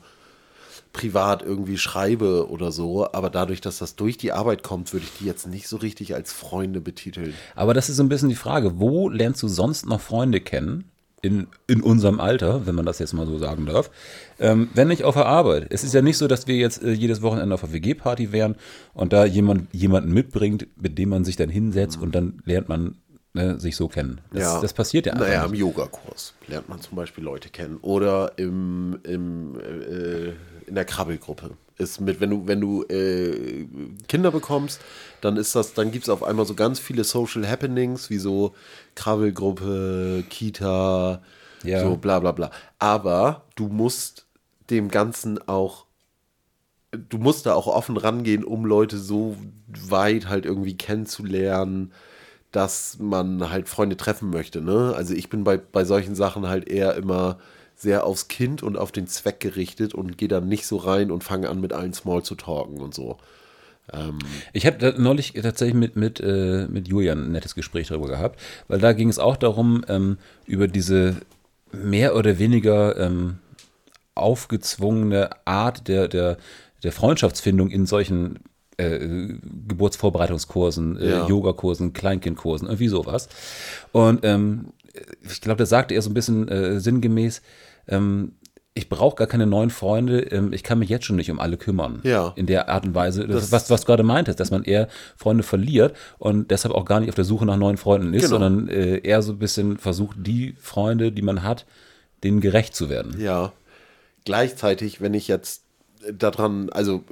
privat 0.93 1.41
irgendwie 1.41 1.77
schreibe 1.77 2.49
oder 2.49 2.71
so. 2.71 3.11
Aber 3.11 3.29
dadurch, 3.29 3.61
dass 3.61 3.77
das 3.77 3.95
durch 3.95 4.17
die 4.17 4.31
Arbeit 4.31 4.63
kommt, 4.63 4.91
würde 4.93 5.05
ich 5.05 5.19
die 5.19 5.25
jetzt 5.25 5.47
nicht 5.47 5.67
so 5.67 5.77
richtig 5.77 6.15
als 6.15 6.33
Freunde 6.33 6.81
betiteln. 6.81 7.33
Aber 7.55 7.73
das 7.73 7.89
ist 7.89 7.97
so 7.97 8.03
ein 8.03 8.09
bisschen 8.09 8.29
die 8.29 8.35
Frage, 8.35 8.79
wo 8.79 9.09
lernst 9.09 9.41
du 9.43 9.47
sonst 9.47 9.85
noch 9.85 10.01
Freunde 10.01 10.41
kennen? 10.41 10.85
In, 11.23 11.45
in 11.67 11.83
unserem 11.83 12.19
Alter, 12.19 12.65
wenn 12.65 12.73
man 12.73 12.87
das 12.87 12.97
jetzt 12.97 13.13
mal 13.13 13.27
so 13.27 13.37
sagen 13.37 13.67
darf, 13.67 13.91
ähm, 14.39 14.69
wenn 14.73 14.87
nicht 14.87 15.03
auf 15.03 15.13
der 15.13 15.27
Arbeit. 15.27 15.67
Es 15.69 15.83
ist 15.83 15.93
ja 15.93 16.01
nicht 16.01 16.17
so, 16.17 16.27
dass 16.27 16.47
wir 16.47 16.55
jetzt 16.55 16.81
äh, 16.81 16.93
jedes 16.93 17.21
Wochenende 17.21 17.53
auf 17.53 17.61
der 17.61 17.73
WG-Party 17.73 18.31
wären 18.31 18.55
und 18.95 19.13
da 19.13 19.25
jemand 19.25 19.71
jemanden 19.71 20.11
mitbringt, 20.13 20.65
mit 20.81 20.97
dem 20.97 21.09
man 21.09 21.23
sich 21.23 21.35
dann 21.35 21.49
hinsetzt 21.49 22.01
und 22.01 22.15
dann 22.15 22.41
lernt 22.45 22.69
man 22.69 22.95
ne, 23.33 23.59
sich 23.59 23.75
so 23.75 23.87
kennen. 23.87 24.21
Das, 24.33 24.61
das 24.61 24.73
passiert 24.73 25.05
ja 25.05 25.13
einfach 25.13 25.27
Naja, 25.27 25.45
im 25.45 25.51
nicht. 25.51 25.59
Yogakurs 25.59 26.33
lernt 26.47 26.69
man 26.69 26.81
zum 26.81 26.95
Beispiel 26.95 27.23
Leute 27.23 27.49
kennen. 27.49 27.77
Oder 27.81 28.33
im, 28.37 28.99
im, 29.03 29.59
äh, 29.59 30.33
in 30.71 30.75
der 30.75 30.85
Krabbelgruppe. 30.85 31.51
Ist 31.77 31.99
mit, 31.99 32.21
wenn 32.21 32.29
du, 32.29 32.47
wenn 32.47 32.61
du 32.61 32.83
äh, 32.83 33.67
Kinder 34.07 34.31
bekommst, 34.31 34.79
dann 35.19 35.35
ist 35.35 35.53
das, 35.53 35.73
dann 35.73 35.91
gibt 35.91 36.05
es 36.05 36.09
auf 36.09 36.23
einmal 36.23 36.45
so 36.45 36.53
ganz 36.53 36.79
viele 36.79 37.03
Social 37.03 37.45
Happenings, 37.47 38.09
wie 38.09 38.19
so 38.19 38.53
Krabbelgruppe, 38.95 40.23
Kita, 40.29 41.21
Ja. 41.63 41.81
so 41.81 41.97
bla 41.97 42.19
bla 42.19 42.31
bla. 42.31 42.51
Aber 42.79 43.43
du 43.55 43.67
musst 43.67 44.25
dem 44.69 44.89
Ganzen 44.89 45.45
auch 45.47 45.85
du 47.09 47.17
musst 47.17 47.45
da 47.45 47.53
auch 47.53 47.67
offen 47.67 47.97
rangehen, 47.97 48.43
um 48.43 48.65
Leute 48.65 48.97
so 48.97 49.35
weit 49.67 50.27
halt 50.27 50.45
irgendwie 50.45 50.75
kennenzulernen, 50.75 51.91
dass 52.51 52.97
man 52.99 53.49
halt 53.49 53.69
Freunde 53.69 53.95
treffen 53.97 54.29
möchte. 54.29 54.61
Ne? 54.61 54.93
Also 54.95 55.13
ich 55.13 55.29
bin 55.29 55.43
bei, 55.43 55.57
bei 55.57 55.85
solchen 55.85 56.15
Sachen 56.15 56.47
halt 56.47 56.67
eher 56.67 56.95
immer 56.95 57.39
sehr 57.81 58.05
aufs 58.05 58.27
Kind 58.27 58.61
und 58.61 58.77
auf 58.77 58.91
den 58.91 59.07
Zweck 59.07 59.39
gerichtet 59.39 59.95
und 59.95 60.17
gehe 60.17 60.27
dann 60.27 60.47
nicht 60.47 60.67
so 60.67 60.77
rein 60.77 61.09
und 61.09 61.23
fange 61.23 61.49
an, 61.49 61.59
mit 61.59 61.73
allen 61.73 61.93
Small 61.93 62.21
zu 62.21 62.35
talken 62.35 62.79
und 62.79 62.93
so. 62.93 63.17
Ich 64.53 64.65
habe 64.65 64.93
neulich 64.97 65.33
tatsächlich 65.33 65.75
mit, 65.75 65.95
mit, 65.97 66.21
äh, 66.21 66.67
mit 66.69 66.87
Julian 66.87 67.25
ein 67.25 67.31
nettes 67.33 67.55
Gespräch 67.55 67.87
darüber 67.87 68.07
gehabt, 68.07 68.39
weil 68.69 68.79
da 68.79 68.93
ging 68.93 69.09
es 69.09 69.19
auch 69.19 69.35
darum, 69.35 69.83
ähm, 69.89 70.17
über 70.45 70.67
diese 70.69 71.17
mehr 71.73 72.15
oder 72.15 72.39
weniger 72.39 72.97
ähm, 72.97 73.39
aufgezwungene 74.15 75.29
Art 75.45 75.87
der, 75.87 76.07
der, 76.07 76.37
der 76.83 76.91
Freundschaftsfindung 76.91 77.69
in 77.69 77.85
solchen 77.85 78.39
äh, 78.77 78.99
Geburtsvorbereitungskursen, 79.67 80.97
äh, 80.97 81.09
Ja. 81.09 81.27
Yogakursen, 81.27 81.91
Kleinkindkursen, 81.91 82.67
irgendwie 82.67 82.87
sowas. 82.87 83.27
Und 83.91 84.23
ähm, 84.23 84.67
ich 85.21 85.41
glaube, 85.41 85.57
da 85.57 85.65
sagte 85.65 85.95
er 85.95 86.01
so 86.01 86.09
ein 86.09 86.13
bisschen 86.13 86.47
äh, 86.47 86.79
sinngemäß, 86.79 87.41
ähm, 87.91 88.33
ich 88.73 88.87
brauche 88.87 89.17
gar 89.17 89.27
keine 89.27 89.45
neuen 89.45 89.69
Freunde, 89.69 90.21
ähm, 90.31 90.53
ich 90.53 90.63
kann 90.63 90.79
mich 90.79 90.89
jetzt 90.89 91.05
schon 91.05 91.17
nicht 91.17 91.29
um 91.29 91.39
alle 91.41 91.57
kümmern. 91.57 91.99
Ja. 92.03 92.31
In 92.37 92.45
der 92.45 92.69
Art 92.69 92.85
und 92.85 92.95
Weise, 92.95 93.27
das, 93.27 93.51
was, 93.51 93.69
was 93.69 93.81
du 93.81 93.87
gerade 93.87 94.03
meintest, 94.03 94.39
dass 94.39 94.49
man 94.49 94.63
eher 94.63 94.87
Freunde 95.17 95.43
verliert 95.43 95.95
und 96.19 96.51
deshalb 96.51 96.73
auch 96.73 96.85
gar 96.85 97.01
nicht 97.01 97.09
auf 97.09 97.15
der 97.15 97.25
Suche 97.25 97.45
nach 97.45 97.57
neuen 97.57 97.75
Freunden 97.77 98.13
ist, 98.13 98.23
Genau. 98.23 98.39
sondern 98.39 98.69
äh, 98.69 98.99
eher 98.99 99.21
so 99.21 99.33
ein 99.33 99.39
bisschen 99.39 99.77
versucht, 99.77 100.15
die 100.19 100.55
Freunde, 100.59 101.11
die 101.11 101.21
man 101.21 101.43
hat, 101.43 101.65
denen 102.23 102.39
gerecht 102.39 102.73
zu 102.75 102.89
werden. 102.89 103.19
Ja. 103.19 103.51
Gleichzeitig, 104.23 105.01
wenn 105.01 105.13
ich 105.15 105.27
jetzt 105.27 105.63
daran, 106.13 106.69
also 106.69 107.03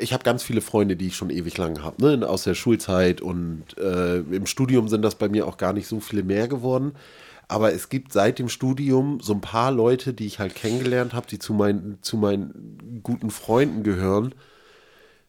ich 0.00 0.12
habe 0.12 0.24
ganz 0.24 0.42
viele 0.42 0.60
Freunde, 0.60 0.96
die 0.96 1.08
ich 1.08 1.16
schon 1.16 1.30
ewig 1.30 1.58
lang 1.58 1.82
habe, 1.82 2.16
ne, 2.18 2.28
aus 2.28 2.44
der 2.44 2.54
Schulzeit 2.54 3.20
und 3.20 3.64
äh, 3.78 4.18
im 4.18 4.46
Studium 4.46 4.88
sind 4.88 5.02
das 5.02 5.16
bei 5.16 5.28
mir 5.28 5.46
auch 5.46 5.58
gar 5.58 5.72
nicht 5.72 5.86
so 5.86 6.00
viele 6.00 6.22
mehr 6.22 6.48
geworden. 6.48 6.92
Aber 7.52 7.74
es 7.74 7.90
gibt 7.90 8.14
seit 8.14 8.38
dem 8.38 8.48
Studium 8.48 9.20
so 9.20 9.34
ein 9.34 9.42
paar 9.42 9.70
Leute, 9.70 10.14
die 10.14 10.24
ich 10.24 10.38
halt 10.38 10.54
kennengelernt 10.54 11.12
habe, 11.12 11.26
die 11.26 11.38
zu 11.38 11.52
meinen, 11.52 11.98
zu 12.00 12.16
meinen 12.16 13.00
guten 13.02 13.30
Freunden 13.30 13.82
gehören, 13.82 14.34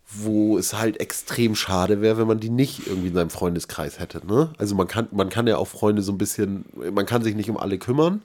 wo 0.07 0.57
es 0.57 0.73
halt 0.73 1.01
extrem 1.01 1.53
schade 1.53 1.99
wäre, 1.99 2.17
wenn 2.17 2.27
man 2.27 2.39
die 2.39 2.49
nicht 2.49 2.87
irgendwie 2.87 3.09
in 3.09 3.13
seinem 3.13 3.29
Freundeskreis 3.29 3.99
hätte. 3.99 4.25
Ne? 4.25 4.53
Also 4.57 4.73
man 4.73 4.87
kann, 4.87 5.09
man 5.11 5.27
kann 5.27 5.47
ja 5.47 5.57
auch 5.57 5.67
Freunde 5.67 6.01
so 6.01 6.13
ein 6.13 6.17
bisschen, 6.17 6.63
man 6.93 7.05
kann 7.05 7.23
sich 7.23 7.35
nicht 7.35 7.49
um 7.49 7.57
alle 7.57 7.77
kümmern, 7.77 8.21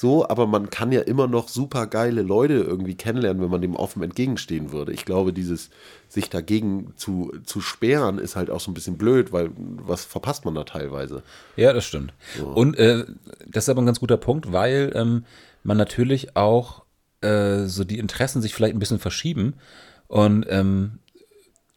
so, 0.00 0.26
aber 0.26 0.46
man 0.46 0.70
kann 0.70 0.92
ja 0.92 1.02
immer 1.02 1.26
noch 1.26 1.48
super 1.48 1.86
geile 1.86 2.22
Leute 2.22 2.54
irgendwie 2.54 2.94
kennenlernen, 2.94 3.42
wenn 3.42 3.50
man 3.50 3.60
dem 3.60 3.76
offen 3.76 4.02
entgegenstehen 4.02 4.72
würde. 4.72 4.92
Ich 4.92 5.04
glaube, 5.04 5.34
dieses 5.34 5.68
sich 6.08 6.30
dagegen 6.30 6.94
zu, 6.96 7.32
zu 7.44 7.60
sperren 7.60 8.18
ist 8.18 8.34
halt 8.34 8.50
auch 8.50 8.60
so 8.60 8.70
ein 8.70 8.74
bisschen 8.74 8.96
blöd, 8.96 9.30
weil 9.30 9.50
was 9.56 10.06
verpasst 10.06 10.46
man 10.46 10.54
da 10.54 10.64
teilweise? 10.64 11.22
Ja, 11.56 11.74
das 11.74 11.84
stimmt. 11.84 12.14
Und 12.54 12.78
äh, 12.78 13.04
das 13.46 13.64
ist 13.64 13.68
aber 13.68 13.82
ein 13.82 13.86
ganz 13.86 14.00
guter 14.00 14.16
Punkt, 14.16 14.52
weil 14.52 14.90
ähm, 14.94 15.24
man 15.64 15.76
natürlich 15.76 16.34
auch 16.34 16.82
äh, 17.20 17.66
so 17.66 17.84
die 17.84 17.98
Interessen 17.98 18.40
sich 18.40 18.54
vielleicht 18.54 18.74
ein 18.74 18.80
bisschen 18.80 19.00
verschieben 19.00 19.54
und 20.08 20.46
ähm, 20.48 21.00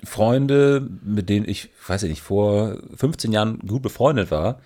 Freunde, 0.05 0.87
mit 1.03 1.27
denen 1.27 1.47
ich, 1.47 1.69
weiß 1.87 2.03
ich 2.03 2.09
nicht, 2.09 2.21
vor 2.21 2.77
15 2.95 3.33
Jahren 3.33 3.59
gut 3.59 3.81
befreundet 3.81 4.31
war, 4.31 4.61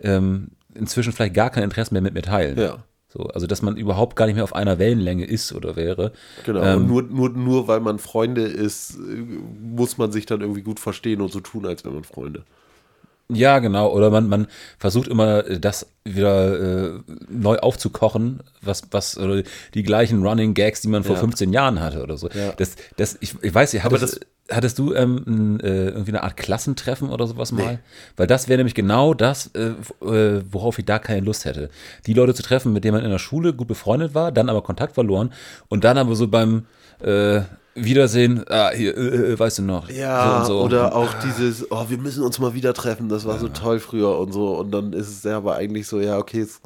ähm, 0.00 0.52
inzwischen 0.74 1.12
vielleicht 1.12 1.34
gar 1.34 1.50
kein 1.50 1.64
Interesse 1.64 1.92
mehr 1.92 2.02
mit 2.02 2.14
mir 2.14 2.22
teilen. 2.22 2.58
Ja. 2.58 2.84
So, 3.12 3.24
also 3.24 3.48
dass 3.48 3.60
man 3.60 3.76
überhaupt 3.76 4.14
gar 4.14 4.26
nicht 4.26 4.36
mehr 4.36 4.44
auf 4.44 4.54
einer 4.54 4.78
Wellenlänge 4.78 5.24
ist 5.24 5.52
oder 5.52 5.74
wäre. 5.74 6.12
Genau. 6.46 6.62
Ähm, 6.62 6.82
und 6.82 6.86
nur, 6.86 7.02
nur, 7.02 7.28
nur 7.30 7.68
weil 7.68 7.80
man 7.80 7.98
Freunde 7.98 8.42
ist, 8.42 8.98
muss 9.60 9.98
man 9.98 10.12
sich 10.12 10.26
dann 10.26 10.40
irgendwie 10.42 10.62
gut 10.62 10.78
verstehen 10.78 11.20
und 11.20 11.32
so 11.32 11.40
tun, 11.40 11.66
als 11.66 11.84
wäre 11.84 11.92
man 11.94 12.04
Freunde. 12.04 12.44
Ja, 13.32 13.58
genau. 13.60 13.92
Oder 13.92 14.10
man, 14.10 14.28
man 14.28 14.46
versucht 14.78 15.08
immer, 15.08 15.46
äh, 15.46 15.60
das 15.60 15.86
wieder 16.04 16.94
äh, 16.96 17.00
neu 17.28 17.58
aufzukochen, 17.58 18.40
was, 18.62 18.82
was, 18.90 19.18
oder 19.18 19.42
die 19.74 19.82
gleichen 19.82 20.24
Running 20.26 20.54
Gags, 20.54 20.80
die 20.80 20.88
man 20.88 21.04
vor 21.04 21.14
Ja. 21.16 21.20
15 21.20 21.52
Jahren 21.52 21.80
hatte 21.80 22.02
oder 22.02 22.16
so. 22.16 22.28
Ja. 22.28 22.52
Das, 22.56 22.74
das, 22.96 23.16
ich, 23.20 23.34
ich 23.42 23.54
weiß 23.54 23.72
nicht, 23.72 23.84
hattest, 23.84 24.02
das- 24.02 24.20
hattest 24.50 24.78
du 24.78 24.94
ähm, 24.94 25.22
ein, 25.26 25.60
äh, 25.60 25.86
irgendwie 25.88 26.10
eine 26.10 26.22
Art 26.22 26.36
Klassentreffen 26.36 27.10
oder 27.10 27.26
sowas 27.26 27.52
mal? 27.52 27.78
Weil 28.16 28.26
das 28.26 28.48
wäre 28.48 28.58
nämlich 28.58 28.74
genau 28.74 29.14
das, 29.14 29.50
äh, 29.54 29.72
äh, 30.04 30.42
worauf 30.50 30.78
ich 30.78 30.84
da 30.84 30.98
keine 30.98 31.24
Lust 31.24 31.44
hätte. 31.44 31.70
Die 32.06 32.14
Leute 32.14 32.34
zu 32.34 32.42
treffen, 32.42 32.72
mit 32.72 32.84
denen 32.84 32.96
man 32.96 33.04
in 33.04 33.10
der 33.10 33.18
Schule 33.18 33.52
gut 33.52 33.68
befreundet 33.68 34.14
war, 34.14 34.32
dann 34.32 34.48
aber 34.48 34.62
Kontakt 34.62 34.94
verloren 34.94 35.32
und 35.68 35.84
dann 35.84 35.98
aber 35.98 36.14
so 36.14 36.28
beim 36.28 36.66
äh, 37.00 37.42
Wiedersehen, 37.74 38.44
ah, 38.48 38.70
hier, 38.70 38.96
äh, 38.96 39.32
äh, 39.32 39.38
weißt 39.38 39.58
du 39.58 39.62
noch, 39.62 39.88
Ja, 39.88 40.44
so 40.44 40.54
so. 40.58 40.64
oder 40.64 40.94
auch 40.94 41.14
dieses, 41.24 41.70
oh, 41.70 41.84
wir 41.88 41.98
müssen 41.98 42.24
uns 42.24 42.38
mal 42.40 42.52
wieder 42.52 42.74
treffen, 42.74 43.08
das 43.08 43.24
war 43.26 43.38
so 43.38 43.48
toll 43.48 43.78
früher 43.78 44.18
und 44.18 44.32
so. 44.32 44.58
Und 44.58 44.72
dann 44.72 44.92
ist 44.92 45.08
es 45.08 45.22
ja 45.22 45.36
aber 45.36 45.54
eigentlich 45.54 45.86
so, 45.86 46.00
ja, 46.00 46.18
okay, 46.18 46.40
es, 46.40 46.60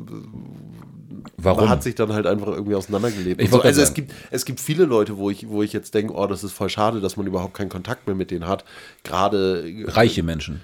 Warum? 1.37 1.61
man 1.61 1.68
hat 1.68 1.83
sich 1.83 1.94
dann 1.94 2.12
halt 2.12 2.27
einfach 2.27 2.48
irgendwie 2.48 2.74
auseinandergelebt. 2.74 3.48
So. 3.50 3.61
Also 3.61 3.83
es 3.83 3.94
gibt, 3.94 4.12
es 4.31 4.44
gibt 4.44 4.61
viele 4.61 4.85
Leute, 4.85 5.16
wo 5.16 5.31
ich, 5.31 5.48
wo 5.48 5.62
ich 5.62 5.72
jetzt 5.72 5.94
denke, 5.94 6.14
oh, 6.14 6.27
das 6.27 6.44
ist 6.44 6.53
voll 6.53 6.68
schade, 6.68 7.00
dass 7.00 7.16
man 7.16 7.27
überhaupt 7.27 7.55
keinen 7.55 7.68
Kontakt 7.68 8.07
mehr 8.07 8.16
mit 8.16 8.31
denen 8.31 8.46
hat. 8.46 8.64
Gerade 9.03 9.64
Reiche 9.87 10.22
Menschen. 10.22 10.61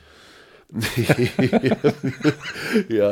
ja, 2.88 3.10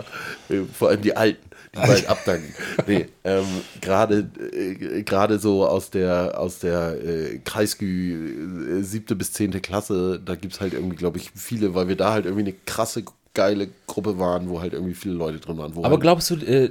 äh, 0.48 0.62
vor 0.72 0.90
allem 0.90 1.02
die 1.02 1.16
Alten, 1.16 1.44
die 1.74 1.80
bald 1.80 2.06
abdanken. 2.08 2.54
Nee, 2.86 3.08
ähm, 3.24 3.46
gerade 3.80 4.30
äh, 4.52 5.02
gerade 5.02 5.40
so 5.40 5.66
aus 5.66 5.90
der 5.90 6.38
aus 6.38 6.60
der 6.60 7.04
äh, 7.04 7.40
Kreisgü 7.44 8.78
äh, 8.78 8.82
siebte 8.82 9.16
bis 9.16 9.32
zehnte 9.32 9.60
Klasse, 9.60 10.20
da 10.24 10.36
gibt 10.36 10.54
es 10.54 10.60
halt 10.60 10.74
irgendwie, 10.74 10.96
glaube 10.96 11.18
ich, 11.18 11.32
viele, 11.34 11.74
weil 11.74 11.88
wir 11.88 11.96
da 11.96 12.12
halt 12.12 12.26
irgendwie 12.26 12.44
eine 12.44 12.54
krasse, 12.64 13.02
geile 13.34 13.68
Gruppe 13.88 14.20
waren, 14.20 14.48
wo 14.48 14.60
halt 14.60 14.72
irgendwie 14.72 14.94
viele 14.94 15.14
Leute 15.14 15.40
drin 15.40 15.58
waren. 15.58 15.72
Aber 15.72 15.88
halt, 15.88 16.00
glaubst 16.00 16.30
du, 16.30 16.36
äh, 16.36 16.70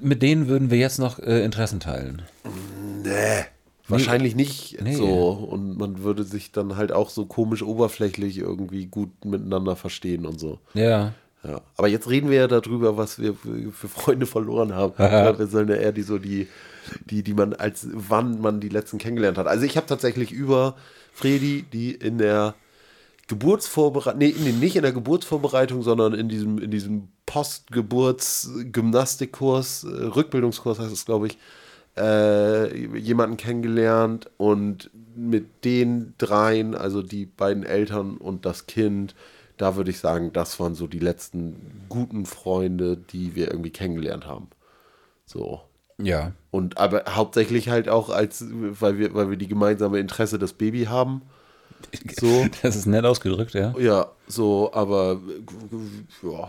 mit 0.00 0.22
denen 0.22 0.48
würden 0.48 0.70
wir 0.70 0.78
jetzt 0.78 0.98
noch 0.98 1.18
äh, 1.18 1.44
Interessen 1.44 1.80
teilen? 1.80 2.22
nee, 3.02 3.44
wahrscheinlich 3.88 4.34
nicht 4.36 4.80
Nee. 4.82 4.94
so. 4.94 5.30
Und 5.30 5.78
man 5.78 6.02
würde 6.02 6.24
sich 6.24 6.52
dann 6.52 6.76
halt 6.76 6.92
auch 6.92 7.10
so 7.10 7.26
komisch 7.26 7.62
oberflächlich 7.62 8.38
irgendwie 8.38 8.86
gut 8.86 9.24
miteinander 9.24 9.76
verstehen 9.76 10.26
und 10.26 10.38
so. 10.38 10.58
Ja. 10.74 11.14
Ja, 11.42 11.62
aber 11.78 11.88
jetzt 11.88 12.10
reden 12.10 12.28
wir 12.28 12.36
ja 12.36 12.46
darüber, 12.48 12.98
was 12.98 13.18
wir 13.18 13.34
für, 13.34 13.88
Freunde 13.88 14.26
verloren 14.26 14.74
haben. 14.74 14.92
wir 15.38 15.46
sollen 15.46 15.68
ja 15.68 15.76
eher 15.76 15.92
die 15.92 16.02
so 16.02 16.18
die, 16.18 16.48
die, 17.06 17.22
die 17.22 17.32
man 17.32 17.54
als 17.54 17.88
wann 17.92 18.42
man 18.42 18.60
die 18.60 18.68
letzten 18.68 18.98
kennengelernt 18.98 19.38
hat. 19.38 19.46
Also 19.46 19.64
ich 19.64 19.78
habe 19.78 19.86
tatsächlich 19.86 20.32
über 20.32 20.76
Fredi, 21.14 21.64
die 21.72 21.92
in 21.92 22.18
der 22.18 22.54
Geburtsvorbereitung, 23.30 24.18
nee, 24.18 24.34
nee, 24.36 24.50
nicht 24.50 24.74
in 24.74 24.82
der 24.82 24.90
Geburtsvorbereitung, 24.90 25.84
sondern 25.84 26.14
in 26.14 26.28
diesem, 26.28 26.58
in 26.58 26.72
diesem 26.72 27.06
Postgeburts-Gymnastikkurs, 27.26 29.84
äh, 29.84 30.06
Rückbildungskurs 30.06 30.80
heißt 30.80 30.92
es, 30.92 31.06
glaube 31.06 31.28
ich, 31.28 31.38
äh, 31.96 32.98
jemanden 32.98 33.36
kennengelernt 33.36 34.28
und 34.36 34.90
mit 35.14 35.64
den 35.64 36.14
dreien, 36.18 36.74
also 36.74 37.02
die 37.02 37.24
beiden 37.24 37.62
Eltern 37.62 38.16
und 38.16 38.46
das 38.46 38.66
Kind, 38.66 39.14
da 39.56 39.76
würde 39.76 39.92
ich 39.92 40.00
sagen, 40.00 40.32
das 40.32 40.58
waren 40.58 40.74
so 40.74 40.88
die 40.88 40.98
letzten 40.98 41.84
guten 41.88 42.26
Freunde, 42.26 42.96
die 42.96 43.36
wir 43.36 43.52
irgendwie 43.52 43.70
kennengelernt 43.70 44.26
haben. 44.26 44.48
So. 45.24 45.60
Ja. 45.98 46.32
Und 46.50 46.78
aber 46.78 47.04
hauptsächlich 47.10 47.68
halt 47.68 47.88
auch 47.88 48.10
als, 48.10 48.44
weil 48.50 48.98
wir, 48.98 49.14
weil 49.14 49.30
wir 49.30 49.36
die 49.36 49.46
gemeinsame 49.46 50.00
Interesse 50.00 50.40
das 50.40 50.54
Baby 50.54 50.86
haben. 50.86 51.22
So. 52.18 52.46
Das 52.62 52.76
ist 52.76 52.86
nett 52.86 53.04
ausgedrückt, 53.04 53.54
ja. 53.54 53.74
Ja, 53.78 54.10
so, 54.26 54.70
aber 54.72 55.20
ja, 56.22 56.48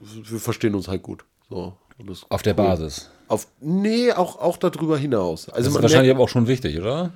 wir 0.00 0.38
verstehen 0.40 0.74
uns 0.74 0.88
halt 0.88 1.02
gut. 1.02 1.24
So. 1.48 1.74
Auf 2.28 2.42
der 2.42 2.58
cool. 2.58 2.64
Basis. 2.64 3.10
Auf, 3.28 3.46
nee, 3.60 4.12
auch, 4.12 4.40
auch 4.40 4.56
darüber 4.56 4.96
hinaus. 4.98 5.48
Also 5.48 5.58
Das 5.58 5.66
ist 5.68 5.74
wahrscheinlich 5.74 6.08
merkt, 6.08 6.16
aber 6.16 6.24
auch 6.24 6.28
schon 6.28 6.46
wichtig, 6.46 6.78
oder? 6.80 7.12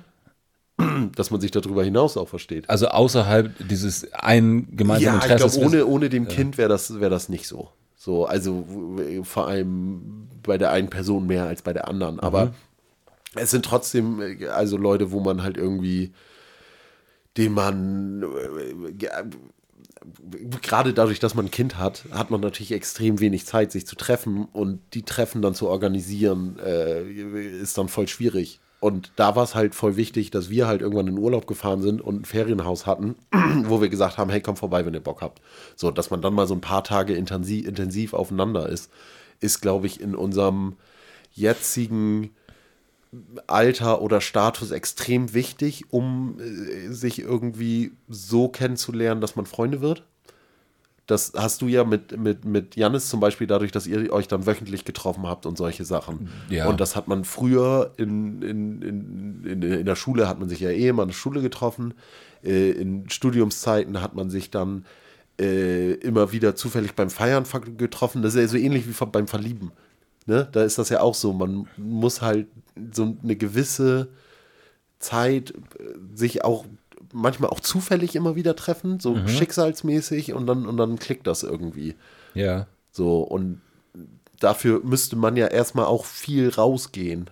dass 1.15 1.31
man 1.31 1.41
sich 1.41 1.51
darüber 1.51 1.83
hinaus 1.83 2.17
auch 2.17 2.27
versteht. 2.27 2.69
Also 2.69 2.87
außerhalb 2.87 3.53
dieses 3.67 4.13
einen 4.13 4.75
gemeinsamen 4.75 5.19
Ja, 5.19 5.25
ich 5.25 5.31
Interesses. 5.31 5.59
glaube, 5.59 5.75
ohne, 5.75 5.85
ohne 5.85 6.09
dem 6.09 6.27
Kind 6.27 6.57
wäre 6.57 6.69
das, 6.69 6.99
wär 6.99 7.09
das 7.09 7.29
nicht 7.29 7.47
so. 7.47 7.69
So, 7.95 8.25
also 8.25 8.65
vor 9.23 9.47
allem 9.47 10.27
bei 10.43 10.57
der 10.57 10.71
einen 10.71 10.89
Person 10.89 11.25
mehr 11.25 11.45
als 11.45 11.61
bei 11.61 11.73
der 11.73 11.87
anderen. 11.87 12.19
Aber 12.19 12.53
es 13.35 13.51
sind 13.51 13.65
trotzdem, 13.65 14.21
äh, 14.21 14.47
also 14.47 14.77
Leute, 14.77 15.11
wo 15.11 15.19
man 15.21 15.43
halt 15.43 15.57
irgendwie, 15.57 16.13
den 17.37 17.53
man 17.53 18.23
äh, 18.23 18.91
ge- 18.93 19.09
gerade 20.61 20.93
dadurch, 20.93 21.19
dass 21.19 21.35
man 21.35 21.45
ein 21.45 21.51
Kind 21.51 21.77
hat, 21.77 22.05
hat 22.11 22.31
man 22.31 22.41
natürlich 22.41 22.71
extrem 22.71 23.19
wenig 23.19 23.45
Zeit, 23.45 23.71
sich 23.71 23.87
zu 23.87 23.95
treffen 23.95 24.45
und 24.53 24.79
die 24.93 25.03
Treffen 25.03 25.41
dann 25.41 25.55
zu 25.55 25.67
organisieren, 25.67 26.59
äh, 26.59 27.03
ist 27.03 27.77
dann 27.77 27.87
voll 27.87 28.07
schwierig. 28.07 28.59
Und 28.81 29.11
da 29.15 29.35
war 29.35 29.43
es 29.43 29.55
halt 29.55 29.73
voll 29.73 29.95
wichtig, 29.95 30.29
dass 30.29 30.49
wir 30.49 30.67
halt 30.67 30.81
irgendwann 30.81 31.07
in 31.07 31.17
Urlaub 31.17 31.47
gefahren 31.47 31.81
sind 31.81 32.01
und 32.01 32.21
ein 32.21 32.25
Ferienhaus 32.25 32.85
hatten, 32.85 33.15
wo 33.63 33.81
wir 33.81 33.89
gesagt 33.89 34.17
haben, 34.17 34.29
hey, 34.29 34.41
komm 34.41 34.57
vorbei, 34.57 34.85
wenn 34.85 34.93
ihr 34.93 34.99
Bock 34.99 35.21
habt. 35.21 35.41
So, 35.75 35.89
dass 35.91 36.11
man 36.11 36.21
dann 36.21 36.33
mal 36.35 36.45
so 36.47 36.53
ein 36.53 36.61
paar 36.61 36.83
Tage 36.83 37.13
intensiv, 37.13 37.67
intensiv 37.67 38.13
aufeinander 38.13 38.69
ist, 38.69 38.91
ist, 39.39 39.61
glaube 39.61 39.87
ich, 39.87 40.01
in 40.01 40.13
unserem 40.13 40.75
jetzigen 41.33 42.31
Alter 43.47 44.01
oder 44.01 44.21
Status 44.21 44.71
extrem 44.71 45.33
wichtig, 45.33 45.85
um 45.91 46.37
äh, 46.39 46.91
sich 46.91 47.19
irgendwie 47.19 47.93
so 48.07 48.47
kennenzulernen, 48.47 49.21
dass 49.21 49.35
man 49.35 49.45
Freunde 49.45 49.81
wird. 49.81 50.03
Das 51.07 51.33
hast 51.35 51.61
du 51.61 51.67
ja 51.67 51.83
mit, 51.83 52.17
mit, 52.17 52.45
mit 52.45 52.75
Jannis 52.75 53.09
zum 53.09 53.19
Beispiel 53.19 53.45
dadurch, 53.45 53.71
dass 53.71 53.85
ihr 53.85 54.11
euch 54.11 54.27
dann 54.27 54.47
wöchentlich 54.47 54.85
getroffen 54.85 55.27
habt 55.27 55.45
und 55.45 55.55
solche 55.55 55.85
Sachen. 55.85 56.29
Ja. 56.49 56.67
Und 56.67 56.81
das 56.81 56.95
hat 56.95 57.07
man 57.07 57.25
früher 57.25 57.91
in, 57.97 58.41
in, 58.41 58.81
in, 58.81 59.43
in, 59.45 59.61
in 59.61 59.85
der 59.85 59.95
Schule 59.95 60.27
hat 60.27 60.39
man 60.39 60.49
sich 60.49 60.61
ja 60.61 60.71
eh 60.71 60.87
immer 60.87 61.03
in 61.03 61.09
der 61.09 61.15
Schule 61.15 61.41
getroffen. 61.41 61.93
Äh, 62.43 62.71
in 62.71 63.07
Studiumszeiten 63.09 64.01
hat 64.01 64.15
man 64.15 64.31
sich 64.31 64.49
dann 64.49 64.85
äh, 65.39 65.93
immer 65.93 66.31
wieder 66.31 66.55
zufällig 66.55 66.93
beim 66.93 67.11
Feiern 67.11 67.45
getroffen. 67.77 68.23
Das 68.23 68.33
ist 68.33 68.41
ja 68.41 68.47
so 68.47 68.57
ähnlich 68.57 68.87
wie 68.87 69.05
beim 69.05 69.27
Verlieben. 69.27 69.71
Ne? 70.25 70.47
Da 70.51 70.63
ist 70.63 70.77
das 70.77 70.89
ja 70.89 71.01
auch 71.01 71.15
so. 71.15 71.33
Man 71.33 71.67
muss 71.77 72.21
halt 72.21 72.47
so 72.91 73.15
eine 73.23 73.35
gewisse 73.35 74.09
Zeit 74.99 75.51
äh, 75.51 75.55
sich 76.15 76.43
auch 76.43 76.65
manchmal 77.13 77.49
auch 77.49 77.59
zufällig 77.59 78.15
immer 78.15 78.35
wieder 78.35 78.55
treffen, 78.55 78.99
so 78.99 79.15
schicksalsmäßig 79.27 80.33
und 80.33 80.47
dann, 80.47 80.65
und 80.65 80.75
dann 80.77 80.99
klickt 80.99 81.27
das 81.27 81.43
irgendwie. 81.43 81.95
Ja. 82.33 82.67
So, 82.91 83.21
und 83.21 83.61
dafür 84.39 84.81
müsste 84.83 85.15
man 85.15 85.37
ja 85.37 85.47
erstmal 85.47 85.85
auch 85.85 86.05
viel 86.05 86.49
rausgehen. 86.49 87.29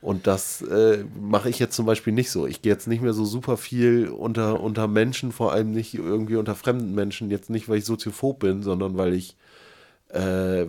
Und 0.00 0.26
das 0.26 0.60
äh, 0.60 1.04
mache 1.18 1.48
ich 1.48 1.58
jetzt 1.58 1.76
zum 1.76 1.86
Beispiel 1.86 2.12
nicht 2.12 2.30
so. 2.30 2.46
Ich 2.46 2.60
gehe 2.60 2.72
jetzt 2.72 2.86
nicht 2.86 3.02
mehr 3.02 3.14
so 3.14 3.24
super 3.24 3.56
viel 3.56 4.08
unter, 4.08 4.60
unter 4.60 4.86
Menschen, 4.86 5.32
vor 5.32 5.52
allem 5.52 5.70
nicht 5.70 5.94
irgendwie 5.94 6.36
unter 6.36 6.54
fremden 6.54 6.94
Menschen. 6.94 7.30
Jetzt 7.30 7.48
nicht, 7.48 7.70
weil 7.70 7.78
ich 7.78 7.86
soziophob 7.86 8.40
bin, 8.40 8.62
sondern 8.62 8.98
weil 8.98 9.14
ich 9.14 9.34
äh, 10.10 10.64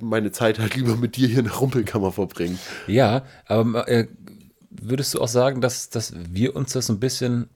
meine 0.00 0.30
Zeit 0.32 0.58
halt 0.58 0.74
lieber 0.76 0.96
mit 0.96 1.16
dir 1.16 1.28
hier 1.28 1.38
in 1.38 1.44
der 1.46 1.54
Rumpelkammer 1.54 2.12
verbringe. 2.12 2.58
Ja, 2.86 3.24
aber 3.46 3.88
äh, 3.88 4.06
würdest 4.70 5.14
du 5.14 5.20
auch 5.20 5.28
sagen, 5.28 5.60
dass, 5.60 5.88
dass 5.90 6.12
wir 6.30 6.54
uns 6.56 6.72
das 6.72 6.88
ein 6.90 7.00
bisschen 7.00 7.48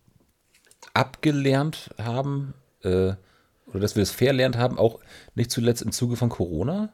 abgelernt 0.94 1.90
haben 1.98 2.54
äh, 2.82 3.12
oder 3.66 3.80
dass 3.80 3.94
wir 3.96 4.02
es 4.02 4.10
verlernt 4.10 4.56
haben, 4.56 4.78
auch 4.78 4.98
nicht 5.34 5.50
zuletzt 5.50 5.82
im 5.82 5.92
Zuge 5.92 6.16
von 6.16 6.28
Corona? 6.28 6.92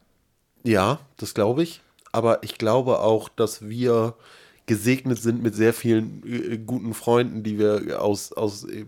Ja, 0.65 0.99
das 1.17 1.33
glaube 1.35 1.63
ich. 1.63 1.81
Aber 2.13 2.43
ich 2.43 2.59
glaube 2.59 3.01
auch, 3.01 3.29
dass 3.29 3.69
wir 3.69 4.15
gesegnet 4.67 5.19
sind 5.23 5.43
mit 5.43 5.55
sehr 5.55 5.73
vielen 5.73 6.23
äh, 6.27 6.59
guten 6.59 6.93
Freunden, 6.93 7.43
die 7.45 7.59
wir 7.59 8.03
aus, 8.03 8.33
aus 8.33 8.65
äh, 8.65 8.85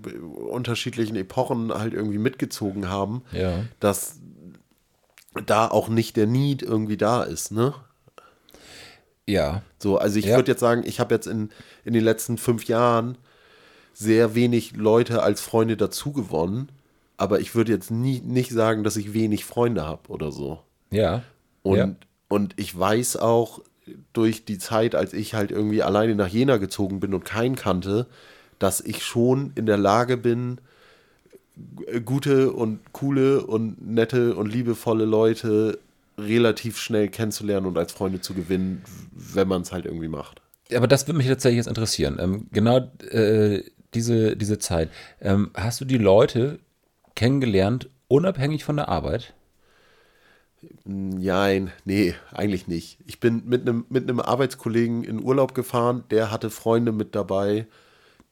unterschiedlichen 0.51 1.15
Epochen 1.17 1.73
halt 1.73 1.95
irgendwie 1.95 2.19
mitgezogen 2.19 2.89
haben, 2.89 3.23
Ja. 3.33 3.61
dass 3.81 4.17
da 5.47 5.69
auch 5.69 5.89
nicht 5.89 6.17
der 6.17 6.27
Need 6.27 6.63
irgendwie 6.63 6.97
da 6.97 7.23
ist, 7.23 7.53
ne? 7.53 7.75
Ja. 9.27 9.63
So, 9.79 9.99
also 9.99 10.19
ich 10.19 10.27
Ja. 10.27 10.37
würde 10.37 10.53
jetzt 10.53 10.61
sagen, 10.61 10.83
ich 10.85 11.01
habe 11.01 11.15
jetzt 11.15 11.27
in, 11.27 11.51
in 11.85 11.93
den 11.93 12.03
letzten 12.05 12.39
fünf 12.39 12.65
Jahren 12.65 13.19
sehr 13.93 14.35
wenig 14.35 14.77
Leute 14.77 15.23
als 15.23 15.41
Freunde 15.41 15.77
dazu 15.77 16.13
gewonnen, 16.13 16.71
aber 17.17 17.41
ich 17.41 17.55
würde 17.55 17.73
jetzt 17.73 17.91
nie, 17.91 18.21
nicht 18.21 18.51
sagen, 18.53 18.85
dass 18.85 18.97
ich 18.97 19.13
wenig 19.13 19.45
Freunde 19.45 19.85
habe 19.85 20.09
oder 20.09 20.33
so. 20.33 20.61
Ja. 20.91 21.23
Und, 21.63 21.77
ja. 21.77 21.95
und 22.29 22.55
ich 22.57 22.77
weiß 22.79 23.17
auch 23.17 23.61
durch 24.13 24.45
die 24.45 24.59
Zeit, 24.59 24.95
als 24.95 25.13
ich 25.13 25.35
halt 25.35 25.51
irgendwie 25.51 25.83
alleine 25.83 26.15
nach 26.15 26.29
Jena 26.29 26.57
gezogen 26.59 27.01
bin 27.01 27.13
und 27.15 27.25
keinen 27.25 27.57
kannte, 27.57 28.07
dass 28.59 28.81
ich 28.81 29.03
schon 29.05 29.53
in 29.57 29.67
der 29.67 29.77
Lage 29.79 30.17
bin, 30.17 30.61
gute 32.05 32.53
und 32.53 32.93
coole 32.93 33.45
und 33.45 33.87
nette 33.87 34.37
und 34.37 34.53
liebevolle 34.53 35.05
Leute 35.05 35.79
relativ 36.19 36.79
schnell 36.79 37.09
kennenzulernen 37.09 37.67
und 37.67 37.79
als 37.79 37.93
Freunde 37.93 38.21
zu 38.21 38.35
gewinnen, 38.35 38.83
wenn 39.13 39.49
man 39.49 39.63
es 39.63 39.73
halt 39.73 39.85
irgendwie 39.87 40.09
macht. 40.09 40.43
Aber 40.75 40.87
das 40.87 41.07
würde 41.07 41.19
mich 41.19 41.29
tatsächlich 41.29 41.59
jetzt 41.59 41.69
interessieren. 41.69 42.19
Ähm, 42.21 42.47
genau 42.53 42.91
äh, 43.11 43.63
diese, 43.95 44.37
diese 44.37 44.59
Zeit. 44.59 44.91
Ähm, 45.21 45.51
hast 45.55 45.81
du 45.81 45.85
die 45.85 45.99
Leute 45.99 46.59
kennengelernt, 47.15 47.89
unabhängig 48.09 48.65
von 48.65 48.77
der 48.77 48.89
Arbeit? 48.89 49.35
Nein, 50.85 51.71
nee, 51.85 52.15
eigentlich 52.33 52.67
nicht. 52.67 52.99
Ich 53.07 53.21
bin 53.21 53.45
mit 53.47 53.63
einem 53.63 53.87
mit 53.89 54.09
einem 54.09 54.19
Arbeitskollegen 54.19 55.05
in 55.05 55.23
Urlaub 55.23 55.55
gefahren, 55.55 56.03
der 56.11 56.33
hatte 56.33 56.51
Freunde 56.51 56.91
mit 56.91 57.15
dabei, 57.15 57.67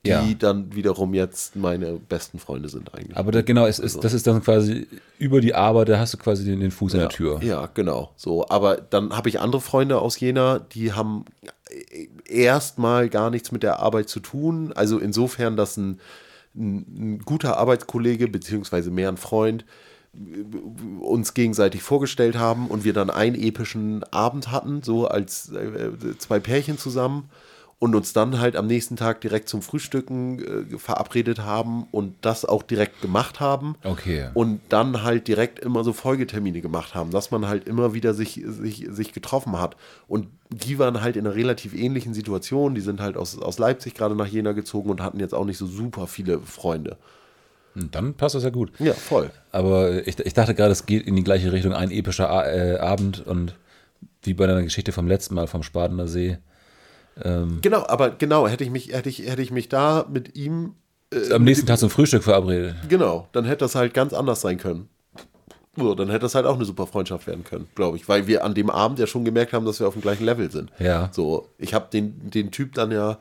die 0.06 0.30
Ja. 0.30 0.36
dann 0.38 0.74
wiederum 0.74 1.14
jetzt 1.14 1.56
meine 1.56 1.94
besten 1.94 2.38
Freunde 2.38 2.68
sind 2.68 2.94
eigentlich. 2.94 3.16
Aber 3.16 3.32
da, 3.32 3.42
genau, 3.42 3.66
es 3.66 3.78
ist, 3.78 4.02
das 4.02 4.12
ist 4.12 4.26
dann 4.26 4.42
quasi 4.42 4.86
über 5.18 5.40
die 5.40 5.54
Arbeit, 5.54 5.88
da 5.88 5.98
hast 5.98 6.14
du 6.14 6.18
quasi 6.18 6.44
den, 6.44 6.60
den 6.60 6.70
Fuß 6.70 6.94
in 6.94 7.00
ja, 7.00 7.06
der 7.06 7.16
Tür. 7.16 7.40
Ja, 7.42 7.68
genau. 7.72 8.12
So, 8.16 8.48
aber 8.48 8.76
dann 8.76 9.16
habe 9.16 9.28
ich 9.28 9.40
andere 9.40 9.60
Freunde 9.60 10.00
aus 10.00 10.18
Jena, 10.18 10.58
die 10.58 10.92
haben 10.92 11.24
erstmal 12.24 13.08
gar 13.08 13.30
nichts 13.30 13.52
mit 13.52 13.62
der 13.62 13.80
Arbeit 13.80 14.08
zu 14.08 14.20
tun. 14.20 14.72
Also 14.74 14.98
insofern, 14.98 15.56
dass 15.56 15.76
ein, 15.76 16.00
ein, 16.54 16.76
ein 16.98 17.18
guter 17.24 17.58
Arbeitskollege 17.58 18.28
beziehungsweise 18.28 18.90
mehr 18.90 19.08
ein 19.08 19.16
Freund 19.16 19.64
uns 21.00 21.34
gegenseitig 21.34 21.82
vorgestellt 21.82 22.38
haben 22.38 22.68
und 22.68 22.84
wir 22.84 22.92
dann 22.92 23.10
einen 23.10 23.36
epischen 23.36 24.02
Abend 24.04 24.50
hatten, 24.50 24.82
so 24.82 25.06
als 25.06 25.52
äh, 25.52 26.16
zwei 26.18 26.40
Pärchen 26.40 26.78
zusammen 26.78 27.28
und 27.78 27.94
uns 27.94 28.14
dann 28.14 28.40
halt 28.40 28.56
am 28.56 28.66
nächsten 28.66 28.96
Tag 28.96 29.20
direkt 29.20 29.50
zum 29.50 29.60
Frühstücken 29.60 30.72
äh, 30.72 30.78
verabredet 30.78 31.40
haben 31.40 31.86
und 31.90 32.14
das 32.22 32.46
auch 32.46 32.62
direkt 32.62 33.02
gemacht 33.02 33.38
haben 33.38 33.74
Okay. 33.84 34.28
und 34.32 34.60
dann 34.70 35.02
halt 35.02 35.28
direkt 35.28 35.58
immer 35.58 35.84
so 35.84 35.92
Folgetermine 35.92 36.62
gemacht 36.62 36.94
haben, 36.94 37.10
dass 37.10 37.30
man 37.30 37.46
halt 37.46 37.68
immer 37.68 37.92
wieder 37.92 38.14
sich, 38.14 38.42
sich, 38.46 38.86
sich 38.90 39.12
getroffen 39.12 39.58
hat. 39.60 39.76
Und 40.08 40.28
die 40.50 40.78
waren 40.78 41.02
halt 41.02 41.16
in 41.16 41.26
einer 41.26 41.36
relativ 41.36 41.74
ähnlichen 41.74 42.14
Situation. 42.14 42.74
Die 42.74 42.80
sind 42.80 43.00
halt 43.00 43.16
aus, 43.18 43.38
aus 43.38 43.58
Leipzig 43.58 43.92
gerade 43.94 44.14
nach 44.16 44.26
Jena 44.26 44.52
gezogen 44.52 44.88
und 44.88 45.02
hatten 45.02 45.20
jetzt 45.20 45.34
auch 45.34 45.44
nicht 45.44 45.58
so 45.58 45.66
super 45.66 46.06
viele 46.06 46.38
Freunde. 46.40 46.96
Und 47.74 47.94
dann 47.94 48.14
passt 48.14 48.34
das 48.34 48.42
ja 48.42 48.48
gut. 48.48 48.72
Ja, 48.78 48.94
voll. 48.94 49.30
Aber 49.52 50.06
ich, 50.08 50.18
ich 50.18 50.32
dachte 50.32 50.54
gerade, 50.54 50.72
es 50.72 50.86
geht 50.86 51.06
in 51.06 51.14
die 51.14 51.24
gleiche 51.24 51.52
Richtung, 51.52 51.74
ein 51.74 51.90
epischer 51.90 52.30
A 52.30 52.46
äh, 52.46 52.78
Abend 52.78 53.26
und 53.26 53.54
wie 54.22 54.32
bei 54.32 54.46
deiner 54.46 54.62
Geschichte 54.62 54.92
vom 54.92 55.06
letzten 55.06 55.34
Mal 55.34 55.46
vom 55.46 55.62
Spadener 55.62 56.08
See. 56.08 56.38
Genau, 57.22 57.86
aber 57.86 58.10
genau, 58.10 58.46
hätte 58.46 58.62
ich 58.64 58.70
mich, 58.70 58.92
hätte 58.92 59.08
ich, 59.08 59.20
hätte 59.20 59.40
ich 59.40 59.50
mich 59.50 59.68
da 59.68 60.04
mit 60.12 60.36
ihm, 60.36 60.74
Am 61.32 61.44
nächsten 61.44 61.66
Tag 61.66 61.78
zum 61.78 61.88
Frühstück 61.88 62.24
verabredet. 62.24 62.74
genau, 62.88 63.28
dann 63.32 63.44
hätte 63.46 63.58
das 63.64 63.74
halt 63.74 63.94
ganz 63.94 64.12
anders 64.12 64.42
sein 64.42 64.58
können. 64.58 64.88
So, 65.78 65.94
dann 65.94 66.08
hätte 66.08 66.20
das 66.20 66.34
halt 66.34 66.46
auch 66.46 66.56
eine 66.56 66.64
super 66.64 66.86
Freundschaft 66.86 67.26
werden 67.26 67.44
können, 67.44 67.68
glaube 67.74 67.96
ich, 67.98 68.08
weil 68.08 68.26
wir 68.26 68.44
an 68.44 68.54
dem 68.54 68.70
Abend 68.70 68.98
ja 68.98 69.06
schon 69.06 69.24
gemerkt 69.24 69.52
haben, 69.52 69.66
dass 69.66 69.78
wir 69.80 69.86
auf 69.88 69.94
dem 69.94 70.02
gleichen 70.02 70.24
Level 70.24 70.50
sind. 70.50 70.70
Ja. 70.78 71.10
So, 71.12 71.48
ich 71.58 71.74
habe 71.74 71.88
den, 71.92 72.30
den 72.30 72.50
Typ 72.50 72.74
dann 72.74 72.90
ja 72.90 73.18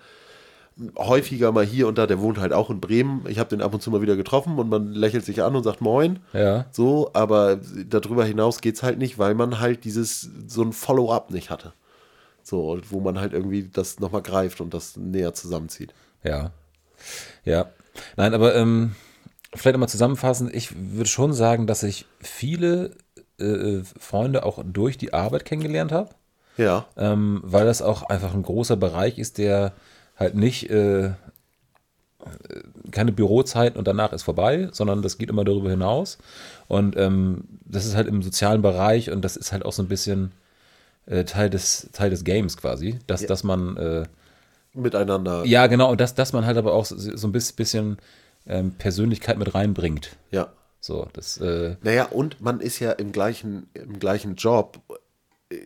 häufiger 0.98 1.52
mal 1.54 1.66
hier 1.66 1.88
und 1.88 1.98
da, 1.98 2.06
der 2.06 2.20
wohnt 2.20 2.38
halt 2.38 2.52
auch 2.52 2.70
in 2.70 2.82
Bremen. 2.82 3.24
Ich 3.30 3.40
habe 3.40 3.50
den 3.50 3.62
ab 3.62 3.74
und 3.74 3.82
zu 3.82 3.92
mal 3.92 4.02
wieder 4.02 4.18
getroffen 4.18 4.58
und 4.58 4.70
man 4.70 4.92
lächelt 4.94 5.24
sich 5.26 5.42
an 5.42 5.56
und 5.56 5.64
sagt 5.64 5.80
Moin. 5.82 6.20
Ja. 6.34 6.66
So, 6.72 7.12
aber 7.14 7.60
darüber 7.90 8.26
hinaus 8.26 8.60
geht 8.62 8.76
es 8.76 8.84
halt 8.84 8.98
nicht, 8.98 9.18
weil 9.18 9.36
man 9.36 9.60
halt 9.60 9.86
dieses, 9.86 10.30
so 10.48 10.62
ein 10.64 10.74
Follow-up 10.74 11.32
nicht 11.32 11.50
hatte. 11.50 11.74
So, 12.46 12.80
wo 12.90 13.00
man 13.00 13.20
halt 13.20 13.34
irgendwie 13.34 13.68
das 13.74 14.00
nochmal 14.00 14.22
greift 14.22 14.62
und 14.62 14.74
das 14.74 14.98
näher 14.98 15.34
zusammenzieht. 15.34 15.96
Ja. 16.24 16.52
Ja. 17.44 17.72
Nein, 18.18 18.36
aber 18.36 18.56
ähm, 18.56 18.96
vielleicht 19.56 19.74
nochmal 19.74 19.90
zusammenfassend, 19.90 20.54
ich 20.54 20.70
würde 20.76 21.10
schon 21.10 21.34
sagen, 21.34 21.66
dass 21.66 21.82
ich 21.82 22.06
viele 22.20 22.92
äh, 23.40 23.82
Freunde 24.00 24.46
auch 24.46 24.64
durch 24.64 25.00
die 25.00 25.12
Arbeit 25.12 25.44
kennengelernt 25.44 25.92
habe. 25.92 26.12
Ja. 26.58 26.86
ähm, 26.96 27.42
weil 27.44 27.66
das 27.66 27.82
auch 27.82 28.04
einfach 28.04 28.34
ein 28.34 28.44
großer 28.44 28.78
Bereich 28.78 29.18
ist, 29.18 29.40
der 29.40 29.74
halt 30.16 30.36
nicht 30.36 30.70
äh, 30.70 31.08
äh, 31.08 31.14
keine 32.92 33.12
Bürozeiten 33.12 33.78
und 33.78 33.88
danach 33.88 34.14
ist 34.14 34.24
vorbei, 34.24 34.70
sondern 34.72 35.02
das 35.02 35.18
geht 35.18 35.30
immer 35.30 35.44
darüber 35.44 35.72
hinaus. 35.72 36.18
Und 36.68 36.96
ähm, 36.96 37.44
das 37.66 37.86
ist 37.86 37.96
halt 37.96 38.08
im 38.08 38.22
sozialen 38.22 38.62
Bereich 38.62 39.12
und 39.12 39.24
das 39.24 39.36
ist 39.36 39.52
halt 39.52 39.66
auch 39.66 39.74
so 39.74 39.82
ein 39.84 39.90
bisschen 39.90 40.32
äh, 41.08 41.24
Teil 41.24 41.50
des 41.50 41.90
Teil 41.94 42.10
des 42.10 42.24
Games 42.24 42.58
quasi, 42.58 43.00
dass, 43.08 43.26
dass 43.26 43.44
man 43.44 43.78
äh, 43.78 44.04
Miteinander. 44.74 45.46
ja 45.46 45.68
genau 45.68 45.92
und 45.92 46.02
dass, 46.02 46.16
dass 46.16 46.34
man 46.34 46.46
halt 46.46 46.58
aber 46.58 46.74
auch 46.74 46.86
so, 46.86 46.96
so 46.98 47.28
ein 47.28 47.32
bis- 47.32 47.54
bisschen 47.54 47.98
ähm, 48.48 48.72
Persönlichkeit 48.78 49.38
mit 49.38 49.56
reinbringt. 49.56 50.18
Ja. 50.32 50.50
So, 50.82 51.08
das 51.14 51.38
äh, 51.38 51.78
Naja, 51.82 52.06
und 52.06 52.42
man 52.42 52.60
ist 52.60 52.80
ja 52.80 52.92
im 52.92 53.12
gleichen, 53.12 53.68
im 53.74 53.98
gleichen 54.00 54.36
Job, 54.36 54.80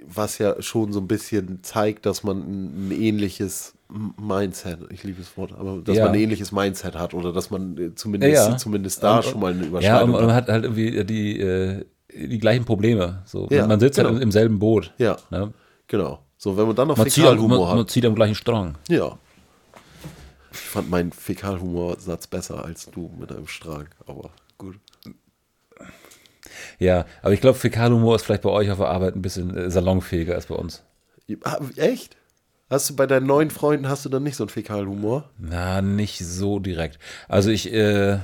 was 0.08 0.38
ja 0.38 0.62
schon 0.62 0.94
so 0.94 1.00
ein 1.00 1.08
bisschen 1.08 1.64
zeigt, 1.64 2.06
dass 2.06 2.24
man 2.24 2.38
ein, 2.40 2.88
ein 2.90 2.92
ähnliches 2.92 3.74
Mindset, 4.18 4.80
ich 4.92 5.04
liebe 5.04 5.20
das 5.20 5.36
Wort, 5.36 5.52
aber 5.58 5.82
dass 5.84 5.98
Ja. 5.98 6.06
man 6.06 6.14
ein 6.14 6.20
ähnliches 6.22 6.52
Mindset 6.52 6.96
hat 6.96 7.14
oder 7.14 7.34
dass 7.34 7.50
man 7.50 7.78
äh, 7.78 7.96
zumindest, 7.96 8.34
Ja, 8.34 8.50
ja. 8.52 8.58
zumindest 8.58 9.02
da 9.04 9.18
Und- 9.18 9.26
schon 9.26 9.40
mal 9.42 9.52
eine 9.54 9.64
Ja, 9.64 9.68
Überschneidung 9.68 10.14
und 10.14 10.22
man 10.26 10.34
hat. 10.36 10.44
hat 10.44 10.50
halt 10.50 10.64
irgendwie 10.66 11.04
die, 11.04 11.40
äh, 11.40 11.86
die 12.14 12.40
gleichen 12.40 12.66
Probleme. 12.66 13.22
So. 13.26 13.48
Ja, 13.52 13.68
man 13.68 13.80
sitzt 13.80 13.98
genau. 13.98 14.10
halt 14.12 14.22
im 14.22 14.32
selben 14.32 14.60
Boot. 14.60 14.94
Ja. 14.98 15.18
Ne? 15.30 15.54
Genau. 15.88 16.20
So, 16.38 16.58
wenn 16.58 16.68
man 16.68 16.76
dann 16.76 16.88
noch 16.88 16.98
Man, 16.98 17.06
am, 17.08 17.12
Fäkalhumor 17.12 17.60
man, 17.60 17.70
man 17.70 17.80
hat. 17.80 17.90
zieht 17.90 18.06
am 18.06 18.16
gleichen 18.16 18.36
Strang. 18.36 18.78
Ja. 18.88 19.18
Ich 20.52 20.60
fand 20.60 20.90
meinen 20.90 21.12
Fäkalhumorsatz 21.12 22.28
besser 22.28 22.64
als 22.66 22.90
du 22.90 23.12
mit 23.20 23.30
deinem 23.32 23.48
Strang, 23.48 23.88
aber 24.08 24.32
gut. 24.58 24.78
Ja, 26.80 27.06
aber 27.22 27.34
ich 27.34 27.42
glaube, 27.42 27.58
Fäkalhumor 27.58 28.16
ist 28.16 28.24
vielleicht 28.24 28.42
bei 28.42 28.50
euch 28.50 28.72
auf 28.72 28.78
der 28.78 28.88
Arbeit 28.88 29.16
ein 29.16 29.22
bisschen 29.22 29.56
äh, 29.56 29.70
salonfähiger 29.70 30.36
als 30.36 30.48
bei 30.48 30.56
uns. 30.56 30.84
Ah, 31.44 31.60
Echt? 31.76 32.16
Hast 32.70 32.90
du 32.90 32.96
bei 32.96 33.06
deinen 33.08 33.26
neuen 33.28 33.50
Freunden 33.52 33.90
hast 33.90 34.06
du 34.06 34.10
dann 34.10 34.24
nicht 34.24 34.36
so 34.36 34.44
einen 34.44 34.50
Fäkalhumor? 34.50 35.30
Na, 35.38 35.82
nicht 35.82 36.20
so 36.20 36.60
direkt. 36.60 37.00
Also 37.28 37.50
ich, 37.50 37.72
äh, 37.74 38.20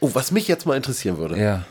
Oh, 0.00 0.10
was 0.12 0.30
mich 0.30 0.46
jetzt 0.48 0.66
mal 0.66 0.76
interessieren 0.76 1.18
würde. 1.18 1.38
ja. 1.40 1.64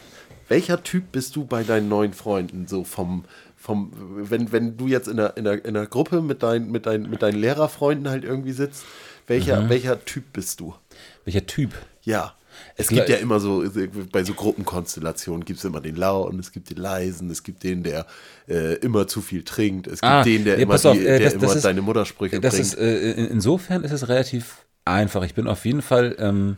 Welcher 0.48 0.84
Typ 0.84 1.12
bist 1.12 1.36
du 1.36 1.46
bei 1.46 1.64
deinen 1.64 1.90
neuen 1.90 2.14
Freunden? 2.14 2.68
So 2.68 2.84
vom, 2.84 3.26
vom 3.58 3.92
wenn, 4.30 4.52
wenn 4.52 4.78
du 4.78 4.88
jetzt 4.88 5.08
in 5.08 5.18
der, 5.18 5.38
in 5.38 5.44
der, 5.44 5.66
in 5.66 5.74
der 5.74 5.88
Gruppe 5.88 6.22
mit, 6.22 6.44
dein, 6.44 6.70
mit, 6.72 6.86
dein, 6.86 7.10
mit 7.10 7.22
deinen 7.22 7.40
Lehrerfreunden 7.40 8.10
halt 8.10 8.24
irgendwie 8.24 8.52
sitzt, 8.52 8.84
welcher, 9.28 9.62
Mhm. 9.62 9.70
welcher 9.70 10.06
Typ 10.06 10.24
bist 10.34 10.60
du? 10.60 10.76
Welcher 11.24 11.46
Typ? 11.46 11.72
Ja. 12.04 12.36
Es 12.78 12.90
Ich 12.90 12.96
gibt 12.96 13.10
ja 13.10 13.18
immer 13.18 13.42
so, 13.42 13.66
bei 14.14 14.24
so 14.24 14.34
Gruppenkonstellationen 14.34 15.44
gibt 15.44 15.60
es 15.60 15.66
immer 15.66 15.82
den 15.82 15.98
Lauten, 15.98 16.40
es 16.40 16.54
gibt 16.54 16.70
den 16.70 16.78
Leisen, 16.78 17.30
es 17.30 17.44
gibt 17.44 17.64
den, 17.64 17.84
der 17.84 18.06
äh, 18.48 18.76
immer 18.76 19.08
zu 19.08 19.20
viel 19.22 19.44
trinkt, 19.44 19.88
es 19.88 19.96
gibt 20.00 20.04
Ah, 20.06 20.24
den, 20.24 20.46
der 20.46 20.56
ja, 20.56 20.62
immer, 20.64 20.74
pass 20.76 20.86
auf, 20.86 20.94
die, 20.98 21.02
äh, 21.06 21.20
der 21.20 21.20
das- 21.20 21.34
das 21.34 21.44
immer 21.44 21.56
ist- 21.58 21.66
deine 21.66 21.82
Muttersprüche 21.82 22.40
Das 22.40 22.54
bringt. 22.54 22.68
ist, 22.68 22.78
äh, 22.78 23.12
in, 23.12 23.26
insofern 23.28 23.84
ist 23.84 23.92
es 23.92 24.08
relativ 24.08 24.64
einfach. 24.86 25.24
Ich 25.26 25.34
bin 25.34 25.48
auf 25.48 25.66
jeden 25.66 25.82
Fall 25.82 26.16
ähm, 26.18 26.56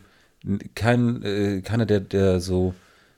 kein, 0.76 1.24
äh, 1.24 1.62
keiner, 1.62 1.88
der, 1.88 2.02
der 2.02 2.42
so 2.42 2.76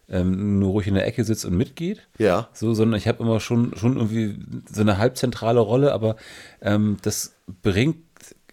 ähm, 0.10 0.60
nur 0.60 0.72
ruhig 0.72 0.88
in 0.88 0.96
der 0.96 1.06
Ecke 1.06 1.24
sitzt 1.24 1.46
und 1.46 1.56
mitgeht. 1.56 2.08
Ja. 2.18 2.50
So, 2.54 2.74
sondern 2.74 2.98
ich 2.98 3.08
habe 3.08 3.24
immer 3.24 3.40
schon, 3.40 3.76
schon 3.76 3.96
irgendwie 3.96 4.40
so 4.72 4.82
eine 4.82 4.98
halbzentrale 4.98 5.60
Rolle, 5.60 5.94
aber 5.94 6.16
ähm, 6.62 6.98
das 7.02 7.36
bringt 7.62 7.98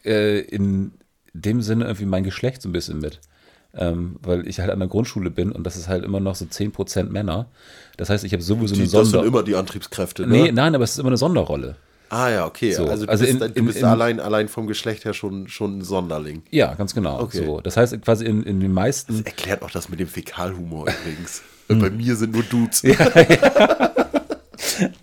äh, 0.04 0.40
in 0.40 0.92
dem 1.32 1.62
Sinne 1.62 1.84
irgendwie 1.84 2.06
mein 2.06 2.24
Geschlecht 2.24 2.62
so 2.62 2.68
ein 2.68 2.72
bisschen 2.72 2.98
mit. 2.98 3.20
Ähm, 3.78 4.16
weil 4.22 4.48
ich 4.48 4.58
halt 4.58 4.70
an 4.70 4.78
der 4.78 4.88
Grundschule 4.88 5.30
bin 5.30 5.52
und 5.52 5.64
das 5.64 5.76
ist 5.76 5.86
halt 5.86 6.02
immer 6.02 6.18
noch 6.18 6.34
so 6.34 6.46
10% 6.46 7.10
Männer. 7.10 7.50
Das 7.98 8.08
heißt, 8.08 8.24
ich 8.24 8.32
habe 8.32 8.42
sowieso 8.42 8.74
die, 8.74 8.82
eine 8.82 8.90
das 8.90 9.10
sind 9.10 9.24
immer 9.24 9.42
die 9.42 9.54
Antriebskräfte, 9.54 10.26
ne? 10.26 10.28
Nee, 10.28 10.52
nein, 10.52 10.74
aber 10.74 10.84
es 10.84 10.92
ist 10.92 10.98
immer 10.98 11.10
eine 11.10 11.18
Sonderrolle. 11.18 11.76
Ah 12.08 12.30
ja, 12.30 12.46
okay. 12.46 12.72
So, 12.72 12.86
also 12.86 13.04
du 13.06 13.10
also 13.10 13.24
bist, 13.26 13.40
in- 13.42 13.54
du 13.54 13.64
bist 13.64 13.78
in- 13.78 13.84
allein, 13.84 14.20
allein 14.20 14.48
vom 14.48 14.66
Geschlecht 14.66 15.04
her 15.04 15.12
schon, 15.14 15.48
schon 15.48 15.78
ein 15.78 15.82
Sonderling. 15.82 16.42
Ja, 16.50 16.74
ganz 16.74 16.94
genau. 16.94 17.20
Okay. 17.20 17.44
So. 17.44 17.60
Das 17.60 17.76
heißt, 17.76 18.00
quasi 18.02 18.24
in, 18.24 18.42
in 18.44 18.60
den 18.60 18.72
meisten 18.72 19.24
Erklärt 19.24 19.62
auch 19.62 19.70
das 19.70 19.88
mit 19.88 19.98
dem 20.00 20.08
Fäkalhumor 20.08 20.86
übrigens. 21.02 21.42
Hm. 21.68 21.80
Bei 21.80 21.90
mir 21.90 22.14
sind 22.16 22.32
nur 22.32 22.44
Dudes. 22.44 22.82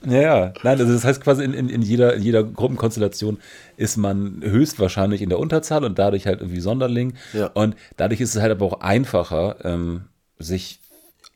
Ja, 0.05 0.21
ja. 0.21 0.53
Nein, 0.63 0.79
also 0.79 0.93
das 0.93 1.03
heißt 1.03 1.21
quasi 1.21 1.43
in, 1.43 1.53
in, 1.53 1.69
in, 1.69 1.81
jeder, 1.81 2.13
in 2.13 2.21
jeder 2.21 2.43
Gruppenkonstellation 2.43 3.39
ist 3.77 3.97
man 3.97 4.41
höchstwahrscheinlich 4.43 5.21
in 5.21 5.29
der 5.29 5.39
Unterzahl 5.39 5.83
und 5.83 5.97
dadurch 5.97 6.27
halt 6.27 6.41
irgendwie 6.41 6.59
Sonderling. 6.59 7.13
Ja. 7.33 7.47
Und 7.47 7.75
dadurch 7.97 8.21
ist 8.21 8.35
es 8.35 8.41
halt 8.41 8.51
aber 8.51 8.65
auch 8.65 8.81
einfacher, 8.81 9.55
ähm, 9.63 10.03
sich 10.37 10.79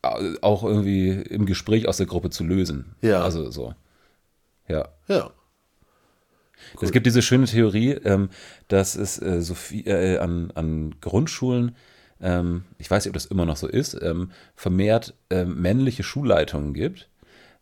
au- 0.04 0.20
auch 0.42 0.64
irgendwie 0.64 1.10
im 1.10 1.46
Gespräch 1.48 1.88
aus 1.88 1.98
der 1.98 2.06
Gruppe 2.06 2.30
zu 2.30 2.44
lösen. 2.44 2.96
Ja. 3.02 3.24
Also 3.24 3.50
so. 3.50 3.74
Ja. 4.68 4.88
Ja. 5.08 5.32
Es 6.82 6.92
gibt 6.92 7.06
diese 7.06 7.22
schöne 7.22 7.46
Theorie, 7.46 7.92
ähm, 7.92 8.30
dass 8.68 8.96
es 8.96 9.22
äh, 9.22 9.42
so 9.42 9.54
viel, 9.56 9.88
äh, 9.88 10.18
an, 10.18 10.52
an 10.56 10.96
Grundschulen, 11.02 11.76
ähm, 12.22 12.66
ich 12.78 12.90
weiß 12.90 13.06
nicht, 13.06 13.12
ob 13.12 13.16
das 13.16 13.26
immer 13.26 13.46
noch 13.46 13.58
so 13.58 13.68
ist, 13.68 13.98
ähm, 14.02 14.32
vermehrt 14.56 15.16
ähm, 15.30 15.62
männliche 15.62 16.04
Schulleitungen 16.04 16.74
gibt, 16.74 17.10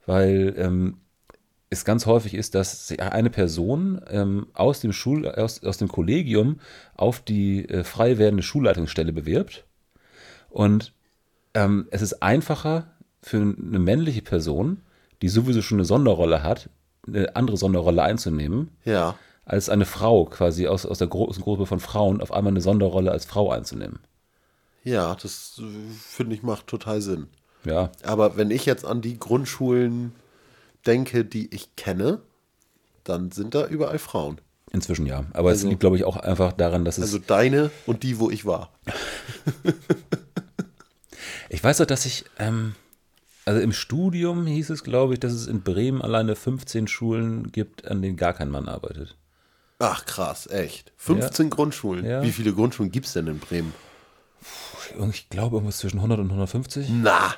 weil 0.06 0.54
ähm, 0.58 0.98
es 1.70 1.84
ganz 1.84 2.06
häufig 2.06 2.34
ist, 2.34 2.56
dass 2.56 2.94
eine 3.00 3.30
Person 3.30 4.00
ähm, 4.10 4.48
aus 4.54 4.80
dem 4.80 4.94
Schul 4.94 5.28
aus, 5.28 5.64
aus 5.64 5.78
dem 5.78 5.88
Kollegium 5.88 6.60
auf 6.96 7.20
die 7.20 7.68
äh, 7.68 7.84
frei 7.84 8.18
werdende 8.18 8.44
Schulleitungsstelle 8.44 9.14
bewirbt. 9.14 9.66
Und 10.50 10.94
es 11.54 12.02
ist 12.02 12.22
einfacher 12.22 12.92
für 13.22 13.38
eine 13.38 13.80
männliche 13.80 14.22
Person, 14.22 14.82
die 15.22 15.30
sowieso 15.30 15.62
schon 15.62 15.78
eine 15.78 15.86
Sonderrolle 15.86 16.44
hat, 16.44 16.70
eine 17.08 17.36
andere 17.36 17.58
Sonderrolle 17.58 18.02
einzunehmen, 18.04 18.72
Ja. 18.84 19.16
als 19.46 19.70
eine 19.70 19.86
Frau 19.86 20.26
quasi 20.26 20.68
aus, 20.68 20.86
aus 20.86 20.98
der 20.98 21.08
großen 21.08 21.44
Gruppe 21.44 21.66
von 21.66 21.80
Frauen 21.80 22.22
auf 22.22 22.32
einmal 22.32 22.52
eine 22.52 22.62
Sonderrolle 22.62 23.12
als 23.12 23.26
Frau 23.26 23.52
einzunehmen. 23.52 24.00
Ja, 24.84 25.16
das 25.16 25.60
äh, 25.64 25.64
finde 26.00 26.36
ich 26.36 26.44
macht 26.44 26.68
total 26.68 27.02
Sinn. 27.02 27.28
Ja, 27.64 27.92
Aber 28.04 28.38
wenn 28.38 28.52
ich 28.52 28.66
jetzt 28.68 28.86
an 28.86 29.02
die 29.02 29.18
Grundschulen 29.18 30.14
denke, 30.86 31.26
die 31.26 31.54
ich 31.56 31.76
kenne, 31.76 32.22
dann 33.04 33.32
sind 33.32 33.56
da 33.56 33.66
überall 33.66 33.98
Frauen. 33.98 34.40
inzwischen 34.72 35.08
ja. 35.08 35.26
Aber 35.34 35.52
es 35.52 35.64
liegt, 35.64 35.80
glaube 35.80 35.96
ich, 35.96 36.04
auch 36.04 36.18
einfach 36.18 36.54
daran, 36.54 36.86
dass 36.86 36.98
es. 37.00 37.04
Also 37.06 37.18
deine 37.20 37.72
und 37.88 38.04
die, 38.04 38.20
wo 38.20 38.30
ich 38.30 38.46
war. 38.46 38.72
ich 41.50 41.64
weiß 41.64 41.78
doch, 41.78 41.86
dass 41.86 42.06
ich. 42.06 42.26
Ähm, 42.40 42.76
also 43.46 43.60
im 43.62 43.72
Studium 43.72 44.46
hieß 44.46 44.72
es, 44.72 44.84
glaube 44.84 45.14
ich, 45.14 45.20
dass 45.20 45.32
es 45.34 45.48
in 45.48 45.62
Bremen 45.62 46.02
alleine 46.02 46.36
15 46.36 46.88
Schulen 46.88 47.52
gibt, 47.52 47.88
an 47.88 48.02
denen 48.02 48.18
gar 48.18 48.34
kein 48.34 48.50
Mann 48.50 48.68
arbeitet. 48.68 49.16
Ach 49.80 50.06
krass, 50.06 50.48
echt. 50.48 50.92
15 50.98 51.50
Grundschulen. 51.50 52.06
Ja. 52.06 52.24
Wie 52.24 52.32
viele 52.32 52.54
Grundschulen 52.54 52.92
gibt 52.92 53.06
es 53.08 53.14
denn 53.14 53.28
in 53.28 53.40
Bremen? 53.40 53.74
Ich 55.12 55.30
glaube, 55.30 55.58
irgendwas 55.58 55.78
zwischen 55.78 55.98
100 55.98 56.20
und 56.20 56.28
150 56.28 56.88
Na, 56.90 57.36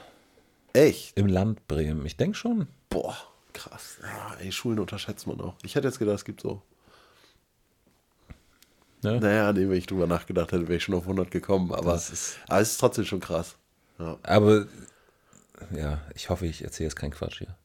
echt? 0.74 1.18
im 1.18 1.28
Land 1.28 1.68
Bremen. 1.68 2.06
Ich 2.06 2.18
denke 2.18 2.38
schon. 2.38 2.68
Boah, 2.90 3.18
krass. 3.54 3.98
Ja, 4.02 4.36
ey, 4.40 4.52
Schulen 4.52 4.80
unterschätzt 4.80 5.28
man 5.28 5.40
auch. 5.42 5.56
Ich 5.64 5.76
hätte 5.76 5.88
jetzt 5.88 6.00
gedacht, 6.00 6.18
es 6.18 6.26
gibt 6.26 6.42
so. 6.42 6.62
Ne? 9.04 9.20
Naja, 9.20 9.54
nee, 9.54 9.68
wenn 9.70 9.78
ich 9.78 9.88
drüber 9.88 10.08
nachgedacht 10.08 10.52
hätte, 10.52 10.68
wäre 10.68 10.78
ich 10.78 10.84
schon 10.84 10.96
auf 10.96 11.04
100 11.04 11.32
gekommen. 11.32 11.72
Aber, 11.72 11.80
aber 11.80 11.96
es 11.96 12.10
ist 12.10 12.78
trotzdem 12.78 13.06
schon 13.06 13.20
krass. 13.20 13.56
Ja, 14.00 14.18
Aber 14.24 14.68
ja, 15.76 16.02
ich 16.16 16.30
hoffe, 16.30 16.46
ich 16.46 16.64
erzähle 16.64 16.88
jetzt 16.88 16.96
keinen 16.96 17.12
Quatsch 17.12 17.40
hier. 17.40 17.56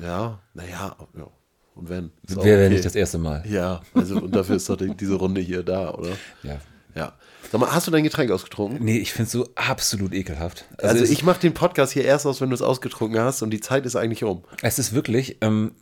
ja 0.00 0.40
naja, 0.54 0.96
ja. 1.16 1.26
Und 1.74 1.88
wenn? 1.88 2.10
Wäre 2.24 2.66
okay. 2.66 2.68
nicht 2.68 2.84
das 2.84 2.94
erste 2.94 3.16
Mal. 3.18 3.42
Ja, 3.48 3.80
also 3.94 4.16
und 4.16 4.34
dafür 4.34 4.56
ist 4.56 4.68
doch 4.68 4.76
die, 4.76 4.94
diese 4.94 5.14
Runde 5.14 5.40
hier 5.40 5.62
da, 5.62 5.90
oder? 5.94 6.10
Ja. 6.42 6.60
Ja. 6.94 7.14
Sag 7.50 7.58
mal, 7.60 7.72
hast 7.72 7.86
du 7.86 7.90
dein 7.90 8.04
Getränk 8.04 8.30
ausgetrunken? 8.30 8.84
Nee, 8.84 8.98
ich 8.98 9.12
finde 9.12 9.24
es 9.26 9.32
so 9.32 9.48
absolut 9.54 10.12
ekelhaft. 10.12 10.66
Also, 10.76 11.02
es- 11.02 11.08
ich 11.10 11.22
mache 11.24 11.40
den 11.40 11.54
Podcast 11.54 11.92
hier 11.94 12.04
erst 12.04 12.26
aus, 12.26 12.42
wenn 12.42 12.50
du 12.50 12.54
es 12.54 12.60
ausgetrunken 12.60 13.18
hast 13.20 13.40
und 13.40 13.48
die 13.50 13.60
Zeit 13.60 13.86
ist 13.86 13.96
eigentlich 13.96 14.22
um. 14.24 14.44
Es 14.60 14.78
ist 14.78 14.92
wirklich, 14.92 15.38
ähm, 15.40 15.72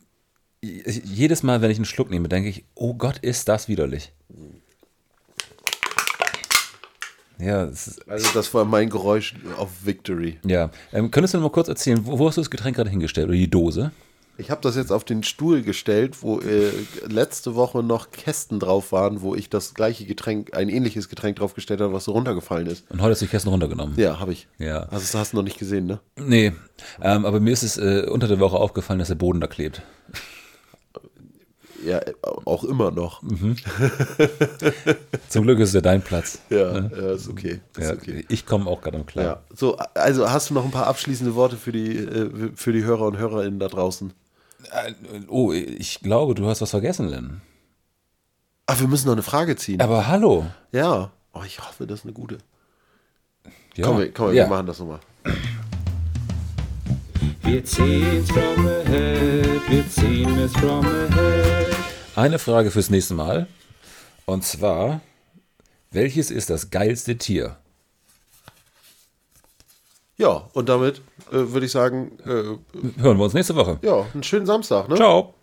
jedes 0.62 1.42
Mal, 1.42 1.60
wenn 1.62 1.70
ich 1.72 1.78
einen 1.78 1.84
Schluck 1.86 2.10
nehme, 2.10 2.28
denke 2.28 2.48
ich, 2.48 2.64
oh 2.76 2.94
Gott, 2.94 3.18
ist 3.18 3.48
das 3.48 3.66
widerlich. 3.66 4.12
Ja, 7.40 7.64
ist, 7.64 8.08
Also 8.08 8.28
das 8.34 8.52
war 8.54 8.64
mein 8.64 8.88
Geräusch 8.90 9.34
auf 9.56 9.68
Victory. 9.84 10.38
ja. 10.44 10.70
Ähm, 10.92 11.10
könntest 11.10 11.34
du 11.34 11.38
noch 11.38 11.44
mal 11.44 11.50
kurz 11.52 11.68
erzählen, 11.68 12.00
wo, 12.04 12.18
wo 12.18 12.28
hast 12.28 12.36
du 12.36 12.40
das 12.40 12.50
Getränk 12.50 12.76
gerade 12.76 12.90
hingestellt 12.90 13.28
oder 13.28 13.36
die 13.36 13.50
Dose? 13.50 13.92
Ich 14.38 14.50
habe 14.50 14.62
das 14.62 14.74
jetzt 14.74 14.90
auf 14.90 15.04
den 15.04 15.22
Stuhl 15.22 15.60
gestellt, 15.60 16.22
wo 16.22 16.40
äh, 16.40 16.70
letzte 17.06 17.54
Woche 17.56 17.82
noch 17.82 18.10
Kästen 18.10 18.58
drauf 18.58 18.90
waren, 18.90 19.20
wo 19.20 19.34
ich 19.34 19.50
das 19.50 19.74
gleiche 19.74 20.06
Getränk, 20.06 20.56
ein 20.56 20.70
ähnliches 20.70 21.10
Getränk 21.10 21.36
draufgestellt 21.36 21.82
habe, 21.82 21.92
was 21.92 22.04
so 22.06 22.12
runtergefallen 22.12 22.66
ist. 22.66 22.90
Und 22.90 23.02
heute 23.02 23.10
hast 23.12 23.20
du 23.20 23.26
die 23.26 23.30
Kästen 23.30 23.50
runtergenommen. 23.50 23.94
Ja, 23.98 24.18
habe 24.18 24.32
ich. 24.32 24.48
Ja. 24.58 24.84
Also 24.84 25.00
das 25.00 25.14
hast 25.14 25.32
du 25.34 25.36
noch 25.36 25.44
nicht 25.44 25.58
gesehen, 25.58 25.84
ne? 25.86 26.00
Nee, 26.18 26.52
ähm, 27.02 27.26
aber 27.26 27.38
mir 27.38 27.52
ist 27.52 27.62
es 27.62 27.76
äh, 27.76 28.06
unter 28.08 28.28
der 28.28 28.40
Woche 28.40 28.56
aufgefallen, 28.56 28.98
dass 28.98 29.08
der 29.08 29.14
Boden 29.16 29.40
da 29.40 29.46
klebt. 29.46 29.82
Ja, 31.84 32.00
auch 32.44 32.64
immer 32.64 32.90
noch. 32.90 33.22
Zum 35.28 35.44
Glück 35.44 35.58
ist 35.60 35.70
es 35.70 35.74
ja 35.74 35.80
dein 35.80 36.02
Platz. 36.02 36.38
Ja, 36.50 36.80
ja, 36.88 37.12
ist 37.12 37.28
okay. 37.28 37.60
Ist 37.76 37.88
Ja, 37.88 37.94
okay. 37.94 38.24
Ich 38.28 38.46
komme 38.46 38.68
auch 38.68 38.80
gerade 38.82 38.98
am 38.98 39.06
klar. 39.06 39.24
Ja. 39.24 39.40
So, 39.54 39.76
also 39.94 40.30
hast 40.30 40.50
du 40.50 40.54
noch 40.54 40.64
ein 40.64 40.70
paar 40.70 40.86
abschließende 40.86 41.34
Worte 41.34 41.56
für 41.56 41.72
die, 41.72 41.96
äh, 41.96 42.50
für 42.54 42.72
die 42.72 42.84
Hörer 42.84 43.06
und 43.06 43.18
Hörerinnen 43.18 43.58
da 43.58 43.68
draußen? 43.68 44.12
Äh, 44.72 44.92
Oh, 45.28 45.52
ich 45.52 46.00
glaube, 46.00 46.34
du 46.34 46.46
hast 46.46 46.60
was 46.60 46.70
vergessen, 46.70 47.08
Len. 47.08 47.40
Ach, 48.66 48.78
wir 48.78 48.88
müssen 48.88 49.06
noch 49.06 49.14
eine 49.14 49.22
Frage 49.22 49.56
ziehen. 49.56 49.80
Aber 49.80 50.06
hallo. 50.06 50.46
ja. 50.72 51.10
Oh, 51.32 51.42
ich 51.46 51.60
hoffe, 51.60 51.86
das 51.86 52.00
ist 52.00 52.04
eine 52.06 52.12
gute. 52.12 52.38
Ja. 53.76 53.86
Komm, 53.86 53.98
wir, 53.98 54.12
komm, 54.12 54.28
ja. 54.34 54.44
wir 54.44 54.46
machen 54.48 54.66
das 54.66 54.80
nochmal. 54.80 54.98
Wir 57.42 57.64
ziehen's 57.64 58.30
from 58.30 58.66
the 58.66 58.90
hip, 58.90 59.62
wir 59.68 59.88
ziehen 59.88 60.38
es 60.38 60.52
from 60.52 60.82
the 60.82 61.14
hip. 61.14 61.69
Eine 62.16 62.38
Frage 62.38 62.70
fürs 62.70 62.90
nächste 62.90 63.14
Mal. 63.14 63.46
Und 64.26 64.44
zwar, 64.44 65.00
welches 65.90 66.30
ist 66.30 66.50
das 66.50 66.70
geilste 66.70 67.16
Tier? 67.16 67.56
Ja, 70.16 70.48
und 70.52 70.68
damit 70.68 71.00
äh, 71.30 71.36
würde 71.52 71.66
ich 71.66 71.72
sagen, 71.72 72.18
äh, 72.20 73.00
Hören 73.00 73.16
wir 73.18 73.24
uns 73.24 73.34
nächste 73.34 73.56
Woche. 73.56 73.78
ja, 73.82 74.04
einen 74.12 74.22
schönen 74.22 74.46
Samstag, 74.46 74.88
ne? 74.88 74.96
Ciao. 74.96 75.34